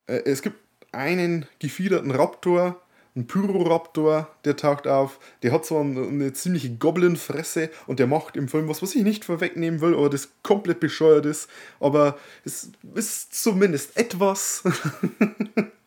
Äh, 0.07 0.23
es 0.25 0.41
gibt 0.41 0.57
einen 0.91 1.45
gefiederten 1.59 2.09
Raptor, 2.09 2.81
einen 3.15 3.27
Pyroraptor, 3.27 4.29
der 4.45 4.55
taucht 4.55 4.87
auf. 4.87 5.19
Der 5.43 5.51
hat 5.51 5.65
zwar 5.65 5.81
eine, 5.81 6.07
eine 6.07 6.33
ziemliche 6.33 6.71
Goblin-Fresse 6.71 7.69
und 7.87 7.99
der 7.99 8.07
macht 8.07 8.35
im 8.35 8.47
Film 8.47 8.67
was, 8.67 8.81
was 8.81 8.95
ich 8.95 9.03
nicht 9.03 9.25
vorwegnehmen 9.25 9.79
will, 9.79 9.93
aber 9.93 10.09
das 10.09 10.29
komplett 10.43 10.79
bescheuert 10.79 11.25
ist. 11.25 11.49
Aber 11.79 12.17
es 12.45 12.71
ist 12.95 13.33
zumindest 13.41 13.97
etwas. 13.97 14.63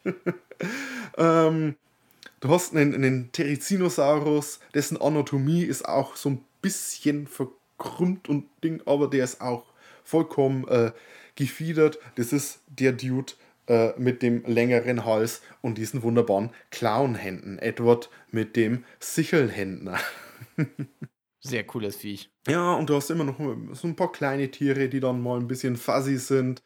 ähm, 1.18 1.77
du 2.40 2.48
hast 2.48 2.74
einen, 2.77 2.94
einen 2.94 3.33
Therizinosaurus, 3.33 4.61
dessen 4.74 5.00
Anatomie 5.00 5.64
ist 5.64 5.87
auch 5.88 6.16
so 6.16 6.31
ein 6.31 6.44
bisschen 6.64 7.27
verkrümmt 7.27 8.29
und 8.29 8.46
Ding, 8.64 8.83
aber 8.87 9.09
der 9.09 9.24
ist 9.24 9.40
auch 9.40 9.66
vollkommen 10.03 10.66
äh, 10.68 10.92
gefiedert. 11.37 11.98
Das 12.16 12.33
ist 12.33 12.61
der 12.68 12.92
Dude 12.92 13.35
äh, 13.66 13.92
mit 13.98 14.22
dem 14.22 14.44
längeren 14.46 15.05
Hals 15.05 15.42
und 15.61 15.79
diesen 15.79 16.03
wunderbaren 16.03 16.50
Clownhänden. 16.70 17.59
Edward 17.59 18.11
mit 18.31 18.57
dem 18.57 18.85
Sichelhändner. 18.98 19.98
Sehr 21.40 21.64
cooles 21.64 21.96
Viech. 21.96 22.31
Ja, 22.48 22.74
und 22.74 22.88
du 22.88 22.96
hast 22.96 23.11
immer 23.11 23.24
noch 23.24 23.38
so 23.72 23.87
ein 23.87 23.96
paar 23.96 24.12
kleine 24.12 24.50
Tiere, 24.50 24.88
die 24.88 25.00
dann 25.00 25.22
mal 25.22 25.38
ein 25.38 25.46
bisschen 25.46 25.77
fuzzy 25.77 26.16
sind. 26.16 26.62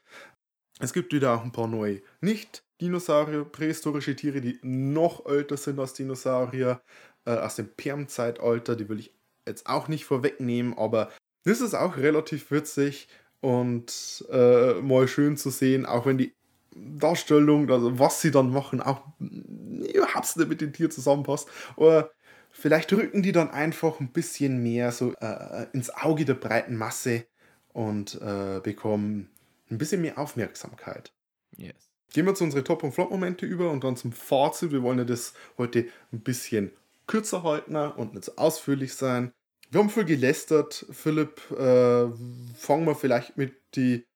Es 0.78 0.92
gibt 0.92 1.12
wieder 1.12 1.34
auch 1.34 1.42
ein 1.42 1.50
paar 1.50 1.66
neue 1.66 2.00
Nicht-Dinosaurier, 2.20 3.44
prähistorische 3.44 4.14
Tiere, 4.14 4.40
die 4.40 4.60
noch 4.62 5.26
älter 5.26 5.56
sind 5.56 5.80
als 5.80 5.94
Dinosaurier, 5.94 6.80
äh, 7.24 7.32
aus 7.32 7.56
dem 7.56 7.68
Permzeitalter. 7.74 8.76
Die 8.76 8.88
will 8.88 9.00
ich 9.00 9.12
jetzt 9.48 9.66
auch 9.66 9.88
nicht 9.88 10.04
vorwegnehmen, 10.04 10.76
aber 10.76 11.10
das 11.44 11.60
ist 11.60 11.74
auch 11.74 11.96
relativ 11.96 12.50
witzig 12.50 13.08
und 13.40 14.24
äh, 14.30 14.74
mal 14.74 15.08
schön 15.08 15.36
zu 15.36 15.50
sehen, 15.50 15.86
auch 15.86 16.06
wenn 16.06 16.18
die 16.18 16.34
Darstellung, 16.74 17.70
also 17.70 17.98
was 17.98 18.20
sie 18.20 18.30
dann 18.30 18.50
machen, 18.50 18.80
auch 18.80 19.02
überhaupt 19.18 20.36
nicht 20.36 20.48
mit 20.48 20.60
dem 20.60 20.72
Tier 20.72 20.90
zusammenpasst. 20.90 21.48
Oder 21.76 22.10
vielleicht 22.50 22.92
rücken 22.92 23.22
die 23.22 23.32
dann 23.32 23.50
einfach 23.50 24.00
ein 24.00 24.12
bisschen 24.12 24.62
mehr 24.62 24.92
so 24.92 25.12
äh, 25.20 25.66
ins 25.72 25.90
Auge 25.90 26.24
der 26.24 26.34
breiten 26.34 26.76
Masse 26.76 27.24
und 27.72 28.20
äh, 28.20 28.60
bekommen 28.62 29.30
ein 29.70 29.78
bisschen 29.78 30.02
mehr 30.02 30.18
Aufmerksamkeit. 30.18 31.12
Yes. 31.56 31.90
Gehen 32.12 32.26
wir 32.26 32.34
zu 32.34 32.44
unseren 32.44 32.64
Top- 32.64 32.82
und 32.82 32.92
Flop-Momente 32.92 33.44
über 33.44 33.70
und 33.70 33.84
dann 33.84 33.96
zum 33.96 34.12
Fazit. 34.12 34.72
Wir 34.72 34.82
wollen 34.82 34.98
ja 34.98 35.04
das 35.04 35.34
heute 35.58 35.86
ein 36.12 36.20
bisschen 36.20 36.72
kürzer 37.06 37.42
halten 37.42 37.76
und 37.76 38.14
nicht 38.14 38.24
so 38.24 38.36
ausführlich 38.36 38.94
sein. 38.94 39.32
Wir 39.70 39.80
haben 39.80 39.90
viel 39.90 40.04
gelästert, 40.04 40.86
Philipp. 40.90 41.50
Äh, 41.50 42.08
fangen 42.56 42.86
wir 42.86 42.94
vielleicht 42.94 43.36
mit 43.36 43.54
die 43.74 44.06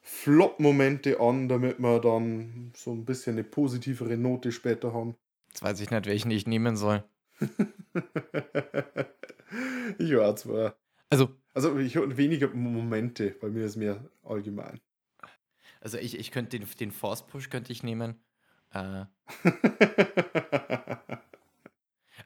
Flop-Momente 0.00 1.20
an, 1.20 1.48
damit 1.48 1.78
wir 1.78 2.00
dann 2.00 2.72
so 2.76 2.92
ein 2.92 3.04
bisschen 3.04 3.34
eine 3.34 3.44
positivere 3.44 4.16
Note 4.16 4.52
später 4.52 4.92
haben. 4.92 5.16
Jetzt 5.48 5.62
weiß 5.62 5.80
ich 5.80 5.90
nicht, 5.90 6.06
welchen 6.06 6.30
ich 6.30 6.46
nehmen 6.46 6.76
soll. 6.76 7.04
ich 9.98 10.14
war 10.16 10.34
zwar. 10.36 10.76
Also, 11.10 11.30
Also 11.54 11.78
ich 11.78 11.96
habe 11.96 12.16
weniger 12.16 12.48
Momente, 12.48 13.30
bei 13.40 13.48
mir 13.48 13.64
ist 13.66 13.76
mehr 13.76 14.08
allgemein. 14.22 14.80
also 15.80 15.98
ich, 15.98 16.18
ich 16.18 16.30
könnte 16.30 16.58
den, 16.58 16.68
den 16.80 16.90
Force 16.90 17.26
Push 17.26 17.50
könnte 17.50 17.72
ich 17.72 17.82
nehmen. 17.82 18.20
Äh, 18.72 19.04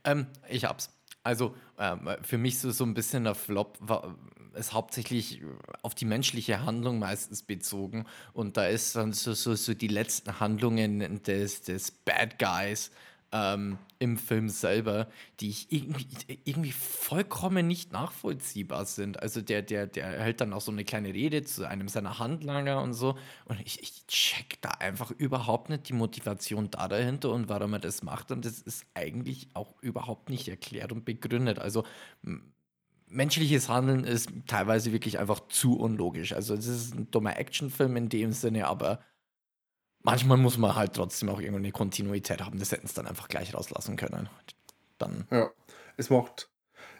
ähm, 0.04 0.26
ich 0.48 0.64
hab's. 0.64 0.90
Also 1.24 1.54
ähm, 1.78 2.08
für 2.22 2.38
mich 2.38 2.58
so, 2.58 2.70
so 2.70 2.84
ein 2.84 2.94
bisschen 2.94 3.24
der 3.24 3.34
Flop 3.34 3.78
war, 3.80 4.16
ist 4.54 4.72
hauptsächlich 4.72 5.40
auf 5.82 5.94
die 5.94 6.04
menschliche 6.04 6.64
Handlung 6.64 6.98
meistens 6.98 7.42
bezogen. 7.42 8.06
Und 8.32 8.56
da 8.56 8.66
ist 8.66 8.96
dann 8.96 9.12
so, 9.12 9.32
so, 9.32 9.54
so 9.54 9.74
die 9.74 9.88
letzten 9.88 10.40
Handlungen 10.40 11.22
des, 11.22 11.62
des 11.62 11.90
Bad 11.90 12.38
Guys 12.38 12.90
ähm, 13.32 13.78
im 13.98 14.16
Film 14.16 14.48
selber, 14.48 15.08
die 15.40 15.48
ich 15.48 15.72
irgendwie, 15.72 16.06
irgendwie 16.44 16.72
vollkommen 16.72 17.66
nicht 17.66 17.92
nachvollziehbar 17.92 18.84
sind. 18.84 19.22
Also 19.22 19.40
der, 19.40 19.62
der, 19.62 19.86
der 19.86 20.06
hält 20.06 20.40
dann 20.40 20.52
auch 20.52 20.60
so 20.60 20.72
eine 20.72 20.84
kleine 20.84 21.14
Rede 21.14 21.42
zu 21.42 21.66
einem 21.68 21.88
seiner 21.88 22.18
Handlanger 22.18 22.82
und 22.82 22.94
so. 22.94 23.16
Und 23.46 23.60
ich, 23.60 23.82
ich 23.82 24.06
check 24.06 24.60
da 24.60 24.70
einfach 24.70 25.10
überhaupt 25.12 25.70
nicht 25.70 25.88
die 25.88 25.94
Motivation 25.94 26.70
da 26.70 26.88
dahinter 26.88 27.30
und 27.30 27.48
warum 27.48 27.72
er 27.74 27.78
das 27.78 28.02
macht. 28.02 28.30
Und 28.30 28.44
das 28.44 28.60
ist 28.60 28.84
eigentlich 28.94 29.48
auch 29.54 29.74
überhaupt 29.80 30.28
nicht 30.28 30.48
erklärt 30.48 30.92
und 30.92 31.04
begründet. 31.04 31.58
Also 31.58 31.84
menschliches 33.12 33.68
Handeln 33.68 34.04
ist 34.04 34.30
teilweise 34.46 34.92
wirklich 34.92 35.18
einfach 35.18 35.46
zu 35.48 35.78
unlogisch. 35.78 36.32
Also 36.32 36.54
es 36.54 36.66
ist 36.66 36.94
ein 36.94 37.10
dummer 37.10 37.38
Actionfilm 37.38 37.96
in 37.96 38.08
dem 38.08 38.32
Sinne, 38.32 38.66
aber 38.66 39.00
manchmal 40.02 40.36
muss 40.38 40.58
man 40.58 40.74
halt 40.74 40.94
trotzdem 40.94 41.28
auch 41.28 41.40
irgendwo 41.40 41.58
eine 41.58 41.72
Kontinuität 41.72 42.40
haben. 42.42 42.58
Das 42.58 42.72
hätten 42.72 42.86
sie 42.86 42.94
dann 42.94 43.06
einfach 43.06 43.28
gleich 43.28 43.54
rauslassen 43.54 43.96
können. 43.96 44.28
Dann, 44.98 45.26
Ja, 45.30 45.50
es 45.96 46.10
macht, 46.10 46.48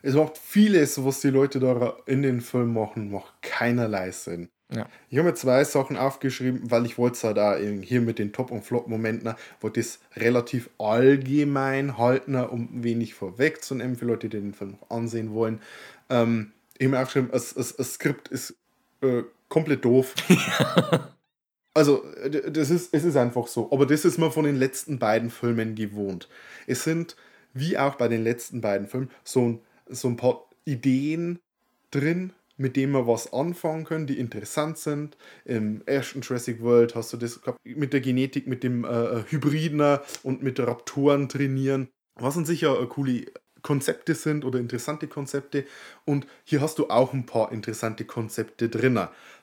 es 0.03 0.15
macht 0.15 0.39
vieles, 0.39 1.05
was 1.05 1.21
die 1.21 1.31
Leute 1.31 1.61
da 1.61 1.97
in 2.07 2.23
den 2.23 2.41
Film 2.41 2.73
machen, 2.75 3.11
macht 3.11 3.41
keinerlei 3.43 4.11
Sinn. 4.11 4.49
ja. 4.73 4.87
Ich 5.09 5.19
habe 5.19 5.29
mir 5.29 5.35
zwei 5.35 5.65
Sachen 5.65 5.97
aufgeschrieben, 5.97 6.71
weil 6.71 6.87
ich 6.87 6.99
wollte 6.99 7.17
es 7.17 7.25
halt 7.25 7.39
auch 7.39 7.57
hier 7.57 8.01
mit 8.01 8.19
den 8.19 8.33
Top- 8.33 8.51
und 8.51 8.65
Flop-Momenten, 8.65 9.35
wollte 9.61 9.81
es 9.81 10.01
relativ 10.17 10.71
allgemein 10.79 11.99
halten, 11.99 12.35
um 12.37 12.83
wenig 12.83 13.15
vorwegzunehmen 13.15 13.97
für 13.97 14.07
Leute, 14.07 14.29
die 14.29 14.41
den 14.41 14.55
Film 14.55 14.73
noch 14.81 14.91
ansehen 14.91 15.33
wollen. 15.35 15.61
Ähm, 16.11 16.53
ich 16.79 16.87
habe 16.87 16.97
mir 16.97 17.03
aufgeschrieben, 17.03 17.31
das, 17.31 17.55
das, 17.55 17.77
das 17.77 17.95
Skript 17.95 18.29
ist 18.29 18.57
äh, 19.03 19.23
komplett 19.49 19.85
doof. 19.85 20.15
Also, 21.75 22.05
äh, 22.15 22.51
das 22.51 22.71
ist, 22.71 22.93
es 22.93 23.05
ist 23.05 23.17
einfach 23.17 23.47
so. 23.47 23.71
Aber 23.73 23.87
das 23.87 24.05
ist 24.05 24.19
man 24.19 24.33
von 24.33 24.45
den 24.45 24.57
letzten 24.57 24.99
beiden 24.99 25.31
Filmen 25.31 25.75
gewohnt. 25.75 26.29
Es 26.67 26.85
sind, 26.85 27.17
wie 27.55 27.79
auch 27.79 27.97
bei 27.97 28.09
den 28.09 28.23
letzten 28.23 28.61
beiden 28.61 28.87
Filmen, 28.87 29.11
so 29.25 29.49
ein, 29.49 29.61
so 29.89 30.09
ein 30.09 30.17
paar 30.17 30.49
Ideen 30.65 31.39
drin, 31.91 32.33
mit 32.57 32.77
denen 32.77 32.93
wir 32.93 33.07
was 33.07 33.33
anfangen 33.33 33.85
können, 33.85 34.07
die 34.07 34.19
interessant 34.19 34.79
sind. 34.79 35.17
Im 35.45 35.83
ersten 35.87 36.21
Jurassic 36.21 36.63
World 36.63 36.95
hast 36.95 37.13
du 37.13 37.17
das 37.17 37.41
gehabt, 37.41 37.59
mit 37.65 37.93
der 37.93 38.01
Genetik, 38.01 38.47
mit 38.47 38.63
dem 38.63 38.85
äh, 38.85 39.25
Hybriden 39.29 39.99
und 40.23 40.43
mit 40.43 40.61
Raptoren 40.61 41.29
trainieren. 41.29 41.89
Was 42.15 42.37
an 42.37 42.45
sich 42.45 42.61
ja 42.61 42.75
äh, 42.81 42.87
coole 42.87 43.27
Konzepte 43.63 44.15
sind 44.15 44.45
oder 44.45 44.59
interessante 44.59 45.07
Konzepte. 45.09 45.65
Und 46.05 46.27
hier 46.45 46.61
hast 46.61 46.79
du 46.79 46.89
auch 46.89 47.13
ein 47.13 47.27
paar 47.27 47.53
interessante 47.53 48.05
Konzepte 48.05 48.69
drin. 48.69 49.01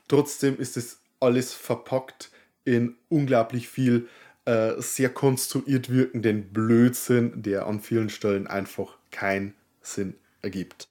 Trotzdem 0.08 0.58
ist 0.58 0.78
es 0.78 0.99
alles 1.20 1.53
verpackt 1.53 2.32
in 2.65 2.95
unglaublich 3.09 3.67
viel 3.67 4.07
äh, 4.45 4.74
sehr 4.82 5.09
konstruiert 5.09 5.89
wirkenden 5.89 6.51
Blödsinn, 6.53 7.41
der 7.41 7.67
an 7.67 7.80
vielen 7.80 8.09
Stellen 8.09 8.47
einfach 8.47 8.97
keinen 9.11 9.53
Sinn 9.82 10.15
ergibt. 10.41 10.88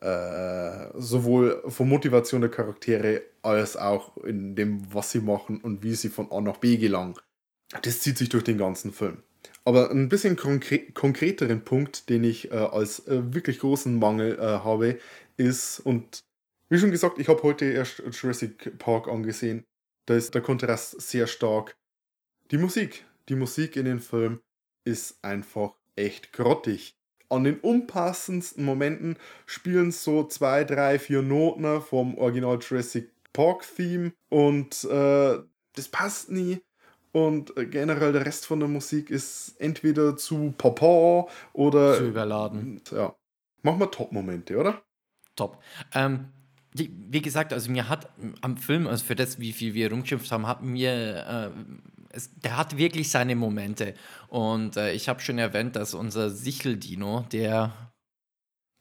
Äh, 0.00 0.88
sowohl 0.94 1.62
von 1.68 1.88
Motivation 1.88 2.40
der 2.40 2.50
Charaktere 2.50 3.22
als 3.42 3.76
auch 3.76 4.16
in 4.18 4.56
dem, 4.56 4.82
was 4.92 5.12
sie 5.12 5.20
machen 5.20 5.60
und 5.60 5.82
wie 5.84 5.94
sie 5.94 6.08
von 6.08 6.30
A 6.32 6.40
nach 6.40 6.56
B 6.56 6.76
gelangen. 6.76 7.14
Das 7.82 8.00
zieht 8.00 8.18
sich 8.18 8.28
durch 8.28 8.44
den 8.44 8.58
ganzen 8.58 8.92
Film. 8.92 9.18
Aber 9.64 9.90
ein 9.90 10.08
bisschen 10.08 10.36
konkre 10.36 10.80
konkreteren 10.92 11.62
Punkt, 11.64 12.08
den 12.08 12.24
ich 12.24 12.50
äh, 12.50 12.56
als 12.56 13.06
äh, 13.06 13.32
wirklich 13.32 13.60
großen 13.60 13.96
Mangel 13.96 14.38
äh, 14.38 14.42
habe, 14.42 14.98
ist, 15.36 15.80
und 15.80 16.24
wie 16.72 16.78
schon 16.78 16.90
gesagt, 16.90 17.18
ich 17.18 17.28
habe 17.28 17.42
heute 17.42 17.66
erst 17.66 18.02
Jurassic 18.12 18.78
Park 18.78 19.06
angesehen, 19.06 19.66
da 20.06 20.14
ist 20.14 20.34
der 20.34 20.40
Kontrast 20.40 20.98
sehr 21.02 21.26
stark. 21.26 21.76
Die 22.50 22.56
Musik, 22.56 23.04
die 23.28 23.34
Musik 23.34 23.76
in 23.76 23.84
den 23.84 24.00
Film 24.00 24.40
ist 24.82 25.22
einfach 25.22 25.74
echt 25.96 26.32
grottig. 26.32 26.96
An 27.28 27.44
den 27.44 27.60
unpassendsten 27.60 28.64
Momenten 28.64 29.18
spielen 29.44 29.92
so 29.92 30.24
zwei, 30.24 30.64
drei, 30.64 30.98
vier 30.98 31.20
Noten 31.20 31.82
vom 31.82 32.16
Original 32.16 32.58
Jurassic 32.58 33.10
Park 33.34 33.66
Theme 33.76 34.14
und 34.30 34.84
äh, 34.84 35.40
das 35.74 35.88
passt 35.90 36.30
nie. 36.30 36.62
Und 37.12 37.54
äh, 37.58 37.66
generell 37.66 38.14
der 38.14 38.24
Rest 38.24 38.46
von 38.46 38.60
der 38.60 38.70
Musik 38.70 39.10
ist 39.10 39.56
entweder 39.58 40.16
zu 40.16 40.54
papa 40.56 41.28
oder. 41.52 41.98
Zu 41.98 42.08
überladen. 42.08 42.80
Ja. 42.90 43.14
Machen 43.60 43.78
wir 43.78 43.90
Top-Momente, 43.90 44.56
oder? 44.56 44.80
Top. 45.36 45.62
Ähm, 45.94 46.30
wie 46.74 47.22
gesagt, 47.22 47.52
also 47.52 47.70
mir 47.70 47.88
hat 47.88 48.08
am 48.40 48.56
Film, 48.56 48.86
also 48.86 49.04
für 49.04 49.14
das, 49.14 49.38
wie 49.38 49.52
viel 49.52 49.74
wir 49.74 49.90
rumgeschimpft 49.90 50.30
haben, 50.32 50.46
hat 50.46 50.62
mir, 50.62 51.52
äh, 51.54 52.16
es, 52.16 52.30
der 52.40 52.56
hat 52.56 52.76
wirklich 52.76 53.10
seine 53.10 53.36
Momente. 53.36 53.94
Und 54.28 54.76
äh, 54.76 54.92
ich 54.92 55.08
habe 55.08 55.20
schon 55.20 55.38
erwähnt, 55.38 55.76
dass 55.76 55.94
unser 55.94 56.30
Sicheldino, 56.30 57.26
der 57.32 57.91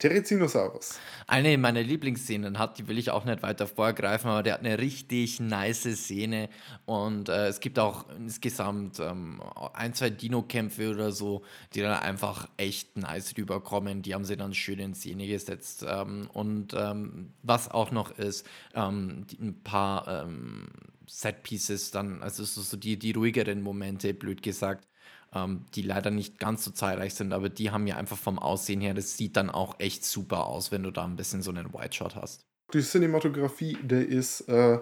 Terizinosaurus. 0.02 1.00
eine 1.28 1.56
meiner 1.60 1.84
Lieblingsszenen 1.84 2.58
hat, 2.58 2.80
die 2.80 2.88
will 2.88 2.98
ich 2.98 3.12
auch 3.12 3.24
nicht 3.24 3.44
weiter 3.44 3.68
vorgreifen, 3.68 4.32
aber 4.32 4.42
der 4.42 4.56
hat 4.56 4.62
eine 4.62 4.80
richtig 4.80 5.40
nice 5.40 5.84
Szene 5.96 6.50
und 6.86 7.30
äh, 7.30 7.48
es 7.48 7.60
gibt 7.60 7.78
auch 7.78 8.06
insgesamt 8.18 9.00
ähm, 9.00 9.44
ein, 9.74 9.94
zwei 9.94 10.10
Dino-Kämpfe 10.10 10.90
oder 10.90 11.12
so, 11.12 11.44
die 11.76 11.82
dann 11.82 12.00
einfach 12.00 12.50
echt 12.58 12.98
nice 12.98 13.38
rüberkommen. 13.38 14.02
Die 14.02 14.16
haben 14.16 14.26
sie 14.26 14.36
dann 14.36 14.56
schön 14.56 14.80
in 14.80 14.96
Szene 14.96 15.28
gesetzt. 15.28 15.86
Ähm, 15.88 16.28
und 16.34 16.74
ähm, 16.74 17.34
was 17.44 17.70
auch 17.70 17.92
noch 17.92 18.10
ist, 18.18 18.48
ähm, 18.74 19.28
ein 19.40 19.62
paar 19.64 20.24
ähm, 20.24 20.68
Set-Pieces 21.06 21.92
dann, 21.92 22.24
also 22.24 22.44
so, 22.44 22.62
so 22.62 22.76
die, 22.76 22.98
die 22.98 23.12
ruhigeren 23.12 23.62
Momente, 23.62 24.16
blöd 24.16 24.42
gesagt, 24.42 24.88
ähm, 25.34 25.66
die 25.76 25.82
leider 25.82 26.12
nicht 26.12 26.40
ganz 26.40 26.64
so 26.64 26.72
zahlreich 26.72 27.14
sind, 27.14 27.34
aber 27.34 27.50
die 27.50 27.72
haben 27.72 27.88
ja 27.88 27.98
einfach 27.98 28.18
vom 28.18 28.40
Aussehen 28.40 28.82
her, 28.82 28.94
das 28.94 29.18
sieht 29.18 29.38
dann 29.38 29.50
auch 29.50 29.80
echt 29.80 30.06
super 30.06 30.46
aus, 30.46 30.72
wenn 30.72 30.84
du 30.84 30.92
da 30.92 31.06
ein 31.06 31.16
bisschen 31.16 31.42
so 31.42 31.52
einen 31.52 31.74
White 31.74 31.96
Shot 31.96 32.16
hast. 32.16 32.42
Die 32.74 32.82
Cinematografie, 32.82 33.78
der 33.82 34.08
ist 34.08 34.42
äh, 34.48 34.80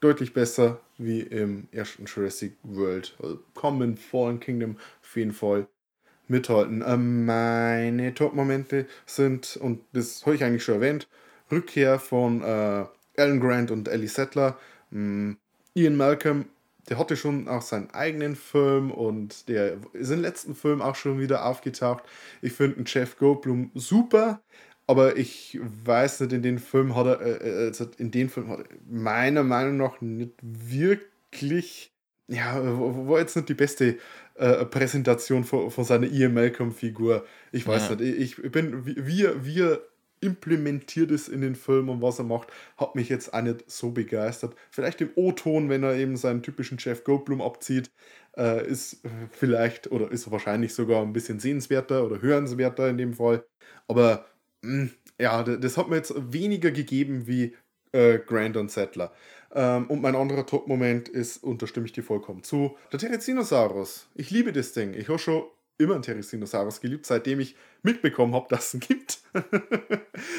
deutlich 0.00 0.32
besser 0.32 0.80
wie 0.98 1.20
im 1.20 1.68
ersten 1.72 2.04
Jurassic 2.04 2.56
World. 2.62 3.16
Also 3.22 3.38
Common 3.54 3.96
Fallen 3.96 4.40
Kingdom 4.40 4.76
auf 5.02 5.16
jeden 5.16 5.32
Fall 5.32 5.66
mithalten. 6.28 6.82
Ähm, 6.86 7.24
meine 7.24 8.14
Top-Momente 8.14 8.86
sind, 9.06 9.56
und 9.56 9.82
das 9.92 10.24
habe 10.26 10.36
ich 10.36 10.44
eigentlich 10.44 10.64
schon 10.64 10.76
erwähnt, 10.76 11.08
Rückkehr 11.50 11.98
von 11.98 12.42
äh, 12.42 12.84
Alan 13.16 13.40
Grant 13.40 13.70
und 13.70 13.88
Ellie 13.88 14.08
Settler. 14.08 14.58
Ähm, 14.92 15.38
Ian 15.74 15.96
Malcolm, 15.96 16.46
der 16.88 16.98
hatte 16.98 17.16
schon 17.16 17.48
auch 17.48 17.62
seinen 17.62 17.90
eigenen 17.90 18.36
Film 18.36 18.90
und 18.90 19.48
der 19.48 19.78
ist 19.92 20.10
im 20.10 20.20
letzten 20.22 20.54
Film 20.54 20.80
auch 20.82 20.94
schon 20.94 21.18
wieder 21.20 21.44
aufgetaucht. 21.46 22.04
Ich 22.42 22.52
finde 22.52 22.84
Jeff 22.86 23.16
Goldblum 23.18 23.70
super, 23.74 24.40
aber 24.86 25.16
ich 25.16 25.58
weiß 25.62 26.20
nicht, 26.20 26.32
in 26.32 26.42
den 26.42 26.58
Film 26.58 26.94
hat 26.94 27.06
er, 27.06 27.20
äh, 27.44 27.66
also 27.66 27.86
in 27.98 28.10
den 28.10 28.28
Film 28.28 28.48
hat 28.50 28.60
er 28.60 28.66
meiner 28.88 29.42
Meinung 29.42 29.76
nach 29.78 30.00
nicht 30.00 30.32
wirklich, 30.42 31.92
ja, 32.28 32.56
war 32.62 33.18
jetzt 33.20 33.36
nicht 33.36 33.48
die 33.48 33.54
beste 33.54 33.98
äh, 34.34 34.64
Präsentation 34.66 35.44
von, 35.44 35.70
von 35.70 35.84
seiner 35.84 36.06
Ian 36.06 36.34
Malcolm-Figur. 36.34 37.24
Ich 37.52 37.66
weiß 37.66 37.88
Ja. 37.90 37.96
nicht, 37.96 38.16
ich, 38.18 38.38
ich 38.44 38.50
bin, 38.52 38.84
wie 38.86 39.22
er 39.62 39.80
implementiert 40.20 41.10
ist 41.10 41.28
in 41.28 41.40
den 41.40 41.54
Film 41.54 41.88
und 41.88 42.02
was 42.02 42.18
er 42.18 42.24
macht, 42.24 42.48
hat 42.76 42.94
mich 42.94 43.08
jetzt 43.08 43.32
auch 43.34 43.42
nicht 43.42 43.70
so 43.70 43.90
begeistert. 43.90 44.54
Vielleicht 44.70 45.00
im 45.00 45.10
O-Ton, 45.14 45.68
wenn 45.68 45.82
er 45.82 45.94
eben 45.96 46.16
seinen 46.16 46.42
typischen 46.42 46.78
Jeff 46.80 47.04
Goldblum 47.04 47.42
abzieht, 47.42 47.90
äh, 48.36 48.66
ist 48.66 49.02
vielleicht 49.30 49.90
oder 49.90 50.10
ist 50.10 50.30
wahrscheinlich 50.30 50.74
sogar 50.74 51.02
ein 51.02 51.12
bisschen 51.12 51.40
sehenswerter 51.40 52.04
oder 52.04 52.20
hörenswerter 52.22 52.88
in 52.88 52.98
dem 52.98 53.14
Fall. 53.14 53.44
Aber 53.88 54.26
mh, 54.62 54.88
ja, 55.20 55.42
d- 55.42 55.58
das 55.58 55.76
hat 55.76 55.88
mir 55.88 55.96
jetzt 55.96 56.14
weniger 56.32 56.70
gegeben 56.70 57.26
wie 57.26 57.54
äh, 57.92 58.18
Grant 58.18 58.56
und 58.56 58.70
Settler. 58.70 59.12
Ähm, 59.54 59.86
und 59.88 60.02
mein 60.02 60.16
anderer 60.16 60.46
Top-Moment 60.46 61.08
ist, 61.08 61.42
und 61.42 61.62
da 61.62 61.66
stimme 61.66 61.86
ich 61.86 61.92
dir 61.92 62.02
vollkommen 62.02 62.42
zu, 62.42 62.76
der 62.92 62.98
Terizinosaurus. 63.00 64.08
Ich 64.14 64.30
liebe 64.30 64.52
das 64.52 64.72
Ding. 64.72 64.94
Ich 64.94 65.08
habe 65.08 65.18
schon 65.18 65.44
immer 65.78 65.94
einen 65.94 66.02
Terizinosaurus 66.02 66.80
geliebt, 66.80 67.06
seitdem 67.06 67.40
ich 67.40 67.56
mitbekommen 67.82 68.34
habe, 68.34 68.46
dass 68.50 68.68
es 68.68 68.74
ihn 68.74 68.80
gibt. 68.80 69.18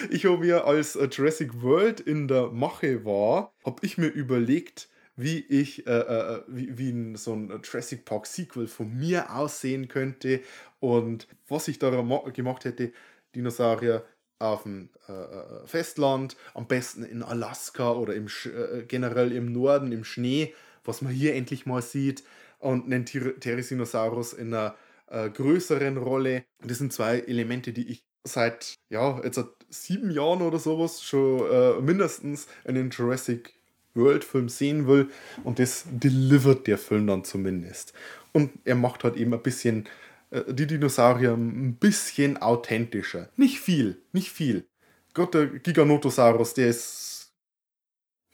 ich 0.09 0.25
habe 0.25 0.37
mir, 0.39 0.65
als 0.65 0.95
äh, 0.95 1.07
Jurassic 1.11 1.61
World 1.61 1.99
in 1.99 2.27
der 2.27 2.47
Mache 2.51 3.05
war, 3.05 3.53
habe 3.65 3.85
ich 3.85 3.97
mir 3.97 4.07
überlegt, 4.07 4.89
wie 5.15 5.39
ich, 5.39 5.87
äh, 5.87 5.91
äh, 5.91 6.41
wie, 6.47 6.77
wie 6.77 6.89
ein, 6.91 7.15
so 7.15 7.33
ein 7.33 7.49
Jurassic 7.63 8.05
Park 8.05 8.27
Sequel 8.27 8.67
von 8.67 8.95
mir 8.95 9.35
aussehen 9.35 9.87
könnte 9.87 10.41
und 10.79 11.27
was 11.47 11.67
ich 11.67 11.79
da 11.79 11.89
ma- 12.03 12.29
gemacht 12.29 12.65
hätte, 12.65 12.91
Dinosaurier 13.35 14.05
auf 14.39 14.63
dem 14.63 14.89
äh, 15.09 15.13
äh, 15.13 15.65
Festland, 15.65 16.37
am 16.53 16.67
besten 16.67 17.03
in 17.03 17.23
Alaska 17.23 17.93
oder 17.93 18.13
im, 18.13 18.27
Sch- 18.27 18.51
äh, 18.53 18.83
generell 18.87 19.31
im 19.31 19.51
Norden, 19.51 19.91
im 19.91 20.03
Schnee, 20.03 20.53
was 20.83 21.01
man 21.01 21.11
hier 21.11 21.33
endlich 21.35 21.65
mal 21.65 21.81
sieht, 21.81 22.23
und 22.59 22.85
einen 22.85 23.05
Therizinosaurus 23.05 24.33
in 24.33 24.53
einer 24.53 24.75
äh, 25.07 25.29
größeren 25.29 25.97
Rolle. 25.97 26.45
Das 26.63 26.77
sind 26.77 26.93
zwei 26.93 27.19
Elemente, 27.19 27.73
die 27.73 27.87
ich 27.89 28.03
seit, 28.23 28.75
ja, 28.89 29.21
jetzt 29.23 29.35
seit 29.35 29.47
sieben 29.69 30.11
Jahren 30.11 30.41
oder 30.41 30.59
sowas 30.59 31.03
schon 31.03 31.49
äh, 31.51 31.81
mindestens 31.81 32.47
in 32.65 32.75
den 32.75 32.89
Jurassic 32.89 33.53
World-Film 33.93 34.49
sehen 34.49 34.87
will. 34.87 35.09
Und 35.43 35.59
das 35.59 35.85
delivert 35.89 36.67
der 36.67 36.77
Film 36.77 37.07
dann 37.07 37.23
zumindest. 37.23 37.93
Und 38.33 38.51
er 38.65 38.75
macht 38.75 39.03
halt 39.03 39.17
eben 39.17 39.33
ein 39.33 39.41
bisschen 39.41 39.87
äh, 40.29 40.53
die 40.53 40.67
Dinosaurier 40.67 41.33
ein 41.33 41.75
bisschen 41.75 42.37
authentischer. 42.37 43.29
Nicht 43.35 43.59
viel, 43.59 44.01
nicht 44.11 44.31
viel. 44.31 44.67
Gott, 45.13 45.33
der 45.33 45.47
Giganotosaurus, 45.47 46.53
der 46.53 46.67
ist. 46.69 47.33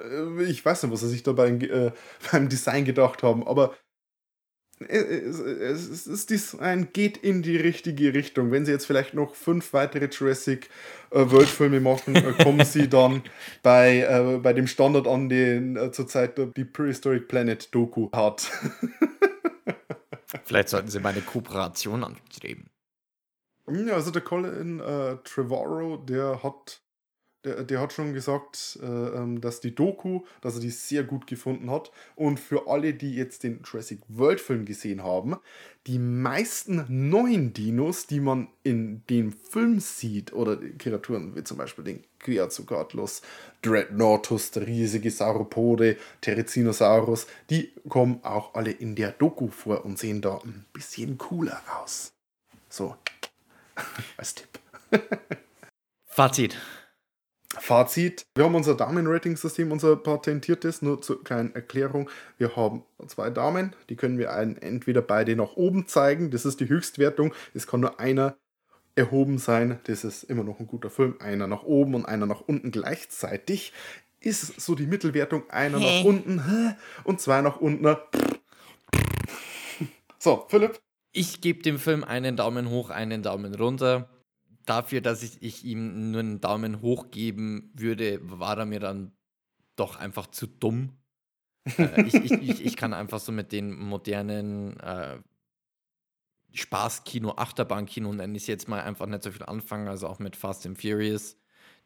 Äh, 0.01 0.43
ich 0.43 0.63
weiß 0.65 0.83
nicht, 0.83 0.91
was 0.91 1.01
sie 1.01 1.09
sich 1.09 1.23
dabei 1.23 1.49
äh, 1.49 1.91
beim 2.31 2.49
Design 2.49 2.85
gedacht 2.85 3.23
haben, 3.23 3.47
aber 3.47 3.75
es, 4.87 6.07
ist 6.07 6.29
Design 6.29 6.89
geht 6.93 7.17
in 7.17 7.41
die 7.41 7.57
richtige 7.57 8.13
Richtung. 8.13 8.51
Wenn 8.51 8.65
sie 8.65 8.71
jetzt 8.71 8.85
vielleicht 8.85 9.13
noch 9.13 9.35
fünf 9.35 9.73
weitere 9.73 10.07
Jurassic 10.11 10.69
äh, 11.11 11.29
World 11.31 11.47
Filme 11.47 11.79
machen, 11.79 12.15
äh, 12.15 12.33
kommen 12.43 12.65
sie 12.65 12.87
dann 12.89 13.23
bei, 13.61 13.99
äh, 13.99 14.37
bei 14.39 14.53
dem 14.53 14.67
Standard 14.67 15.07
an, 15.07 15.29
den 15.29 15.75
äh, 15.75 15.91
zurzeit 15.91 16.39
die 16.55 16.65
Prehistoric 16.65 17.27
Planet 17.27 17.73
Doku 17.73 18.09
hat. 18.11 18.51
Vielleicht 20.43 20.69
sollten 20.69 20.89
sie 20.89 20.99
mal 20.99 21.13
eine 21.13 21.21
Kooperation 21.21 22.03
anstreben. 22.03 22.69
Ja, 23.67 23.93
also 23.93 24.11
der 24.11 24.21
Colin 24.21 24.79
äh, 24.79 25.17
Trevorrow, 25.23 26.05
der 26.05 26.43
hat, 26.43 26.81
der, 27.43 27.63
der 27.63 27.79
hat 27.79 27.93
schon 27.93 28.13
gesagt, 28.13 28.79
äh, 28.81 28.85
ähm, 28.85 29.41
dass 29.41 29.59
die 29.59 29.75
Doku, 29.75 30.21
dass 30.41 30.55
er 30.55 30.61
die 30.61 30.69
sehr 30.69 31.03
gut 31.03 31.27
gefunden 31.27 31.69
hat. 31.69 31.91
Und 32.15 32.39
für 32.39 32.67
alle, 32.67 32.93
die 32.93 33.15
jetzt 33.15 33.43
den 33.43 33.61
Jurassic 33.63 33.99
World 34.07 34.39
Film 34.39 34.65
gesehen 34.65 35.03
haben, 35.03 35.37
die 35.87 35.99
meisten 35.99 36.85
neuen 36.87 37.53
Dinos, 37.53 38.07
die 38.07 38.21
man 38.21 38.47
in 38.63 39.03
dem 39.09 39.33
Film 39.33 39.79
sieht, 39.79 40.31
oder 40.31 40.57
Kreaturen 40.77 41.35
wie 41.35 41.43
zum 41.43 41.57
Beispiel 41.57 41.83
den 41.83 42.03
Quetzalcoatlus, 42.19 43.21
Dreadnoughtus, 43.61 44.51
der 44.51 44.65
riesige 44.65 45.11
Sauropode, 45.11 45.97
Therizinosaurus, 46.21 47.27
die 47.49 47.73
kommen 47.89 48.23
auch 48.23 48.53
alle 48.55 48.71
in 48.71 48.95
der 48.95 49.11
Doku 49.11 49.49
vor 49.49 49.83
und 49.83 49.99
sehen 49.99 50.21
da 50.21 50.37
ein 50.37 50.65
bisschen 50.71 51.17
cooler 51.17 51.61
aus. 51.81 52.13
So, 52.69 52.95
als 54.17 54.35
Tipp. 54.35 54.47
Fazit. 56.05 56.57
Fazit: 57.59 58.25
Wir 58.35 58.45
haben 58.45 58.55
unser 58.55 58.75
Daumen-Rating-System, 58.75 59.71
unser 59.71 59.95
patentiertes, 59.95 60.81
nur 60.81 61.01
zur 61.01 61.23
kleinen 61.23 61.53
Erklärung. 61.55 62.09
Wir 62.37 62.55
haben 62.55 62.83
zwei 63.07 63.29
Daumen, 63.29 63.75
die 63.89 63.95
können 63.95 64.17
wir 64.17 64.33
einen, 64.33 64.57
entweder 64.57 65.01
beide 65.01 65.35
nach 65.35 65.55
oben 65.55 65.87
zeigen, 65.87 66.31
das 66.31 66.45
ist 66.45 66.59
die 66.59 66.67
Höchstwertung. 66.67 67.33
Es 67.53 67.67
kann 67.67 67.79
nur 67.79 67.99
einer 67.99 68.35
erhoben 68.95 69.37
sein, 69.37 69.79
das 69.85 70.03
ist 70.03 70.23
immer 70.23 70.43
noch 70.43 70.59
ein 70.59 70.67
guter 70.67 70.89
Film. 70.89 71.15
Einer 71.19 71.47
nach 71.47 71.63
oben 71.63 71.95
und 71.95 72.05
einer 72.05 72.25
nach 72.25 72.41
unten 72.41 72.71
gleichzeitig. 72.71 73.73
Ist 74.19 74.61
so 74.61 74.73
die 74.75 74.87
Mittelwertung, 74.87 75.49
einer 75.49 75.79
nach 75.79 76.05
unten 76.05 76.41
und 77.03 77.19
zwei 77.19 77.41
nach 77.41 77.57
unten. 77.57 77.97
So, 80.17 80.45
Philipp. 80.47 80.79
Ich 81.11 81.41
gebe 81.41 81.61
dem 81.61 81.77
Film 81.77 82.03
einen 82.03 82.37
Daumen 82.37 82.69
hoch, 82.69 82.89
einen 82.89 83.21
Daumen 83.21 83.53
runter. 83.53 84.09
Dafür, 84.65 85.01
dass 85.01 85.23
ich, 85.23 85.41
ich 85.41 85.65
ihm 85.65 86.11
nur 86.11 86.21
einen 86.21 86.41
Daumen 86.41 86.81
hoch 86.81 87.11
geben 87.11 87.71
würde, 87.73 88.19
war 88.21 88.57
er 88.57 88.65
mir 88.65 88.79
dann 88.79 89.11
doch 89.75 89.95
einfach 89.95 90.27
zu 90.27 90.47
dumm. 90.47 90.97
äh, 91.77 92.03
ich, 92.03 92.15
ich, 92.15 92.65
ich, 92.65 92.75
kann 92.75 92.93
einfach 92.93 93.19
so 93.19 93.31
mit 93.31 93.51
den 93.51 93.77
modernen 93.77 94.79
äh, 94.79 95.17
Spaßkino, 96.53 97.33
Achterbahnkino, 97.35 98.13
nenne 98.13 98.37
ich 98.37 98.43
es 98.43 98.47
jetzt 98.47 98.67
mal, 98.67 98.81
einfach 98.81 99.07
nicht 99.07 99.23
so 99.23 99.31
viel 99.31 99.43
anfangen. 99.43 99.87
Also 99.87 100.07
auch 100.07 100.19
mit 100.19 100.35
Fast 100.35 100.65
and 100.65 100.79
Furious, 100.79 101.37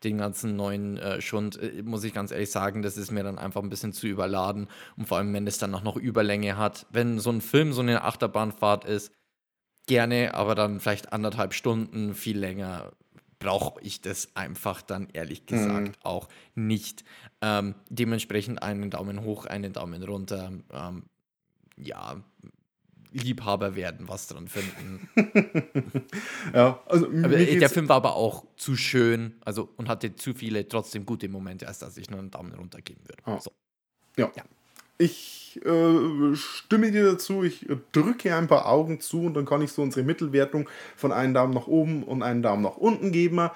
den 0.03 0.17
ganzen 0.17 0.55
neuen 0.55 0.97
äh, 0.97 1.21
Schund, 1.21 1.57
äh, 1.61 1.81
muss 1.83 2.03
ich 2.03 2.13
ganz 2.13 2.31
ehrlich 2.31 2.51
sagen, 2.51 2.81
das 2.81 2.97
ist 2.97 3.11
mir 3.11 3.23
dann 3.23 3.39
einfach 3.39 3.63
ein 3.63 3.69
bisschen 3.69 3.93
zu 3.93 4.07
überladen. 4.07 4.67
Und 4.97 5.07
vor 5.07 5.17
allem, 5.17 5.33
wenn 5.33 5.47
es 5.47 5.57
dann 5.57 5.73
auch 5.73 5.83
noch 5.83 5.95
Überlänge 5.95 6.57
hat. 6.57 6.85
Wenn 6.91 7.19
so 7.19 7.31
ein 7.31 7.41
Film 7.41 7.73
so 7.73 7.81
eine 7.81 8.03
Achterbahnfahrt 8.03 8.85
ist, 8.85 9.11
gerne, 9.87 10.33
aber 10.35 10.53
dann 10.53 10.79
vielleicht 10.79 11.11
anderthalb 11.13 11.53
Stunden, 11.53 12.13
viel 12.13 12.37
länger 12.37 12.91
brauche 13.39 13.79
ich 13.81 14.01
das 14.01 14.35
einfach 14.35 14.81
dann 14.81 15.09
ehrlich 15.13 15.45
gesagt 15.45 15.97
auch 16.03 16.27
nicht. 16.55 17.03
Ähm, 17.41 17.75
dementsprechend 17.89 18.61
einen 18.63 18.89
Daumen 18.89 19.23
hoch, 19.23 19.45
einen 19.45 19.73
Daumen 19.73 20.03
runter. 20.03 20.51
Ähm, 20.71 21.03
ja, 21.77 22.23
Liebhaber 23.11 23.75
werden 23.75 24.07
was 24.07 24.27
dran 24.27 24.47
finden. 24.47 25.09
Ja, 26.53 26.81
also 26.85 27.07
der 27.07 27.69
Film 27.69 27.89
war 27.89 27.97
aber 27.97 28.15
auch 28.15 28.45
zu 28.55 28.75
schön, 28.75 29.35
also 29.43 29.69
und 29.75 29.89
hatte 29.89 30.15
zu 30.15 30.33
viele 30.33 30.67
trotzdem 30.67 31.05
gute 31.05 31.27
Momente, 31.27 31.67
als 31.67 31.79
dass 31.79 31.97
ich 31.97 32.09
nur 32.09 32.19
einen 32.19 32.31
Daumen 32.31 32.53
runter 32.53 32.81
geben 32.81 33.01
würde. 33.05 33.21
Ah. 33.25 33.39
So. 33.39 33.51
Ja. 34.17 34.31
Ich 34.97 35.59
äh, 35.63 36.35
stimme 36.35 36.91
dir 36.91 37.05
dazu, 37.05 37.43
ich 37.43 37.67
drücke 37.91 38.35
ein 38.35 38.47
paar 38.47 38.67
Augen 38.67 38.99
zu 38.99 39.23
und 39.23 39.33
dann 39.35 39.45
kann 39.45 39.61
ich 39.61 39.71
so 39.71 39.81
unsere 39.81 40.05
Mittelwertung 40.05 40.69
von 40.95 41.11
einem 41.11 41.33
Daumen 41.33 41.53
nach 41.53 41.67
oben 41.67 42.03
und 42.03 42.23
einen 42.23 42.41
Daumen 42.41 42.63
nach 42.63 42.77
unten 42.77 43.11
geben. 43.11 43.49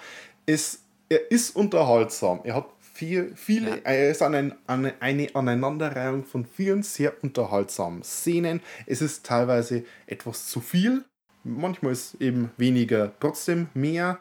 Es, 0.46 0.84
er 1.10 1.32
ist 1.32 1.56
unterhaltsam. 1.56 2.42
Er 2.44 2.56
hat 2.56 2.68
viel, 2.80 3.34
viele, 3.36 3.70
Ja. 3.72 3.76
er 3.84 4.12
ist 4.12 4.22
eine, 4.22 4.56
eine, 4.68 4.94
eine 5.00 5.34
Aneinanderreihung 5.34 6.26
von 6.26 6.46
vielen 6.46 6.84
sehr 6.84 7.14
unterhaltsamen 7.24 8.04
Szenen. 8.04 8.62
Es 8.86 9.02
ist 9.02 9.26
teilweise 9.26 9.84
etwas 10.06 10.48
zu 10.48 10.60
viel. 10.62 11.04
Manchmal 11.44 11.94
ist 11.94 12.16
eben 12.22 12.52
weniger 12.58 13.12
trotzdem 13.20 13.70
mehr. 13.74 14.20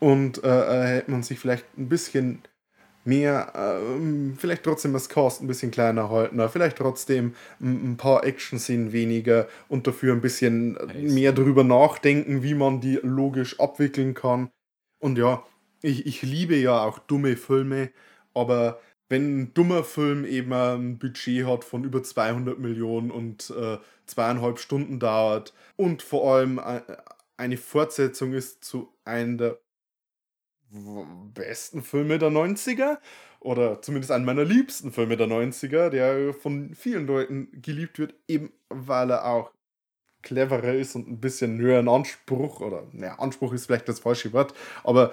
Und 0.00 0.44
äh, 0.44 0.48
äh, 0.48 0.86
hätte 0.96 1.10
man 1.10 1.22
sich 1.22 1.38
vielleicht 1.38 1.64
ein 1.78 1.88
bisschen 1.88 2.42
mehr, 3.04 3.52
ähm, 3.56 4.36
vielleicht 4.38 4.62
trotzdem 4.62 4.92
das 4.92 5.08
Cast 5.08 5.42
ein 5.42 5.46
bisschen 5.46 5.70
kleiner 5.70 6.10
halten, 6.10 6.40
vielleicht 6.48 6.78
trotzdem 6.78 7.34
ein, 7.60 7.92
ein 7.92 7.96
paar 7.96 8.24
Action-Szenen 8.24 8.92
weniger 8.92 9.48
und 9.68 9.86
dafür 9.86 10.12
ein 10.12 10.20
bisschen 10.20 10.78
mehr 10.94 11.32
drüber 11.32 11.64
nachdenken, 11.64 12.42
wie 12.42 12.54
man 12.54 12.80
die 12.80 12.98
logisch 13.02 13.58
abwickeln 13.60 14.14
kann. 14.14 14.50
Und 15.00 15.18
ja, 15.18 15.44
ich, 15.82 16.06
ich 16.06 16.22
liebe 16.22 16.56
ja 16.56 16.82
auch 16.84 16.98
dumme 16.98 17.36
Filme, 17.36 17.90
aber 18.34 18.80
wenn 19.08 19.42
ein 19.42 19.54
dummer 19.54 19.84
Film 19.84 20.24
eben 20.24 20.52
ein 20.52 20.98
Budget 20.98 21.46
hat 21.46 21.64
von 21.64 21.84
über 21.84 22.02
200 22.02 22.58
Millionen 22.58 23.10
und 23.10 23.50
äh, 23.50 23.78
zweieinhalb 24.06 24.58
Stunden 24.58 25.00
dauert 25.00 25.52
und 25.76 26.02
vor 26.02 26.34
allem 26.34 26.58
äh, 26.58 26.80
eine 27.36 27.58
Fortsetzung 27.58 28.32
ist 28.32 28.64
zu 28.64 28.88
einem 29.04 29.36
der 29.36 29.58
besten 31.34 31.82
Filme 31.82 32.18
der 32.18 32.30
90er 32.30 32.98
oder 33.40 33.82
zumindest 33.82 34.10
einen 34.10 34.24
meiner 34.24 34.44
liebsten 34.44 34.92
Filme 34.92 35.16
der 35.16 35.26
90er, 35.26 35.90
der 35.90 36.32
von 36.34 36.74
vielen 36.74 37.06
Leuten 37.06 37.48
geliebt 37.60 37.98
wird, 37.98 38.14
eben 38.28 38.52
weil 38.68 39.10
er 39.10 39.26
auch 39.26 39.52
cleverer 40.22 40.74
ist 40.74 40.94
und 40.94 41.08
ein 41.08 41.20
bisschen 41.20 41.58
höheren 41.58 41.88
Anspruch 41.88 42.60
oder 42.60 42.86
naja, 42.92 43.18
Anspruch 43.18 43.52
ist 43.52 43.66
vielleicht 43.66 43.88
das 43.88 44.00
falsche 44.00 44.32
Wort, 44.32 44.54
aber 44.84 45.12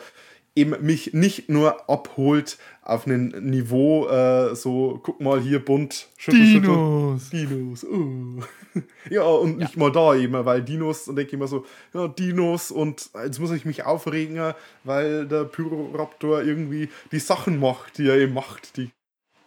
eben 0.60 0.76
mich 0.86 1.14
nicht 1.14 1.50
nur 1.50 1.90
abholt 1.90 2.58
auf 2.82 3.06
einem 3.06 3.30
Niveau, 3.50 4.08
äh, 4.08 4.56
so 4.56 5.00
guck 5.04 5.22
mal 5.22 5.40
hier 5.40 5.64
bunt, 5.64 6.10
schüttel, 6.18 6.42
Dinos. 6.44 7.24
schüttel. 7.24 7.48
Dinos, 7.48 7.84
uh. 7.84 8.42
Ja, 9.10 9.24
und 9.24 9.58
nicht 9.58 9.78
mal 9.78 9.92
da 9.92 10.16
eben, 10.16 10.34
weil 10.46 10.64
Dinos, 10.64 11.08
und 11.08 11.16
denke 11.16 11.30
ich 11.30 11.34
immer 11.34 11.48
so, 11.48 11.66
ja, 11.94 12.08
Dinos 12.08 12.72
und 12.72 13.10
jetzt 13.24 13.40
muss 13.40 13.52
ich 13.52 13.66
mich 13.66 13.86
aufregen, 13.86 14.54
weil 14.84 15.28
der 15.28 15.46
Pyroraptor 15.46 16.44
irgendwie 16.44 16.90
die 17.12 17.20
Sachen 17.20 17.60
macht, 17.60 17.98
die 17.98 18.08
er 18.08 18.18
eben 18.18 18.34
macht, 18.34 18.78
die 18.78 18.92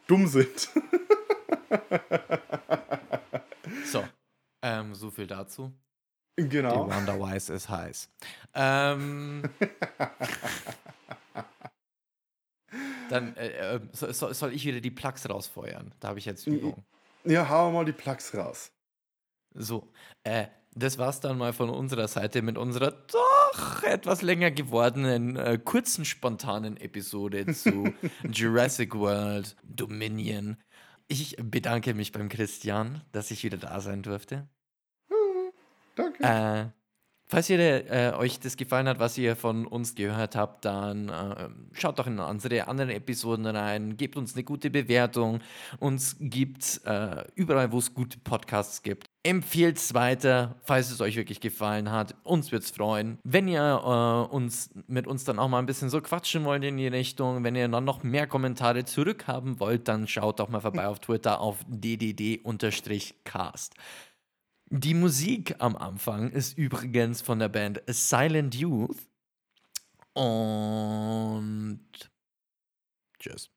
dumm 0.06 0.26
sind. 0.26 0.70
So, 3.84 4.04
ähm, 4.62 4.94
so 4.94 5.10
viel 5.10 5.26
dazu. 5.26 5.72
Genau. 6.36 6.86
Die 6.86 6.94
Wonder 6.94 7.18
Wise 7.18 7.52
ist 7.52 7.68
heiß. 7.68 8.08
Ähm, 8.54 9.42
dann 13.10 13.36
äh, 13.36 13.76
äh, 13.76 13.80
so, 13.92 14.10
so, 14.12 14.32
soll 14.32 14.52
ich 14.54 14.64
wieder 14.64 14.80
die 14.80 14.90
Plugs 14.90 15.28
rausfeuern. 15.28 15.94
Da 16.00 16.08
habe 16.08 16.18
ich 16.18 16.24
jetzt 16.24 16.46
Übung. 16.46 16.84
Ja, 17.24 17.48
hau 17.48 17.70
mal 17.70 17.84
die 17.84 17.92
Plugs 17.92 18.34
raus. 18.34 18.72
So, 19.54 19.92
äh, 20.24 20.46
das 20.74 20.98
war's 20.98 21.20
dann 21.20 21.36
mal 21.36 21.52
von 21.52 21.68
unserer 21.68 22.08
Seite 22.08 22.40
mit 22.42 22.56
unserer 22.56 22.92
doch 22.92 23.82
etwas 23.82 24.22
länger 24.22 24.50
gewordenen, 24.50 25.36
äh, 25.36 25.58
kurzen, 25.62 26.04
spontanen 26.04 26.78
Episode 26.78 27.46
zu 27.52 27.92
Jurassic 28.32 28.94
World 28.94 29.56
Dominion. 29.62 30.56
Ich 31.08 31.36
bedanke 31.36 31.92
mich 31.92 32.12
beim 32.12 32.30
Christian, 32.30 33.02
dass 33.12 33.30
ich 33.30 33.44
wieder 33.44 33.58
da 33.58 33.80
sein 33.80 34.02
durfte. 34.02 34.48
Danke. 35.94 36.22
Äh, 36.22 36.70
falls 37.32 37.48
ihr 37.48 37.58
äh, 37.58 38.12
euch 38.14 38.38
das 38.40 38.58
gefallen 38.58 38.86
hat, 38.88 38.98
was 38.98 39.16
ihr 39.16 39.36
von 39.36 39.66
uns 39.66 39.94
gehört 39.94 40.36
habt, 40.36 40.66
dann 40.66 41.08
äh, 41.08 41.48
schaut 41.72 41.98
doch 41.98 42.06
in 42.06 42.18
unsere 42.18 42.68
anderen 42.68 42.90
Episoden 42.90 43.46
rein, 43.46 43.96
gebt 43.96 44.16
uns 44.16 44.34
eine 44.34 44.44
gute 44.44 44.70
Bewertung. 44.70 45.40
Uns 45.78 46.16
gibt 46.20 46.82
äh, 46.84 47.24
überall, 47.34 47.72
wo 47.72 47.78
es 47.78 47.94
gute 47.94 48.18
Podcasts 48.18 48.82
gibt. 48.82 49.06
Empfehlt 49.24 49.78
es 49.78 49.94
weiter, 49.94 50.56
falls 50.62 50.90
es 50.90 51.00
euch 51.00 51.16
wirklich 51.16 51.40
gefallen 51.40 51.90
hat. 51.90 52.16
Uns 52.24 52.52
würde 52.52 52.64
es 52.64 52.70
freuen. 52.70 53.18
Wenn 53.22 53.48
ihr 53.48 53.62
äh, 53.62 54.34
uns 54.34 54.70
mit 54.86 55.06
uns 55.06 55.24
dann 55.24 55.38
auch 55.38 55.48
mal 55.48 55.60
ein 55.60 55.66
bisschen 55.66 55.90
so 55.90 56.00
quatschen 56.00 56.44
wollt 56.44 56.64
in 56.64 56.76
die 56.76 56.88
Richtung, 56.88 57.44
wenn 57.44 57.54
ihr 57.54 57.68
dann 57.68 57.84
noch 57.84 58.02
mehr 58.02 58.26
Kommentare 58.26 58.84
zurückhaben 58.84 59.60
wollt, 59.60 59.88
dann 59.88 60.06
schaut 60.06 60.40
doch 60.40 60.48
mal 60.48 60.60
vorbei 60.60 60.86
auf 60.86 61.00
Twitter 61.00 61.40
auf 61.40 61.58
ddd-cast. 61.68 63.74
Die 64.74 64.94
Musik 64.94 65.56
am 65.58 65.76
Anfang 65.76 66.30
ist 66.30 66.56
übrigens 66.56 67.20
von 67.20 67.38
der 67.38 67.50
Band 67.50 67.82
Silent 67.88 68.54
Youth. 68.54 68.96
Und 70.14 71.84
tschüss. 73.18 73.50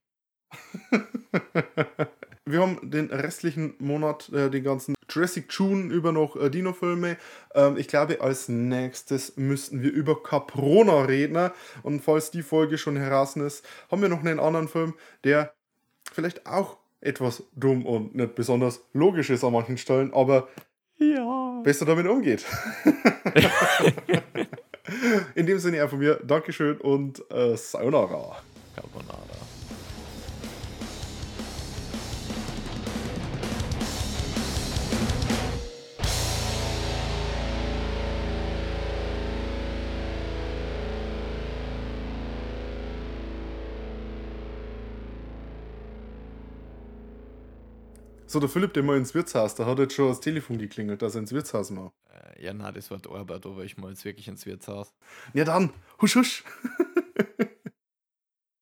Wir 2.45 2.59
haben 2.59 2.91
den 2.91 3.09
restlichen 3.11 3.75
Monat 3.79 4.27
äh, 4.33 4.49
den 4.49 4.65
ganzen 4.65 4.93
Jurassic 5.09 5.45
June 5.53 5.85
über 5.85 6.11
noch 6.11 6.35
äh, 6.35 6.49
Dino-Filme. 6.49 7.15
Ähm, 7.53 7.77
ich 7.77 7.87
glaube, 7.87 8.19
als 8.19 8.49
nächstes 8.49 9.37
müssten 9.37 9.81
wir 9.81 9.93
über 9.93 10.21
Caprona 10.21 11.03
reden. 11.03 11.49
Und 11.81 12.01
falls 12.01 12.29
die 12.29 12.43
Folge 12.43 12.77
schon 12.77 12.97
heraus 12.97 13.37
ist, 13.37 13.65
haben 13.89 14.01
wir 14.01 14.09
noch 14.09 14.19
einen 14.19 14.41
anderen 14.41 14.67
Film, 14.67 14.95
der 15.23 15.53
vielleicht 16.11 16.45
auch 16.45 16.77
etwas 16.99 17.43
dumm 17.55 17.85
und 17.85 18.15
nicht 18.15 18.35
besonders 18.35 18.81
logisch 18.91 19.29
ist 19.29 19.45
an 19.45 19.53
manchen 19.53 19.77
Stellen, 19.77 20.13
aber 20.13 20.49
Ja. 20.97 21.61
besser 21.63 21.85
damit 21.85 22.07
umgeht. 22.07 22.45
In 25.35 25.45
dem 25.45 25.59
Sinne 25.59 25.83
auch 25.83 25.89
von 25.89 25.99
mir, 25.99 26.21
Dankeschön 26.23 26.77
und 26.77 27.19
äh, 27.31 27.57
Sayonara. 27.57 28.37
Carbonara. 28.75 29.19
So, 48.27 48.39
der 48.39 48.49
Philipp, 48.49 48.73
der 48.73 48.81
mal 48.81 48.97
ins 48.97 49.13
Wirtshaus, 49.13 49.53
da 49.53 49.65
hat 49.67 49.77
jetzt 49.77 49.93
schon 49.93 50.07
das 50.09 50.19
Telefon 50.19 50.57
geklingelt, 50.57 51.01
dass 51.01 51.15
er 51.15 51.21
ins 51.21 51.31
Wirtshaus 51.31 51.69
mal. 51.69 51.91
Äh, 52.11 52.43
ja, 52.43 52.53
na, 52.53 52.71
das 52.71 52.89
war 52.89 52.97
die 52.97 53.09
Arbeit, 53.09 53.45
aber 53.45 53.63
ich 53.63 53.77
mal 53.77 53.89
jetzt 53.91 54.03
wirklich 54.03 54.27
ins 54.27 54.45
Wirtshaus. 54.47 54.95
Ja 55.33 55.45
dann, 55.45 55.71
husch 56.01 56.15
husch. 56.15 56.43